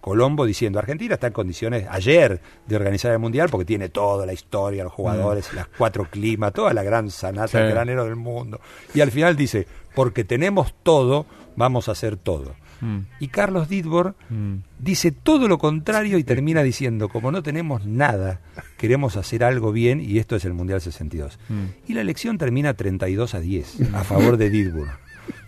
[0.00, 4.32] Colombo diciendo, Argentina está en condiciones ayer de organizar el Mundial porque tiene toda la
[4.32, 7.56] historia, los jugadores, las cuatro climas, toda la gran sanata, Sí.
[7.58, 8.60] el granero del mundo.
[8.94, 12.54] Y al final dice, porque tenemos todo, vamos a hacer todo.
[12.80, 13.00] Mm.
[13.18, 14.54] Y Carlos Ditbor Mm.
[14.78, 18.40] dice todo lo contrario y termina diciendo, como no tenemos nada,
[18.78, 21.38] queremos hacer algo bien y esto es el Mundial 62.
[21.50, 21.64] Mm.
[21.88, 24.88] Y la elección termina 32 a 10 a favor de Ditbor.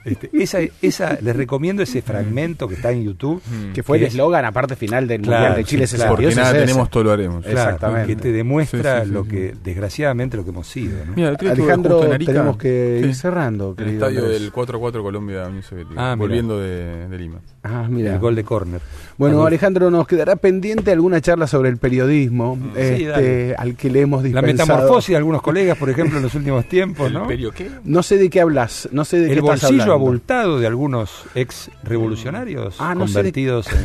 [0.05, 3.41] Este, esa, esa, les recomiendo ese fragmento que está en YouTube.
[3.73, 6.17] Que fue el es- eslogan, aparte final del Claro, Mundial de Chile sí, claro.
[6.17, 6.35] 62.
[6.35, 7.45] Porque nada es tenemos, todo lo haremos.
[7.45, 8.07] Claro, Exactamente.
[8.17, 11.05] que te demuestra Sí, sí, sí, lo que, desgraciadamente, lo que hemos sido.
[11.07, 11.13] ¿no?
[11.15, 12.33] Mira, el Alejandro, Arica.
[12.33, 14.41] tenemos que ir cerrando, el estadio Andrés.
[14.41, 16.13] del 4-4 Colombia Unión Soviética.
[16.13, 17.39] Ah, volviendo de, de Lima.
[17.63, 18.13] Ah, mira.
[18.15, 18.81] El gol de córner.
[19.31, 19.47] Bueno.
[19.47, 24.23] Alejandro, nos quedará pendiente alguna charla sobre el periodismo Sí, este, al que le hemos
[24.23, 24.69] La dispensado.
[24.75, 27.27] metamorfosis de algunos colegas, por ejemplo, en los últimos tiempos, ¿no?
[27.27, 27.71] ¿Perio qué?
[27.85, 29.93] No sé de qué hablas, no sé de qué el estás bolsillo hablando.
[29.95, 33.67] abultado de algunos ex revolucionarios Ah, no sé de- convertidos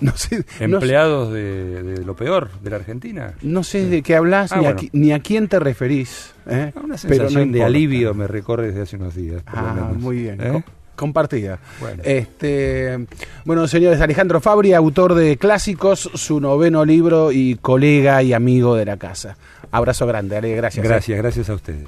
[0.00, 3.34] No sé, en no, empleados de, de lo peor de la Argentina.
[3.42, 4.78] no sé de qué hablas Ah, ni, bueno.
[4.78, 6.32] a, qui- ni a quién te referís.
[6.46, 6.72] ¿eh?
[6.76, 7.66] Una Pero no sensación de importa.
[7.66, 9.42] alivio me recorre desde hace unos días.
[9.42, 9.98] por lo Ah, menos.
[9.98, 10.40] muy bien.
[10.40, 10.62] ¿Eh?
[10.98, 11.58] Co- Compartida.
[11.80, 12.02] Bueno.
[12.04, 13.06] Este,
[13.44, 18.84] bueno, señores, Alejandro Fabri, autor de Clásicos, su noveno libro y colega y amigo de
[18.84, 19.36] la casa.
[19.70, 20.84] Abrazo grande, Ale, gracias.
[20.84, 20.88] ¿eh?
[20.88, 21.86] Gracias, gracias a ustedes.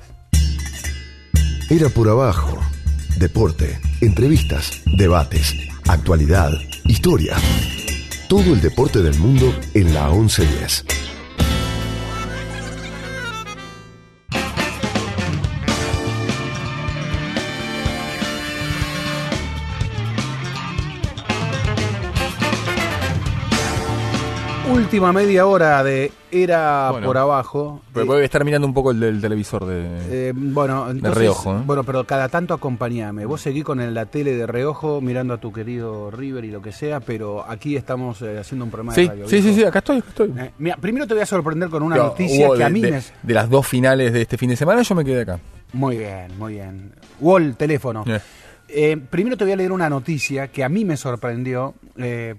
[1.70, 2.58] Era por abajo.
[3.18, 5.54] Deporte, entrevistas, debates,
[5.88, 6.50] actualidad,
[6.86, 7.36] historia.
[8.28, 10.84] Todo el deporte del mundo en la 1110.
[24.72, 27.06] Última media hora de Era Bueno.
[27.08, 27.82] por abajo.
[27.92, 30.28] Pero Eh, voy a estar mirando un poco el del televisor de...
[30.28, 31.62] Eh, bueno, entonces, reojo, ¿eh?
[31.66, 33.26] bueno, pero cada tanto acompañame.
[33.26, 36.62] Vos seguí con el- la tele de reojo mirando a tu querido River y lo
[36.62, 39.28] que sea, pero aquí estamos eh, haciendo un programa Sí, de radio.
[39.28, 40.32] sí, sí, sí, acá estoy, acá estoy.
[40.38, 42.72] Eh, mira, primero te voy a sorprender con una Pero noticia hubo que a de-
[42.72, 43.02] mí de, me...
[43.22, 45.40] de las dos finales de este fin de semana yo me quedé acá.
[45.72, 46.92] Muy bien, muy bien.
[47.20, 48.04] Wall, teléfono.
[48.06, 48.20] Eh.
[48.68, 52.36] Eh, primero te voy a leer una noticia que a mí me sorprendió, eh,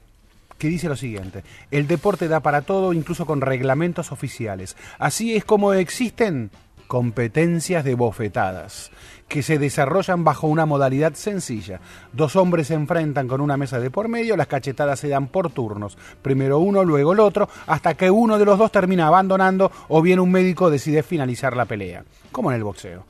[0.61, 1.43] que dice lo siguiente.
[1.71, 4.77] El deporte da para todo, incluso con reglamentos oficiales.
[4.99, 6.51] Así es como existen
[6.85, 8.91] competencias de bofetadas,
[9.27, 11.79] que se desarrollan bajo una modalidad sencilla.
[12.13, 15.49] Dos hombres se enfrentan con una mesa de por medio, las cachetadas se dan por
[15.49, 15.97] turnos.
[16.21, 20.19] Primero uno, luego el otro, hasta que uno de los dos termina abandonando o bien
[20.19, 23.03] un médico decide finalizar la pelea, como en el boxeo.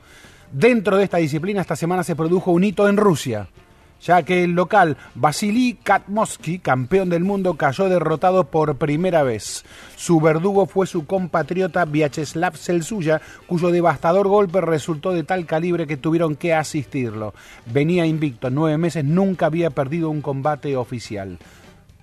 [0.50, 3.48] Dentro de esta disciplina, esta semana se produjo un hito en Rusia,
[4.02, 9.64] ya que el local Vasily Katmosky, campeón del mundo, cayó derrotado por primera vez.
[9.96, 15.96] Su verdugo fue su compatriota Vyacheslav Selsuya, cuyo devastador golpe resultó de tal calibre que
[15.96, 17.34] tuvieron que asistirlo.
[17.66, 21.38] Venía invicto, nueve meses nunca había perdido un combate oficial.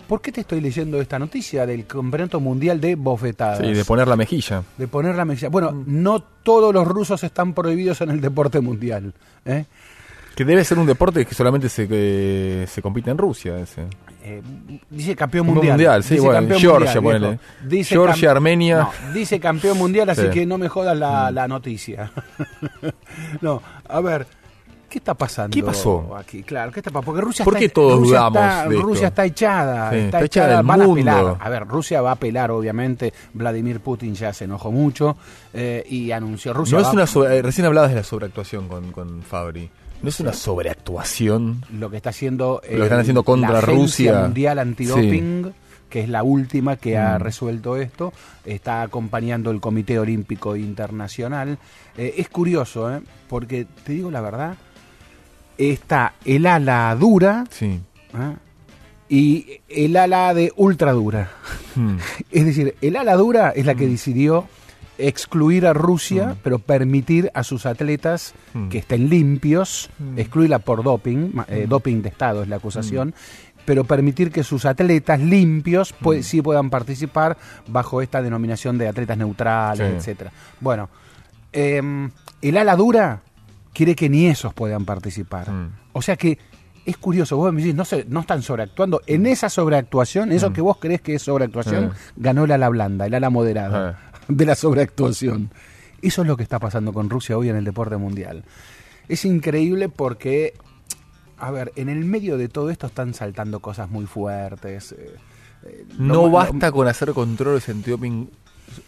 [0.08, 3.60] ¿Por qué te estoy leyendo esta noticia del Campeonato Mundial de Bofetadas?
[3.60, 4.64] Sí, de poner la mejilla.
[4.76, 5.50] De poner la mejilla.
[5.50, 9.14] Bueno, no todos los rusos están prohibidos en el deporte mundial.
[9.46, 9.66] ¿eh?
[10.40, 13.60] Que debe ser un deporte que solamente se, eh, se compite en Rusia.
[13.60, 13.82] Ese.
[14.24, 14.42] Eh,
[14.90, 15.74] dice campeón mundial.
[15.74, 17.28] mundial, sí, Dice bueno, campeón Georgia, mundial, ponele.
[17.28, 17.44] viejo.
[17.68, 18.78] Dice Georgia, Armenia.
[18.78, 20.28] No, dice campeón mundial, así Sí.
[20.30, 20.32] Mm.
[20.32, 22.10] que no me jodas la, la noticia.
[23.42, 24.28] no, a ver,
[24.90, 25.54] ¿qué está pasando?
[25.56, 26.16] ¿Qué pasó?
[26.18, 26.44] aquí?
[26.44, 27.06] Claro, ¿qué está pasando?
[27.06, 28.88] Porque Rusia ¿Por está, qué todos Rusia dudamos está, de esto?
[28.88, 31.12] Rusia está echada, Sí, está, está echada echada, del van a mundo.
[31.12, 31.38] apelar.
[31.40, 33.14] A ver, Rusia va a apelar, obviamente.
[33.34, 35.16] Vladimir Putin ya se enojó mucho
[35.54, 36.76] eh, y anunció Rusia.
[36.76, 39.70] No es va- una sobre- eh, recién hablabas de la sobreactuación con, con Fabri.
[40.02, 40.34] No es una
[40.84, 41.64] sobreactuación.
[41.78, 44.22] lo que está haciendo Lo que están haciendo contra la Agencia Rusia.
[44.22, 45.54] Mundial Antidoping,
[45.90, 48.14] que es la última que ha resuelto esto,
[48.46, 51.58] está acompañando el Comité Olímpico Internacional.
[51.98, 53.02] Eh, es curioso, ¿eh?
[53.28, 54.56] porque te digo la verdad,
[55.60, 57.80] está el ala dura Sí.
[58.14, 58.36] ¿eh?
[59.10, 61.30] y el ala de ultra dura.
[61.76, 61.98] Hmm.
[62.32, 64.48] Es decir, el ala dura es la que decidió
[64.98, 68.68] excluir a Rusia, pero permitir a sus atletas Mm.
[68.70, 73.14] que estén limpios, excluirla por doping, eh, doping de Estado es la acusación,
[73.66, 77.38] pero permitir que sus atletas limpios pues, sí puedan participar
[77.68, 79.96] bajo esta denominación de atletas neutrales, Sí.
[79.98, 80.32] etcétera.
[80.60, 80.90] Bueno,
[81.54, 82.12] em,
[82.42, 83.22] el ala dura
[83.74, 85.50] quiere que ni esos puedan participar.
[85.52, 85.72] Mm.
[85.94, 86.38] O sea que
[86.86, 89.02] es curioso, vos me decís, no, se, no están sobreactuando.
[89.06, 91.92] En esa sobreactuación, eso que vos crees que es sobreactuación, Mm.
[92.18, 94.12] ganó el ala blanda, el ala moderada Ah.
[94.28, 95.52] de la sobreactuación.
[96.02, 98.44] Eso es lo que está pasando con Rusia hoy en el deporte mundial.
[99.08, 100.54] Es increíble porque,
[101.38, 104.94] a ver, en el medio de todo esto están saltando cosas muy fuertes.
[104.94, 105.16] eh,
[105.66, 108.30] eh, lo No lo- basta con hacer controles antidoping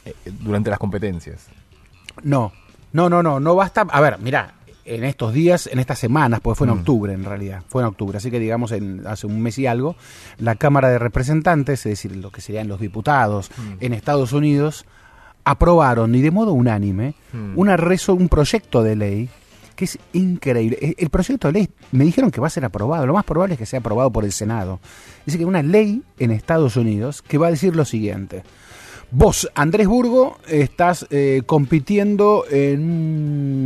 [0.05, 1.47] eh, durante las competencias.
[2.23, 2.53] No,
[2.93, 3.81] no, no, no, no basta.
[3.81, 4.53] A ver, mira,
[4.85, 6.77] en estos días, en estas semanas, pues fue en Mm.
[6.79, 9.95] octubre en realidad, fue en octubre, así que digamos en, hace un mes y algo,
[10.39, 13.73] la Cámara de Representantes, es decir, lo que serían los diputados Mm.
[13.83, 14.85] en Estados Unidos,
[15.43, 17.57] aprobaron y de modo unánime Mm.
[17.57, 19.29] una reso- un proyecto de ley
[19.75, 20.77] que es increíble.
[20.79, 23.55] E- El proyecto de ley me dijeron que va a ser aprobado, lo más probable
[23.55, 24.79] es que sea aprobado por el Senado.
[25.25, 28.43] Dice que una ley en Estados Unidos que va a decir lo siguiente.
[29.13, 32.79] Vos, Andrés Burgo, estás eh, compitiendo en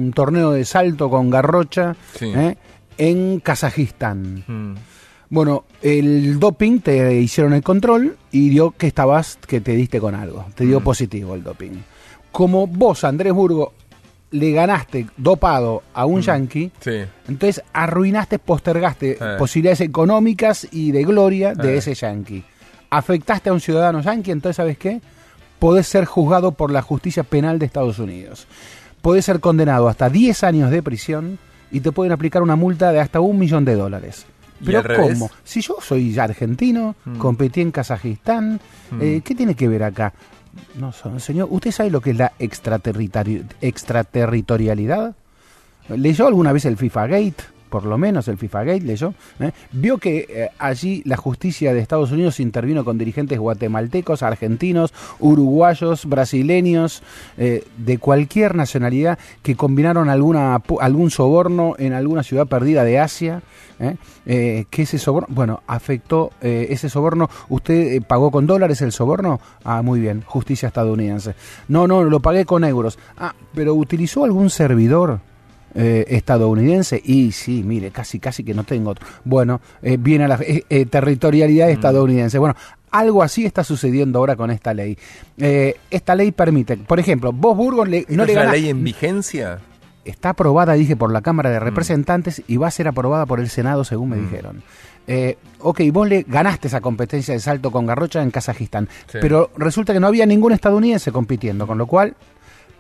[0.08, 2.32] un torneo de salto con garrocha Sí.
[2.36, 2.58] ¿eh?
[2.98, 4.44] en Kazajistán.
[4.48, 4.76] Hmm.
[5.30, 10.16] Bueno, el doping te hicieron el control y dio que estabas, que te diste con
[10.16, 10.46] algo.
[10.56, 10.84] Te dio Mm.
[10.84, 11.72] positivo el doping.
[12.32, 13.74] Como vos, Andrés Burgo,
[14.32, 17.02] le ganaste dopado a un yankee, Sí.
[17.28, 19.36] entonces arruinaste, postergaste Eh.
[19.38, 22.44] posibilidades económicas y de gloria de ese yankee.
[22.90, 25.02] Afectaste a un ciudadano yankee, entonces ¿sabes qué?
[25.60, 28.48] Podés ser juzgado por la justicia penal de Estados Unidos.
[29.02, 31.38] Podés ser condenado hasta 10 años de prisión
[31.72, 34.26] y te pueden aplicar una multa de hasta un millón de dólares.
[34.62, 34.84] ¿Y Pero?
[34.96, 35.30] ¿cómo?
[35.44, 37.18] Si yo soy argentino, Mm.
[37.18, 38.60] competí en Kazajistán,
[38.92, 39.02] Mm.
[39.02, 40.14] eh, ¿qué tiene que ver acá?
[40.76, 45.16] No, señor, ¿usted sabe lo que es la extraterritari- extraterritorialidad?
[45.90, 47.44] ¿Leyó alguna vez el FIFA Gate?
[47.70, 49.14] Por lo menos el FIFA Gate leyó.
[49.40, 49.52] ¿eh?
[49.72, 56.06] Vio que eh, allí la justicia de Estados Unidos intervino con dirigentes guatemaltecos, argentinos, uruguayos,
[56.06, 57.04] brasileños,
[57.38, 63.42] eh, de cualquier nacionalidad que combinaron alguna, algún soborno en alguna ciudad perdida de Asia.
[63.78, 67.30] que ese soborno, bueno, afectó ese soborno.
[67.50, 69.42] ¿Usted pagó con dólares el soborno?
[69.66, 71.36] Ah, muy bien, justicia estadounidense.
[71.68, 72.98] No, no, lo pagué con euros.
[73.18, 75.20] Ah, pero ¿utilizó algún servidor?
[75.76, 79.06] Eh, estadounidense y sí, mire, casi casi que no tengo otro.
[79.26, 82.40] Bueno, eh, viene a la eh, territorialidad estadounidense.
[82.40, 82.56] Bueno,
[82.92, 84.98] algo así está sucediendo ahora con esta ley.
[85.38, 89.60] Esta ley permite, por ejemplo, vos Burgos le, no ¿No le ley en vigencia?
[90.06, 93.50] está aprobada, dije, por la Cámara de Representantes y va a ser aprobada por el
[93.50, 94.22] Senado, según me Mm.
[94.30, 94.64] dijeron.
[95.08, 99.18] Eh, ok, vos le ganaste esa competencia de salto con garrocha en Kazajistán, Sí.
[99.20, 102.16] pero resulta que no había ningún estadounidense compitiendo, con lo cual,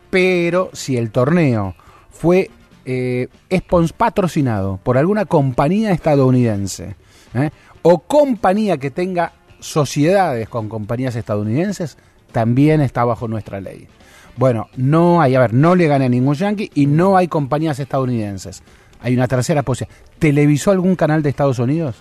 [0.09, 1.76] pero si el torneo
[2.11, 2.49] fue
[2.86, 6.95] eh, spons- patrocinado por alguna compañía estadounidense,
[7.34, 7.49] ¿eh?
[7.82, 11.98] o compañía que tenga sociedades con compañías estadounidenses,
[12.32, 13.88] también está bajo nuestra ley.
[14.38, 17.80] Bueno, no hay, a ver, no le gane a ningún yankee y no hay compañías
[17.80, 18.64] estadounidenses.
[19.02, 19.98] Hay una tercera posibilidad.
[20.20, 21.95] ¿Televisó algún canal de Estados Unidos?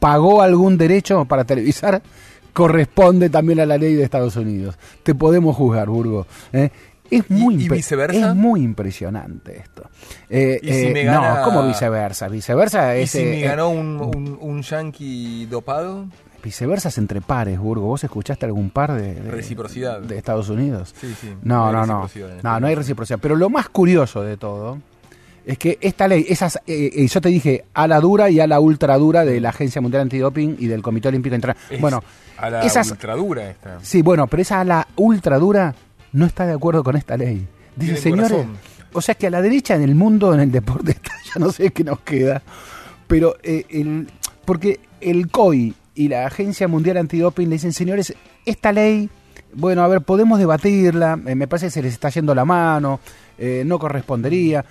[0.00, 2.02] ¿Pagó algún derecho para televisar?
[2.52, 4.76] Corresponde también a la ley de Estados Unidos.
[5.04, 6.26] Te podemos juzgar, Burgo.
[6.52, 6.70] ¿eh?
[7.10, 8.30] Es muy, ¿Y- y viceversa?
[8.30, 9.88] es muy impresionante esto.
[10.28, 12.28] Eh, ¿Y si eh, me gana- No, ¿cómo viceversa?
[12.28, 13.10] Viceversa ¿Y es.
[13.10, 16.06] si eh, me eh, ganó un, un, un yankee dopado?
[16.42, 17.86] Viceversa es entre pares, Burgo.
[17.86, 20.00] ¿Vos escuchaste algún par de, de- Reciprocidad.
[20.00, 20.94] de Estados Unidos?
[21.00, 21.34] Sí, sí.
[21.42, 22.06] No, no, no.
[22.06, 23.18] este No, no hay reciprocidad.
[23.20, 24.78] Pero lo más curioso de todo
[25.44, 28.46] es que esta ley, esas, eh, eh, yo te dije, a la dura y a
[28.46, 31.80] la ultra dura de la Agencia Mundial Antidoping y del Comité Olímpico Internacional.
[31.80, 32.04] Bueno,
[32.36, 33.78] a la esas, ultradura esta.
[33.82, 35.74] sí, bueno, pero esa a la ultra dura
[36.12, 37.46] no está de acuerdo con esta ley.
[37.76, 38.56] Dice, señores, corazón.
[38.92, 41.52] o sea que a la derecha en el mundo, en el deporte, está, ya no
[41.52, 42.42] sé qué nos queda.
[43.06, 44.08] Pero eh, el,
[44.44, 48.14] porque el COI y la Agencia Mundial Antidoping le dicen, señores,
[48.44, 49.08] esta ley,
[49.54, 53.00] bueno, a ver, podemos debatirla, eh, me parece que se les está yendo la mano,
[53.38, 54.64] eh, no correspondería,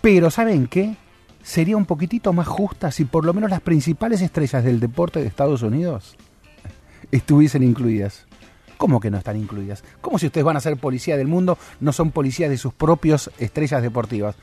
[0.00, 0.96] pero ¿saben qué?
[1.42, 5.26] Sería un poquitito más justa si por lo menos las principales estrellas del deporte de
[5.26, 6.16] Estados Unidos
[7.10, 8.26] estuviesen incluidas.
[8.82, 9.84] ¿Cómo que no están incluidas?
[10.00, 13.30] ¿Cómo si ustedes van a ser policía del mundo, no son policías de sus propios
[13.38, 14.34] estrellas deportivas?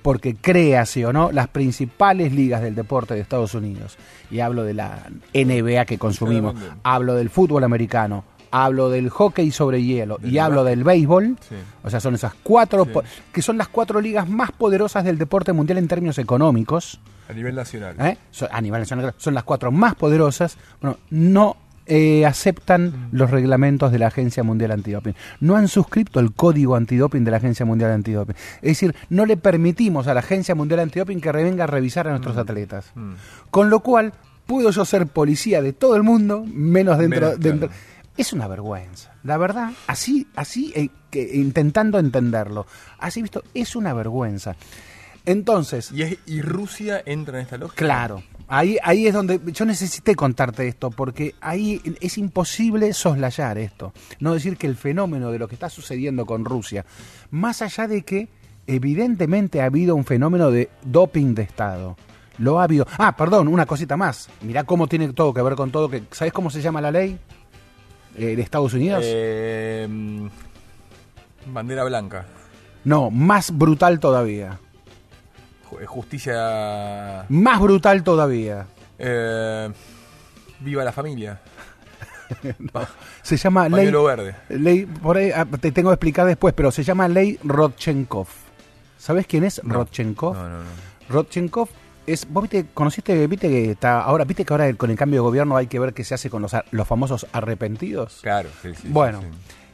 [0.00, 3.98] Porque créase o no, las principales ligas del deporte de Estados Unidos,
[4.30, 9.82] y hablo de la NBA que consumimos, hablo del fútbol americano, hablo del hockey sobre
[9.82, 10.76] hielo y hablo básquet.
[10.78, 11.54] del béisbol, Sí.
[11.84, 12.98] o sea, son esas cuatro, Sí.
[13.30, 16.98] que son las cuatro ligas más poderosas del deporte mundial en términos económicos,
[17.28, 17.94] A nivel nacional.
[18.00, 18.16] ¿eh?
[18.30, 21.56] So- a nivel nacional, son las cuatro más poderosas, bueno, no
[21.86, 25.14] eh, aceptan los reglamentos de la Agencia Mundial Antidoping.
[25.40, 28.36] No han suscrito el código antidoping de la Agencia Mundial Antidoping.
[28.56, 32.10] Es decir, no le permitimos a la Agencia Mundial Antidoping que revenga a revisar a
[32.10, 32.92] nuestros atletas.
[32.94, 33.12] Mm.
[33.50, 34.12] Con lo cual,
[34.46, 37.20] puedo yo ser policía de todo el mundo, menos dentro...
[37.20, 37.82] Menos, dentro- claro.
[38.16, 39.14] Es una vergüenza.
[39.24, 42.66] La verdad, así, así, eh, que, intentando entenderlo,
[42.98, 44.54] así visto, es una vergüenza.
[45.24, 47.76] Entonces, ¿Y, es- ¿Y Rusia entra en esta lógica?
[47.84, 48.22] Claro.
[48.54, 53.94] Ahí, ahí es donde yo necesité contarte esto, porque ahí es imposible soslayar esto.
[54.20, 56.84] No decir que el fenómeno de lo que está sucediendo con Rusia,
[57.30, 58.28] más allá de que
[58.66, 61.96] evidentemente ha habido un fenómeno de doping de Estado.
[62.36, 62.86] Lo ha habido.
[62.98, 64.28] Ah, perdón, una cosita más.
[64.42, 65.88] Mirá cómo tiene todo que ver con todo.
[65.88, 67.18] Que, ¿Sabes cómo se llama la ley
[68.18, 69.02] eh, de Estados Unidos?
[69.06, 70.26] Eh, mm,
[71.46, 72.26] bandera blanca.
[72.84, 74.58] No, más brutal todavía.
[75.80, 77.24] Eh, Justicia.
[77.28, 78.66] Más brutal todavía.
[78.98, 79.70] eh,
[80.60, 81.40] viva la familia.
[83.22, 83.72] Se llama ley.
[83.86, 84.34] Pañuelo verde.
[84.48, 88.26] Ley, por ahí ah, te tengo que explicar después, pero se llama ley Rodchenkov.
[88.98, 89.74] ¿Sabes quién es No.
[89.74, 90.34] Rodchenkov?
[90.34, 90.64] No, no, no.
[91.08, 91.68] Rodchenkov
[92.06, 95.20] es, vos viste, conociste, viste que está, ahora, viste que ahora el- con el cambio
[95.20, 98.20] de gobierno hay que ver qué se hace con los, los famosos arrepentidos.
[98.22, 98.82] Claro, sí, sí.
[98.82, 99.26] sí, Bueno, sí.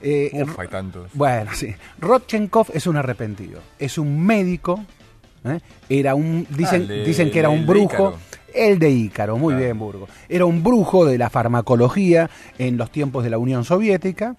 [0.02, 1.10] eh, Uf, hay tantos.
[1.14, 1.74] bueno, sí.
[2.00, 3.60] Rodchenkov es un arrepentido.
[3.78, 4.84] Es un médico.
[5.44, 5.60] ¿Eh?
[5.88, 6.46] Era un.
[6.50, 8.14] Dicen, Ah, de- dicen que era un brujo.
[8.54, 10.08] El de Ícaro, muy bien, Burgo.
[10.28, 14.34] Era un brujo de la farmacología en los tiempos de la Unión Soviética.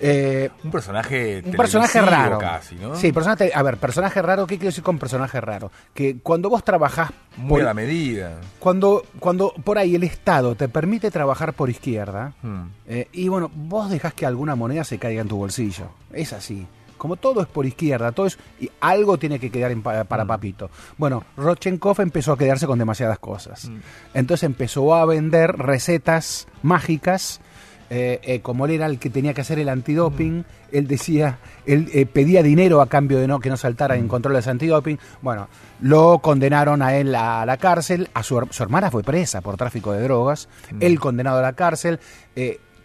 [0.00, 1.42] Eh, Un personaje.
[1.44, 2.38] un personaje raro.
[2.38, 2.96] Casi, ¿no?
[2.96, 5.70] Sí, personaje, a ver, personaje raro, ¿qué quiero decir con personaje raro?
[5.94, 8.40] Que cuando vos trabajás Muy por, a la medida.
[8.58, 12.64] cuando, cuando por ahí el Estado te permite trabajar por izquierda, Hmm.
[12.88, 15.88] eh, y bueno, vos dejás que alguna moneda se caiga en tu bolsillo.
[16.12, 16.66] Es así.
[17.04, 18.38] Como todo es por izquierda, todo es.
[18.58, 20.70] Y algo tiene que quedar en pa- para papito.
[20.96, 23.68] Bueno, Rodchenkov empezó a quedarse con demasiadas cosas.
[23.68, 23.76] Mm.
[24.14, 27.42] Entonces empezó a vender recetas mágicas.
[27.90, 31.90] eh, eh, como él era el que tenía que hacer el antidoping, él decía, él
[31.92, 34.98] eh, pedía dinero a cambio de no que no saltara en controles antidoping.
[35.20, 35.48] Bueno,
[35.82, 39.58] lo condenaron a él a la cárcel, a su, her- su hermana fue presa por
[39.58, 40.48] tráfico de drogas,
[40.80, 42.00] él condenado a la cárcel,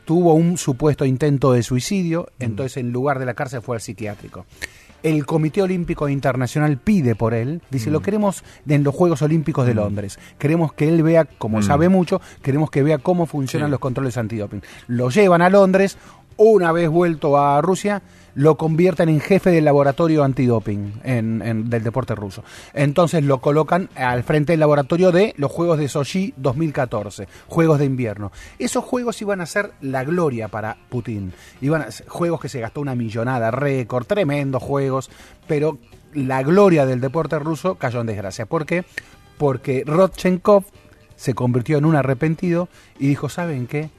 [0.10, 4.48] tuvo un supuesto intento de suicidio, entonces en lugar de la cárcel fue al psiquiátrico.
[5.04, 9.76] El Comité Olímpico Internacional pide por él, dice, lo queremos en los Juegos Olímpicos de
[9.76, 10.18] Londres.
[10.40, 13.72] Queremos que él vea, como sabe mucho, queremos que vea cómo funcionan Sí.
[13.74, 14.64] los controles antidoping.
[14.88, 15.96] Lo llevan a Londres,
[16.38, 18.02] una vez vuelto a Rusia,
[18.36, 22.44] lo convierten en jefe del laboratorio antidoping en, en- del deporte ruso.
[22.74, 27.86] Entonces lo colocan al frente del laboratorio de los Juegos de Sochi 2014, Juegos de
[27.86, 28.32] Invierno.
[28.60, 31.34] Esos juegos iban a ser la gloria para Putin.
[31.62, 35.10] Iban a ser juegos que se gastó una millonada, récord, tremendos juegos,
[35.48, 35.78] pero
[36.14, 38.46] la gloria del deporte ruso cayó en desgracia.
[38.46, 38.84] ¿Por qué?
[39.38, 40.64] Porque Rodchenkov
[41.16, 43.90] se convirtió en un arrepentido y dijo, ¿saben qué?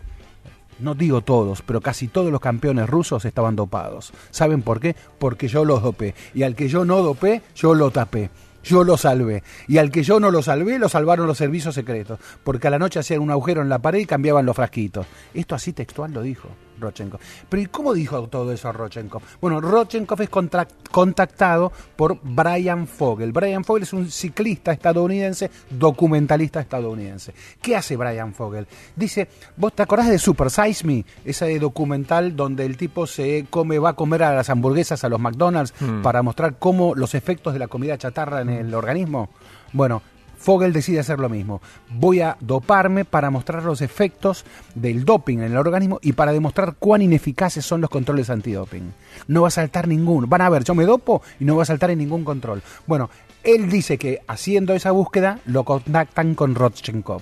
[0.83, 4.13] No digo todos, pero casi todos los campeones rusos estaban dopados.
[4.31, 4.97] ¿Saben por qué?
[5.19, 6.15] Porque yo los dopé.
[6.35, 8.31] Y al que yo no dopé, yo lo tapé.
[8.63, 9.43] Yo lo salvé.
[9.69, 12.19] Y al que yo no lo salvé, lo salvaron los servicios secretos.
[12.45, 15.07] Porque a la noche hacían un agujero en la pared y cambiaban los frasquitos.
[15.33, 16.49] Esto así textual lo dijo.
[16.81, 17.21] Rochenkov.
[17.49, 19.23] Pero ¿y cómo dijo todo eso Rochenkov?
[19.41, 23.33] Bueno, Rochenkov es contra- contactado por Brian Fogel.
[23.33, 27.35] Brian Fogel es un ciclista estadounidense, documentalista estadounidense.
[27.61, 28.67] ¿Qué hace Brian Fogel?
[28.97, 31.05] Dice, ¿vos te acordás de Super Size Me?
[31.25, 35.21] Ese documental donde el tipo se come, va a comer a las hamburguesas, a los
[35.21, 39.31] McDonald's, para mostrar cómo los efectos de la comida chatarra en el organismo.
[39.73, 40.03] Bueno,
[40.41, 41.61] Fogel decide hacer lo mismo.
[41.91, 46.77] Voy a doparme para mostrar los efectos del doping en el organismo y para demostrar
[46.79, 48.93] cuán ineficaces son los controles antidoping.
[49.29, 50.27] No va a saltar ninguno.
[50.27, 52.63] Van a ver, yo me dopo y no va a saltar en ningún control.
[52.87, 53.11] Bueno,
[53.45, 57.21] él dice que haciendo esa búsqueda lo contactan con Rodchenkov.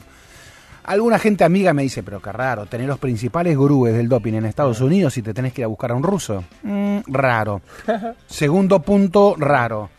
[0.85, 4.47] Alguna gente amiga me dice, pero qué raro, tener los principales gurúes del doping en
[4.47, 6.45] Estados Unidos y te tenés que ir a buscar a un ruso.
[6.63, 7.61] Mm, raro.
[8.27, 9.91] Segundo punto, raro.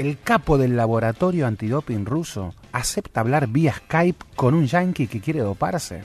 [0.00, 5.40] El capo del laboratorio antidoping ruso acepta hablar vía Skype con un yankee que quiere
[5.40, 6.00] doparse.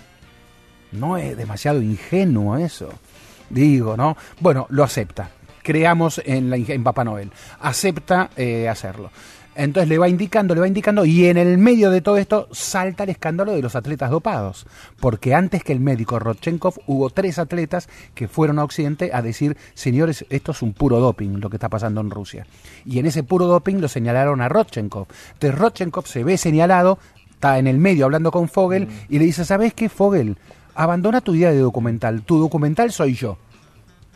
[0.91, 2.89] No es demasiado ingenuo eso.
[3.49, 4.17] Digo, ¿no?
[4.41, 5.29] Bueno, lo acepta.
[5.63, 7.31] Creamos en, la, en Papá Noel.
[7.61, 9.11] Acepta eh, hacerlo.
[9.55, 13.03] Entonces le va indicando, le va indicando, y en el medio de todo esto salta
[13.03, 14.67] el escándalo de los atletas dopados.
[14.99, 19.55] Porque antes que el médico Rodchenkov hubo tres atletas que fueron a Occidente a decir,
[19.73, 22.45] señores, esto es un puro doping lo que está pasando en Rusia.
[22.85, 25.07] Y en ese puro doping lo señalaron a Rodchenkov.
[25.33, 26.99] Entonces Rodchenkov se ve señalado,
[27.29, 30.37] está en el medio hablando con Fogel, y le dice, ¿sabes qué, Fogel?
[30.75, 32.23] Abandona tu idea de documental.
[32.23, 33.37] Tu documental soy yo.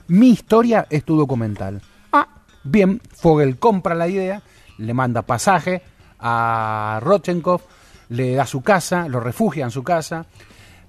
[0.10, 1.82] Mi historia es tu documental.
[2.12, 2.28] Ah,
[2.64, 4.42] bien, Fogel compra la idea,
[4.80, 5.82] le manda pasaje
[6.20, 7.62] a Rodchenkov,
[8.10, 10.26] le da su casa, lo refugia en su casa,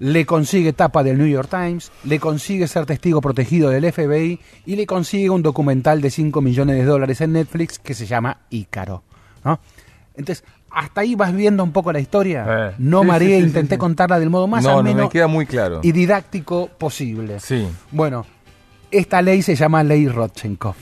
[0.00, 4.76] le consigue tapa del New York Times, le consigue ser testigo protegido del FBI y
[4.76, 9.02] le consigue un documental de 5 millones de dólares en Netflix que se llama Ícaro.
[9.44, 9.60] ¿no?
[10.14, 12.46] Entonces, hasta ahí vas viendo un poco la historia.
[12.48, 15.08] Eh, no sí, mareé, sí, sí, intenté contarla del modo más no, no, ameno me
[15.10, 15.80] queda muy claro.
[15.82, 17.38] y didáctico posible.
[17.40, 17.68] Sí.
[17.90, 18.24] Bueno,
[18.90, 20.76] esta ley se llama Ley Rodchenkov.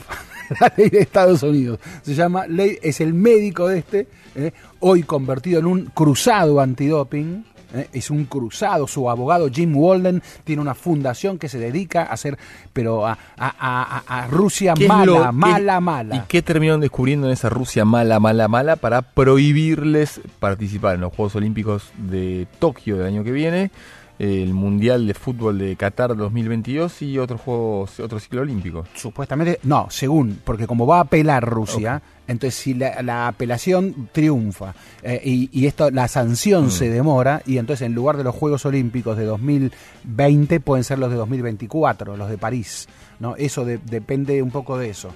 [0.59, 1.79] La ley de Estados Unidos.
[2.01, 7.45] Se llama ley, es el médico de este, eh, hoy convertido en un cruzado antidoping.
[7.71, 12.13] eh, es un cruzado, su abogado Jim Walden tiene una fundación que se dedica a
[12.13, 12.35] hacer,
[12.73, 16.15] pero a, a- a- a- a Rusia ¿Qué es mala, lo- mala, mala.
[16.15, 21.13] ¿Y qué terminaron descubriendo en esa Rusia mala, mala, mala para prohibirles participar en los
[21.13, 23.69] Juegos Olímpicos de Tokio del año que viene,
[24.19, 28.85] el Mundial de Fútbol de Qatar 2022 y otros Juegos, otro ciclo olímpico?
[28.93, 34.75] Supuestamente, no, según, porque como va a apelar Rusia, entonces si la, la apelación triunfa
[35.01, 36.71] eh, y, y esto la sanción Mm.
[36.71, 41.09] se demora, y entonces en lugar de los Juegos Olímpicos de 2020 pueden ser los
[41.09, 42.87] de 2024, los de París,
[43.19, 43.35] ¿no?
[43.35, 45.09] Eso de- depende un poco de eso.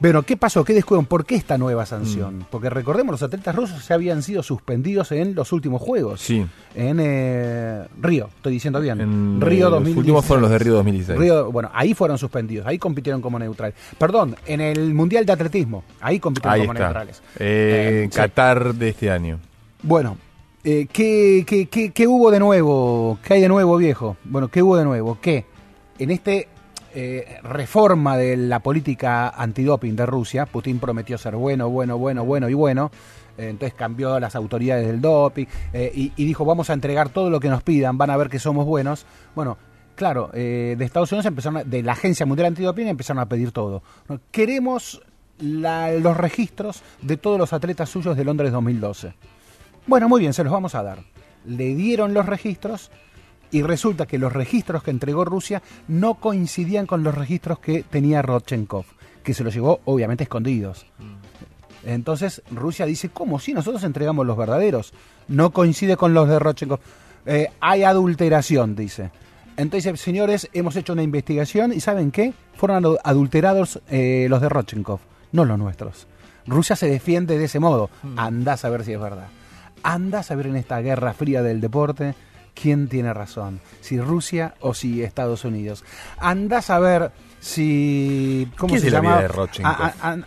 [0.00, 0.64] Pero, ¿qué pasó?
[0.64, 1.04] ¿Qué descubrieron?
[1.06, 1.86] ¿Por qué esta nueva Mm.
[1.86, 2.46] sanción?
[2.50, 6.20] Porque recordemos, los atletas rusos ya habían sido suspendidos en los últimos Juegos.
[6.20, 6.46] Sí.
[6.74, 9.00] En eh, Río, estoy diciendo bien.
[9.00, 9.94] En, Río eh, 2016.
[9.96, 11.18] Los últimos fueron los de Río 2016.
[11.18, 13.74] Río- bueno, ahí fueron suspendidos, ahí compitieron como neutrales.
[13.98, 16.84] Perdón, en el Mundial de Atletismo, ahí compitieron Ahí como está.
[16.86, 17.22] neutrales.
[17.38, 18.16] Eh, Eh, sí.
[18.16, 19.38] Qatar de este año.
[19.82, 20.16] Bueno,
[20.64, 23.18] eh, ¿qué, qué, qué- qué hubo de nuevo?
[23.22, 24.16] ¿Qué hay de nuevo, viejo?
[24.24, 25.18] Bueno, ¿qué hubo de nuevo?
[25.20, 25.44] Que
[25.98, 26.48] en este
[26.94, 32.48] eh, reforma de la política antidoping de Rusia, Putin prometió ser bueno, bueno, bueno, bueno
[32.48, 32.90] y bueno.
[33.38, 37.30] eh, entonces cambió a las autoridades del doping eh, y, dijo vamos a entregar todo
[37.30, 39.06] lo que nos pidan, van a ver que somos buenos.
[39.34, 39.56] Bueno,
[39.94, 43.82] claro, de Estados Unidos empezaron, de la Agencia Mundial Antidoping empezaron a pedir todo.
[44.30, 45.00] Queremos
[45.38, 49.14] los registros de todos los atletas suyos de Londres 2012.
[49.86, 50.98] Bueno, muy bien, se los vamos a dar.
[51.46, 52.90] Le dieron los registros
[53.50, 58.22] y resulta que los registros que entregó Rusia no coincidían con los registros que tenía
[58.22, 58.84] Rodchenkov,
[59.22, 60.86] que se los llevó obviamente escondidos.
[61.84, 63.38] Entonces Rusia dice, ¿cómo?
[63.38, 64.92] Si nosotros entregamos los verdaderos.
[65.28, 66.80] No coincide con los de Rodchenkov.
[67.26, 69.10] Eh, hay adulteración, dice.
[69.56, 72.32] Entonces, señores, hemos hecho una investigación y ¿saben qué?
[72.54, 75.00] Fueron adu- adulterados eh, los de Rodchenkov,
[75.32, 76.06] no los nuestros.
[76.46, 77.90] Rusia se defiende de ese modo.
[78.16, 79.28] Andás a ver si es verdad.
[79.82, 82.14] Andás a ver en esta guerra fría del deporte
[82.54, 85.84] quién tiene razón, si Rusia o si Estados Unidos.
[86.18, 88.48] Andás a ver si...
[88.58, 89.22] ¿Cómo ¿Qué se llama?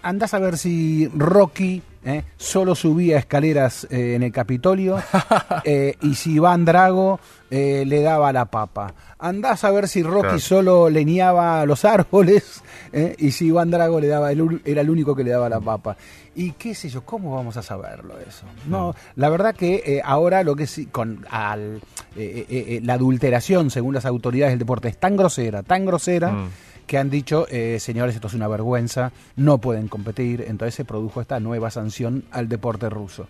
[0.02, 5.02] andás a ver si Rocky eh, solo subía escaleras eh, en el Capitolio
[5.64, 7.20] eh, y si Iván Drago
[7.50, 8.96] le daba la papa.
[9.20, 10.40] Andás a ver si Rocky Claro.
[10.40, 12.64] solo leñaba los árboles
[13.20, 15.96] y si Iván Drago le daba el era el único que le daba la papa.
[16.34, 18.48] Y qué sé yo, ¿cómo vamos a saberlo eso?
[18.66, 21.80] No, la verdad que ahora lo que sí, con al,
[22.16, 26.32] eh, eh, eh, la adulteración según las autoridades del deporte es tan grosera, tan grosera
[26.32, 26.48] Mm.
[26.88, 31.22] que han dicho, eh, señores, esto es una vergüenza, no pueden competir, entonces se produjo
[31.22, 33.28] esta nueva sanción al deporte ruso.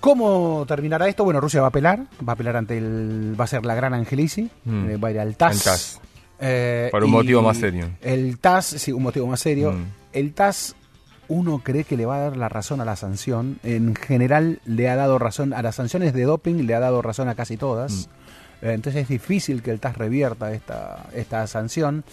[0.00, 1.24] ¿Cómo terminará esto?
[1.24, 3.94] Bueno, Rusia va a apelar, va a apelar ante el, va a ser la gran
[3.94, 5.02] Angelici, Mm.
[5.02, 6.00] va a ir al TAS, TAS.
[6.90, 7.88] Por un motivo más serio.
[8.02, 9.72] El TAS, sí, un motivo más serio.
[9.72, 9.84] Mm.
[10.12, 10.76] El TAS,
[11.28, 13.58] uno cree que le va a dar la razón a la sanción.
[13.62, 17.28] En general, le ha dado razón a las sanciones de doping, le ha dado razón
[17.28, 18.08] a casi todas.
[18.62, 22.04] Eh, entonces es difícil que el TAS revierta esta, esta sanción.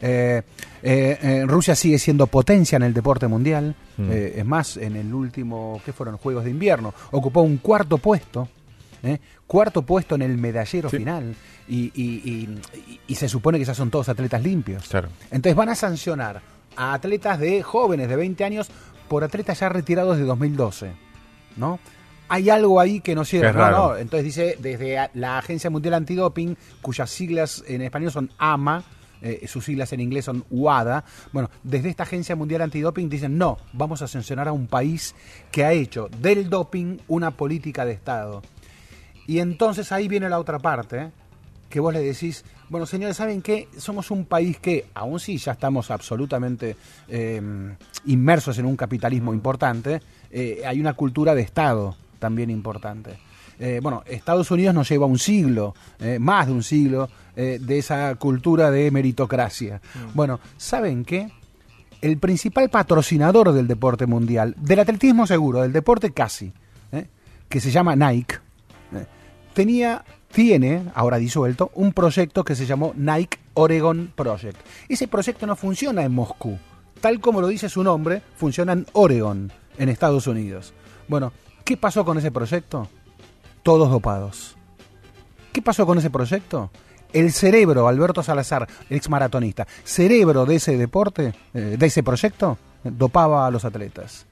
[0.00, 0.42] Eh,
[0.82, 3.74] eh, eh, Rusia sigue siendo potencia en el deporte mundial.
[3.96, 4.10] Mm.
[4.10, 6.16] Es más, en el último, ¿qué fueron?
[6.18, 6.92] Juegos de invierno.
[7.12, 8.48] Ocupó un cuarto puesto.
[9.46, 10.96] Cuarto puesto en el medallero Sí.
[10.96, 11.34] final.
[11.68, 12.60] Y, y- y-
[12.90, 14.88] y- y se supone que ya son todos atletas limpios.
[14.88, 15.08] Claro.
[15.30, 16.40] Entonces van a sancionar
[16.76, 18.70] a atletas de jóvenes de 20 años
[19.08, 20.92] por atletas ya retirados de 2012.
[21.56, 21.78] ¿No?
[22.28, 23.70] Hay algo ahí que no cierra.
[23.70, 23.96] No, no.
[23.96, 28.82] Entonces dice desde la Agencia Mundial Antidoping, cuyas siglas en español son AMA,
[29.20, 31.04] eh, sus siglas en inglés son UADA.
[31.32, 35.14] Bueno, desde esta Agencia Mundial Antidoping dicen no, vamos a sancionar a un país
[35.50, 38.42] que ha hecho del doping una política de Estado.
[39.26, 41.10] Y entonces ahí viene la otra parte, ¿eh?
[41.74, 43.66] Que vos le decís, bueno, señores, ¿saben qué?
[43.78, 46.76] Somos un país que, aún sí ya estamos absolutamente
[47.08, 47.42] eh,
[48.04, 53.18] inmersos en un capitalismo importante, eh, hay una cultura de Estado también importante.
[53.58, 57.78] Eh, bueno, Estados Unidos nos lleva un siglo, eh, más de un siglo, eh, de
[57.78, 59.80] esa cultura de meritocracia.
[60.14, 61.28] Bueno, ¿saben qué?
[62.00, 66.52] El principal patrocinador del deporte mundial, del atletismo seguro, del deporte casi,
[67.48, 68.36] que se llama Nike,
[69.54, 70.04] tenía,
[70.34, 74.58] tiene, ahora disuelto, un proyecto que se llamó Nike Oregon Project.
[74.88, 76.58] Ese proyecto no funciona en Moscú,
[77.00, 80.74] tal como lo dice su nombre, funciona en Oregon, en Estados Unidos.
[81.06, 81.32] Bueno,
[81.64, 82.88] ¿qué pasó con ese proyecto?
[83.62, 84.56] Todos dopados.
[85.52, 86.72] ¿Qué pasó con ese proyecto?
[87.12, 93.46] El cerebro, Alberto Salazar, ex maratonista, cerebro de ese deporte, eh, de ese proyecto, dopaba
[93.46, 94.26] a los atletas.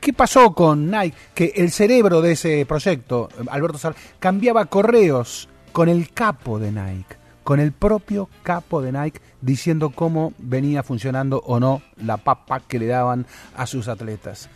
[0.00, 1.16] ¿Qué pasó con Nike?
[1.34, 7.16] Que el cerebro de ese proyecto, Alberto Salazar, cambiaba correos con el capo de Nike,
[7.44, 12.78] con el propio capo de Nike, diciendo cómo venía funcionando o no la papa que
[12.78, 13.26] le daban
[13.56, 14.48] a sus atletas.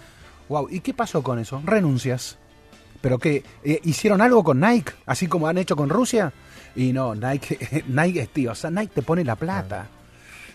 [0.49, 1.61] Wow, ¿y qué pasó con eso?
[1.65, 2.39] Renuncias.
[3.01, 3.43] ¿Pero qué?
[3.65, 4.93] eh, ¿Hicieron algo con Nike?
[5.07, 6.33] Así como han hecho con Rusia.
[6.77, 9.89] Y no, Nike, Nike es tío, o sea, Nike te pone la plata.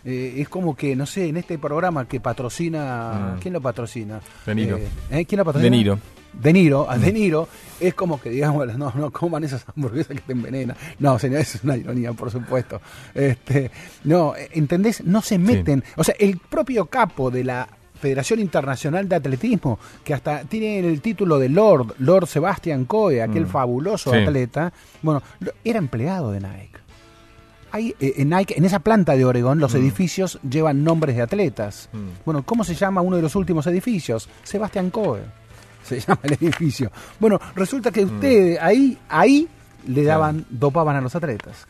[0.09, 3.33] Eh, es como que, no sé, en este programa que patrocina.
[3.35, 3.39] Mm.
[3.41, 4.21] ¿Quién lo patrocina?
[4.45, 4.77] De Niro.
[4.77, 5.25] Eh, ¿eh?
[5.25, 5.69] ¿Quién lo patrocina?
[5.69, 5.99] De Niro.
[6.31, 7.47] De Niro, a De Niro,
[7.79, 10.77] es como que digamos, no, no coman esas hamburguesas que te envenenan.
[10.99, 12.79] No, señor, es una ironía, por supuesto.
[13.13, 13.69] Este,
[14.05, 15.03] no, ¿entendés?
[15.03, 15.83] No se meten.
[15.97, 17.67] O sea, el propio capo de la
[17.99, 23.45] Federación Internacional de Atletismo, que hasta tiene el título de Lord, Lord Sebastian Coe, aquel
[23.45, 23.49] Mm.
[23.49, 24.17] fabuloso Sí.
[24.19, 24.71] atleta,
[25.01, 25.23] bueno,
[25.63, 26.77] era empleado de Nike.
[27.71, 29.77] Hay, eh, en Nike, en esa planta de Oregón, los Mm.
[29.77, 31.89] edificios llevan nombres de atletas.
[31.93, 31.97] Mm.
[32.25, 34.29] Bueno, ¿cómo se llama uno de los últimos edificios?
[34.43, 35.21] Sebastián Coe.
[35.83, 36.91] Se llama el edificio.
[37.19, 39.47] Bueno, resulta que ustedes ahí, ahí
[39.87, 41.67] le daban, dopaban a los atletas.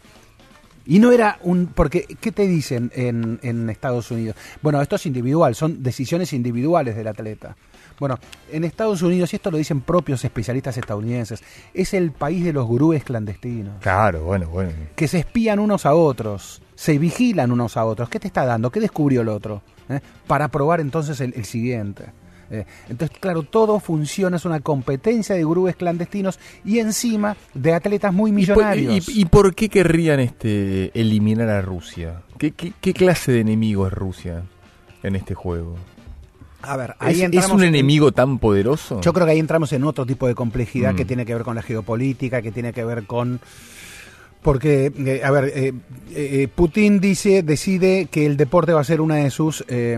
[0.85, 1.67] Y no era un.
[1.67, 4.37] Porque, ¿qué te dicen en, en Estados Unidos?
[4.61, 7.57] Bueno, esto es individual, son decisiones individuales del atleta.
[7.99, 8.19] Bueno,
[8.51, 11.41] en Estados Unidos, y esto lo dicen propios especialistas estadounidenses,
[11.73, 14.71] es el país de los gurúes clandestinos Claro, bueno, bueno.
[14.95, 18.07] que se espían unos a otros, se vigilan unos a otros.
[18.09, 18.69] ¿Qué te está dando?
[18.71, 19.63] ¿Qué descubrió el otro?
[19.89, 19.99] ¿Eh?
[20.27, 22.05] Para probar entonces el, el siguiente.
[22.49, 28.13] Eh, entonces, claro, todo funciona, es una competencia de gurúes clandestinos y encima de atletas
[28.13, 29.09] muy ¿Y por, millonarios.
[29.09, 32.21] y- y por qué querrían este eliminar a Rusia?
[32.37, 34.43] ¿Qué, qué, qué clase de enemigo es Rusia
[35.03, 35.75] en este juego?
[36.61, 38.99] A ver, ¿Es, ahí es entramos un en- enemigo tan poderoso?
[39.01, 40.95] Yo creo que ahí entramos en otro tipo de complejidad Mm.
[40.95, 43.39] que tiene que ver con la geopolítica, que tiene que ver con...
[44.41, 45.73] Porque, eh, a ver, eh,
[46.13, 49.97] eh, Putin dice, decide que el deporte va a ser una de sus, eh,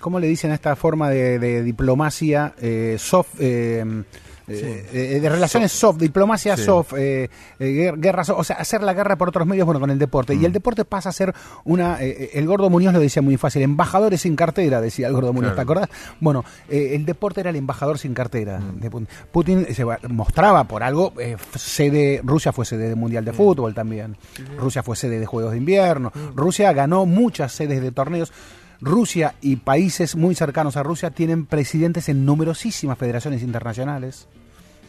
[0.00, 3.40] ¿cómo le dicen a esta forma de, de diplomacia eh, soft?
[4.48, 6.64] Eh, eh, eh, de relaciones soft, diplomacia Sí.
[6.64, 9.80] soft, eh, eh, guer- guerra soft, o sea, hacer la guerra por otros medios, bueno,
[9.80, 10.34] con el deporte.
[10.34, 10.42] Mm.
[10.42, 11.34] Y el deporte pasa a ser
[11.64, 15.32] una, eh, el Gordo Muñoz lo decía muy fácil, embajadores sin cartera, decía el Gordo
[15.32, 15.80] Muñoz, ¿te Claro.
[15.82, 15.88] acordás?
[16.20, 18.58] Bueno, el deporte era el embajador sin cartera.
[18.58, 18.80] Mm.
[18.80, 19.08] de Putin.
[19.32, 21.12] Putin se mostraba por algo,
[21.56, 23.26] sede, Rusia fue sede del Mundial Mm.
[23.26, 24.16] de Fútbol también,
[24.58, 28.32] Rusia fue sede de Juegos de Invierno, Rusia ganó muchas sedes de torneos.
[28.80, 34.28] Rusia y países muy cercanos a Rusia tienen presidentes en numerosísimas federaciones internacionales.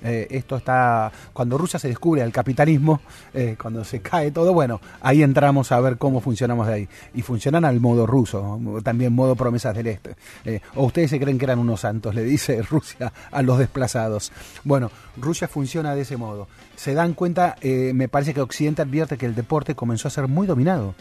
[0.03, 3.01] Eh, esto está cuando Rusia se descubre al capitalismo,
[3.33, 6.89] eh, cuando se cae todo, bueno, ahí entramos a ver cómo funcionamos de ahí.
[7.13, 10.15] Y funcionan al modo ruso, también modo promesas del este.
[10.45, 14.31] Eh, o ustedes se creen que eran unos santos, le dice Rusia a los desplazados.
[14.63, 16.47] Bueno, Rusia funciona de ese modo.
[16.75, 20.47] Se dan cuenta, me parece que Occidente advierte que el deporte comenzó a ser muy
[20.47, 20.95] dominado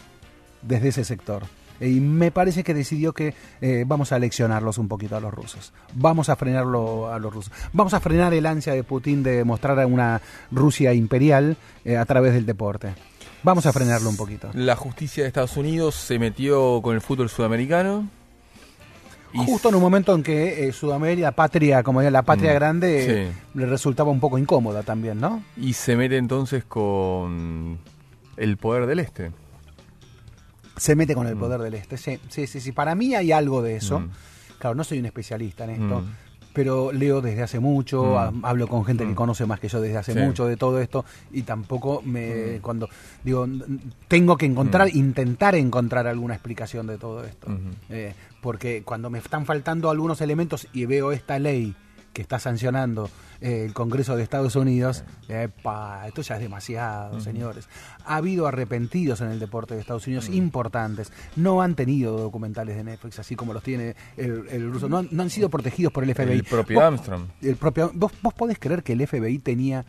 [0.62, 1.44] desde ese sector.
[1.80, 5.72] Y me parece que decidió que eh, vamos a leccionarlos un poquito a los rusos.
[5.94, 7.52] Vamos a frenarlo a los rusos.
[7.72, 12.04] Vamos a frenar el ansia de Putin de mostrar a una Rusia imperial eh, a
[12.04, 12.94] través del deporte.
[13.44, 14.50] Vamos a frenarlo un poquito.
[14.54, 18.08] La justicia de Estados Unidos se metió con el fútbol sudamericano.
[19.32, 22.54] y Justo en un momento en que eh, Sudamérica, patria, como diga, la patria Mm,
[22.54, 23.10] grande, sí.
[23.12, 25.44] eh, le resultaba un poco incómoda también, ¿no?
[25.56, 27.78] Y se mete entonces con
[28.36, 29.30] el poder del este.
[30.78, 31.96] Se mete con el poder del este.
[31.96, 32.72] Sí, sí, sí, sí.
[32.72, 34.00] Para mí hay algo de eso.
[34.00, 34.10] Mm.
[34.58, 36.00] Claro, no soy un especialista en esto.
[36.00, 36.12] Mm.
[36.54, 38.02] Pero leo desde hace mucho,
[38.32, 38.44] Mm.
[38.44, 39.14] ha- hablo con gente que Mm.
[39.14, 40.18] conoce más que yo desde hace Sí.
[40.18, 42.60] mucho de todo esto y tampoco me Mm.
[42.60, 42.88] cuando
[43.22, 43.46] digo
[44.08, 44.96] tengo que encontrar, Mm.
[44.98, 47.58] intentar encontrar alguna explicación de todo esto, Ujú.
[47.90, 51.76] Eh, porque cuando me están faltando algunos elementos y veo esta ley
[52.18, 53.08] que está sancionando
[53.40, 57.68] eh, el Congreso de Estados Unidos, epa, esto ya es demasiado, señores.
[58.04, 61.12] Ha habido arrepentidos en el deporte de Estados Unidos importantes.
[61.36, 64.88] No han tenido documentales de Netflix, así como los tiene el, el ruso.
[64.88, 66.32] No, han- no han sido protegidos por el FBI.
[66.32, 67.22] El propio Vos- Armstrong.
[67.40, 69.84] el propio, ¿vos, ¿Vos podés creer que el FBI tenía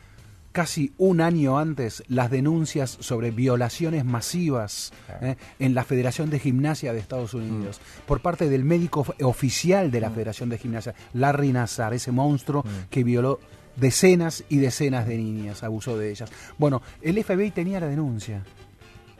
[0.52, 6.92] casi un año antes las denuncias sobre violaciones masivas eh, en la Federación de Gimnasia
[6.94, 11.94] de Estados Unidos por parte del médico oficial de la Federación de Gimnasia, Larry Nassar,
[11.94, 13.40] ese monstruo que violó
[13.76, 16.30] decenas y decenas de niñas, abusó de ellas.
[16.58, 18.44] Bueno, el FBI tenía la denuncia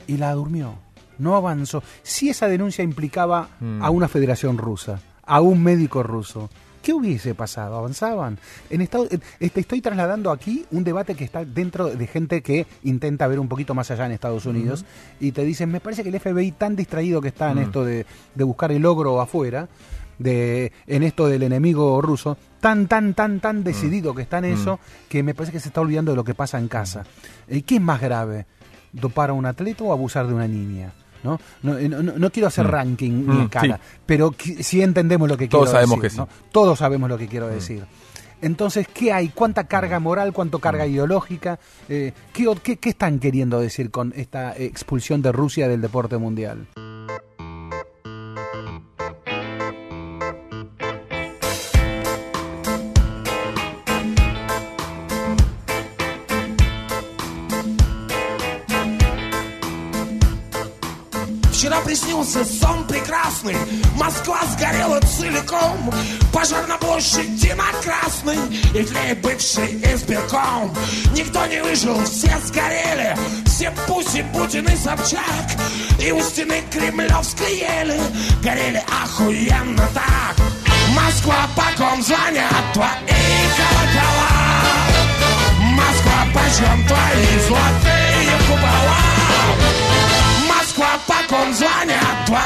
[0.08, 0.76] y la durmió,
[1.18, 1.84] no avanzó.
[2.04, 3.84] Si esa denuncia implicaba Mm.
[3.84, 6.50] a una federación rusa, a un médico ruso,
[6.82, 7.78] ¿qué hubiese pasado?
[7.78, 8.38] ¿Avanzaban?
[8.70, 9.08] En estado,
[9.40, 13.48] este, estoy trasladando aquí un debate que está dentro de gente que intenta ver un
[13.48, 14.86] poquito más allá en Estados Unidos
[15.20, 17.62] y te dicen, me parece que el FBI tan distraído que está en Mm.
[17.62, 19.68] esto de, de buscar el logro afuera,
[20.18, 24.80] de, en esto del enemigo ruso, tan, tan, tan, tan decidido que está en eso,
[25.08, 27.06] que me parece que se está olvidando de lo que pasa en casa.
[27.48, 28.46] Eh, ¿Qué es más grave?
[28.92, 30.92] ¿Dopar a un atleta o abusar de una niña?
[31.24, 31.40] ¿No?
[31.64, 32.70] No, eh, no- no quiero hacer Mm.
[32.70, 33.98] ranking ni Mm, escala, sí.
[34.06, 36.18] pero sí entendemos lo que Todos quiero sabemos decir.
[36.18, 36.28] que ¿no?
[36.32, 36.44] sí.
[36.48, 36.52] Mm.
[36.52, 37.84] Todos sabemos lo que quiero decir.
[38.42, 39.28] Entonces, ¿qué hay?
[39.30, 40.32] ¿Cuánta carga moral?
[40.32, 40.92] ¿Cuánto carga Mm.
[40.92, 41.60] ideológica?
[41.90, 46.66] Eh, ¿qué, qué, qué están queriendo decir con esta expulsión de Rusia del deporte mundial?
[62.20, 63.56] Вчера приснился сон прекрасный
[63.96, 65.92] Москва сгорела целиком
[66.34, 68.38] Пожар на площади на Красной
[68.76, 70.74] И тлеет бывший избирком.
[71.14, 73.16] Никто не выжил, все сгорели
[73.46, 75.24] Все Пуси, Путин и Собчак
[76.00, 78.00] И у стены Кремлевской ели
[78.44, 80.36] Горели охуенно так.
[80.94, 84.50] Москва, по ком звонят твои колокола?
[85.60, 89.99] Москва, почем твои золотые купола
[91.40, 92.40] По ком звонят твои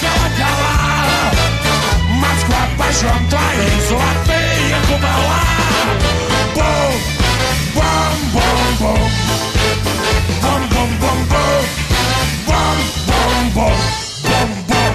[0.00, 0.76] колокола
[2.10, 5.42] Москва, почем твои золотые купола.
[6.54, 6.94] Бум,
[7.74, 9.10] бум, бум, бум.
[10.42, 11.64] Бум, бум, бум, бум.
[12.46, 13.78] Бум, бум, бум,
[14.24, 14.94] бум, бум.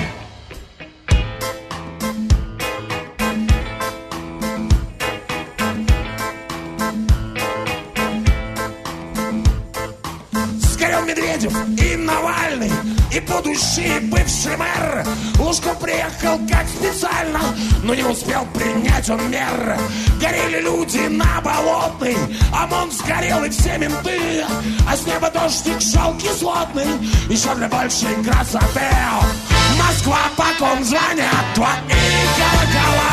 [10.59, 15.05] Сгорел Медведев и Навальный И будущий бывший мэр.
[15.39, 17.39] Лужко приехал как специально
[17.81, 19.77] Но не успел принять он мер.
[20.21, 22.17] Горели люди на Болотной
[22.53, 24.45] ОМОН сгорел и все менты.
[24.87, 26.85] А с неба дождик шел кислотный
[27.29, 28.89] Еще для большей красоты
[29.77, 31.67] Москва, по ком звонят твои
[32.37, 33.09] колокола.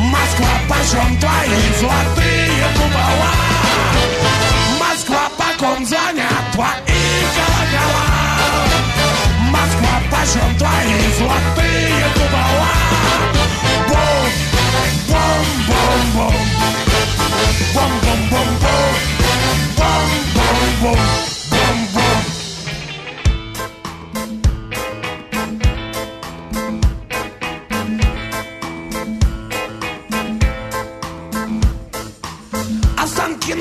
[0.00, 3.34] Москва, почем твои золотые купола?
[4.78, 6.70] Москва, по ком звонят твои
[7.34, 7.53] колокола
[10.08, 12.74] pra jantar tá e floteia do balá.
[13.88, 14.22] Bom,
[15.08, 16.34] bom, bom, bom.
[17.74, 18.84] Bom, bom, bom, bom.
[19.76, 20.02] Bom,
[20.34, 20.96] bom, bom.
[20.96, 21.33] bom.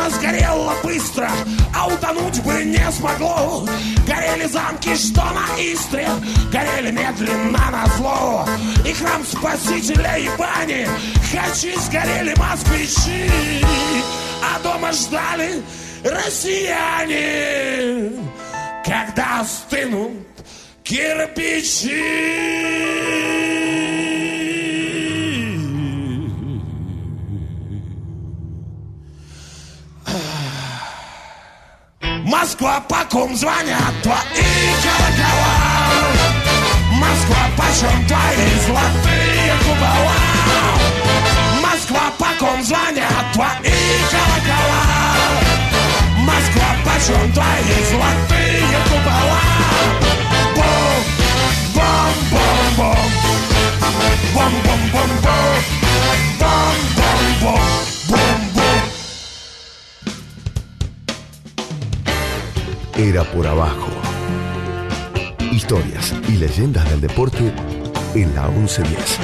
[0.04, 1.32] Останкино сгорело быстро,
[1.76, 3.66] а утонуть бы не смогло.
[4.08, 6.08] Горели замки, что на Истре,
[6.52, 8.48] горели медленно на зло.
[8.86, 10.88] И храм Спасителя и бани,
[11.32, 13.64] хачи сгорели москвичи,
[14.42, 15.64] а дома ждали
[16.04, 18.12] россияне,
[18.86, 20.28] когда остынут
[20.84, 22.83] кирпичи.
[32.64, 34.16] Москва, по ком звонят твои
[34.84, 35.56] колокола
[36.94, 40.16] Москва, почем твои золотые купола
[41.62, 43.74] Москва, по ком звонят твои
[44.10, 44.84] колокола
[46.20, 49.42] Москва, почем твои золотые купола?
[50.56, 51.04] Бум,
[51.76, 53.12] бум, бум, бум.
[54.34, 55.64] Бум, бум, бум, бум.
[56.40, 58.03] Бум, бум, бум.
[63.04, 63.90] Era por abajo.
[65.52, 67.54] Historias y leyendas del deporte
[68.16, 69.20] en la 1110.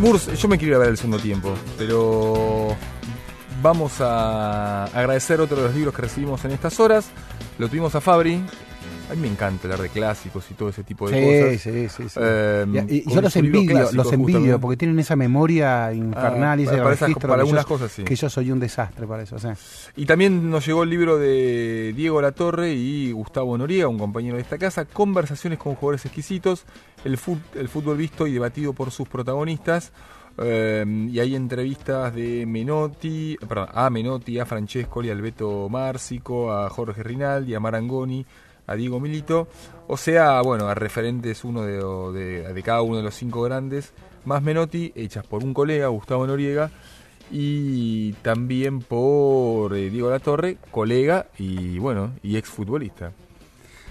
[0.00, 2.76] Murs, yo me quiero ir a ver el segundo tiempo, pero
[3.60, 7.06] vamos a agradecer otro de los libros que recibimos en estas horas.
[7.58, 8.44] Lo tuvimos a Fabri.
[9.10, 11.60] A mí me encanta hablar de clásicos y todo ese tipo de Sí, cosas.
[11.62, 12.08] sí, sí.
[12.08, 12.18] sí.
[12.20, 14.58] Eh, Y- y, yo los envidio, clásico, los envidio, justamente.
[14.60, 17.92] porque tienen esa memoria infernal y Ah, ese para esas- registro para yo- algunas cosas,
[17.92, 18.02] sí.
[18.02, 19.38] que yo soy un desastre para eso.
[19.38, 19.56] sea.
[19.96, 24.42] Y también nos llegó el libro de Diego Latorre y Gustavo Noriega, un compañero de
[24.42, 26.64] esta casa, Conversaciones con jugadores exquisitos,
[27.04, 29.92] el, fut- el fútbol visto y debatido por sus protagonistas.
[30.38, 36.68] Eh, y hay entrevistas de Menotti, perdón, a Menotti, a Francescoli, al Beto Márcico, a
[36.70, 38.26] Jorge Rinaldi, a Marangoni,
[38.66, 39.48] a Diego Milito.
[39.86, 43.92] O sea, bueno, a referentes uno de, de- de cada uno de los cinco grandes,
[44.24, 46.70] más Menotti, hechas por un colega, Gustavo Noriega,
[47.30, 53.12] y también por eh, Diego Latorre, colega y bueno, y exfutbolista.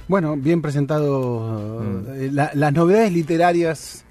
[0.07, 2.05] Bueno, bien presentado Mm.
[2.15, 4.02] eh, la- las novedades literarias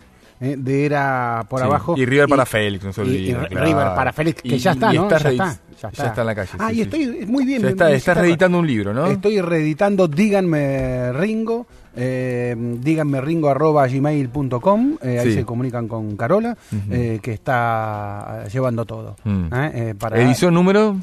[0.43, 1.95] eh, de Era por Sí, abajo.
[1.97, 3.43] Y River para Félix, no se y- olvida.
[3.45, 3.67] y claro.
[3.67, 5.05] River para Félix, que Y- ya está, y ¿no?
[5.05, 6.51] está ya, está, ya está en la calle.
[6.59, 6.83] Ah, sí, y sí.
[6.83, 7.61] estoy muy bien.
[7.61, 9.07] Ya me- está, me estás reeditando un libro, ¿no?
[9.07, 11.67] Estoy reeditando Díganme Ringo,
[11.97, 15.35] eh, díganme ringo arroba gmail.com, eh, ahí Sí.
[15.35, 16.57] se comunican con Carola,
[16.91, 19.17] eh, que está llevando todo.
[19.25, 19.45] Mm.
[19.53, 20.97] Eh, eh, para, Edición número.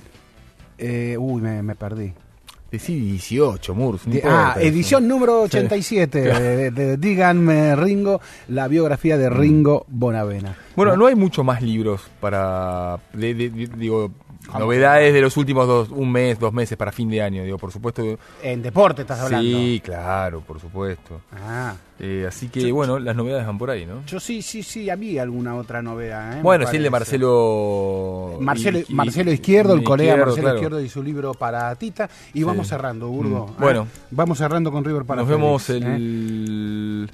[0.77, 2.13] eh, uy, me, me perdí.
[2.71, 4.05] Decí 18, Murs.
[4.07, 10.55] no ah, edición número 87 de, de Díganme Ringo, la biografía de Ringo Bonavena.
[10.75, 12.99] Bueno, no hay mucho más libros para.
[13.13, 14.11] de- de- de- digo,
[14.57, 17.43] novedades de los últimos dos, un mes, dos meses para fin de año.
[17.43, 18.03] Digo, por supuesto.
[18.41, 19.47] En deporte estás hablando.
[19.47, 21.21] Sí, claro, por supuesto.
[21.33, 24.05] Ah, Eh, así que, bueno, las novedades van por ahí, ¿no?
[24.05, 26.37] yo sí, sí, sí, había alguna otra novedad.
[26.37, 26.41] ¿eh?
[26.41, 26.89] Bueno, sí, el de.
[26.89, 28.37] Marcelo.
[28.39, 30.55] Marcelo, y- Marcelo Izquierdo, el colega Marcelo claro.
[30.55, 32.09] Izquierdo y su libro para Tita.
[32.33, 33.47] Y vamos cerrando, Burgo.
[33.57, 33.61] Mm.
[33.61, 33.87] Bueno.
[34.11, 37.07] Vamos cerrando con River para Nos vemos Félix, ¿eh?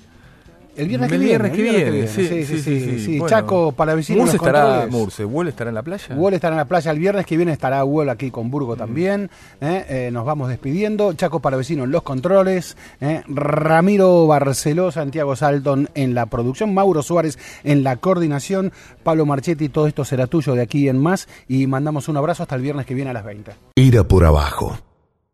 [0.76, 0.88] El.
[0.88, 1.38] Viernes que el viene.
[1.40, 2.08] viernes que viene.
[2.08, 3.00] Sí, Sí, sí, sí.
[3.00, 3.30] sí, Bueno.
[3.30, 4.62] Chaco, en los estará.
[4.64, 4.92] controles.
[4.92, 6.16] Murs, ¿Wall estará en la playa?
[6.16, 8.52] Wall estará en la playa el viernes que viene, estará Wall aquí con Mm.
[8.52, 9.30] Burgo también.
[9.62, 9.86] ¿eh?
[9.90, 11.14] Eh, nos vamos despidiendo.
[11.14, 12.78] Chaco Palavecino en los controles.
[13.02, 13.24] ¿eh?
[13.28, 16.74] Ramiro Barceló, Santiago Salton en la producción.
[16.74, 18.72] Mauro Suárez en la coordinación.
[19.04, 21.28] Pablo Marchetti, todo esto será tuyo de aquí en más.
[21.48, 23.52] Y mandamos un abrazo hasta el viernes que viene a las 20.
[23.76, 24.78] Era por abajo.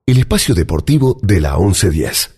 [0.05, 2.35] El espacio deportivo de la 1110.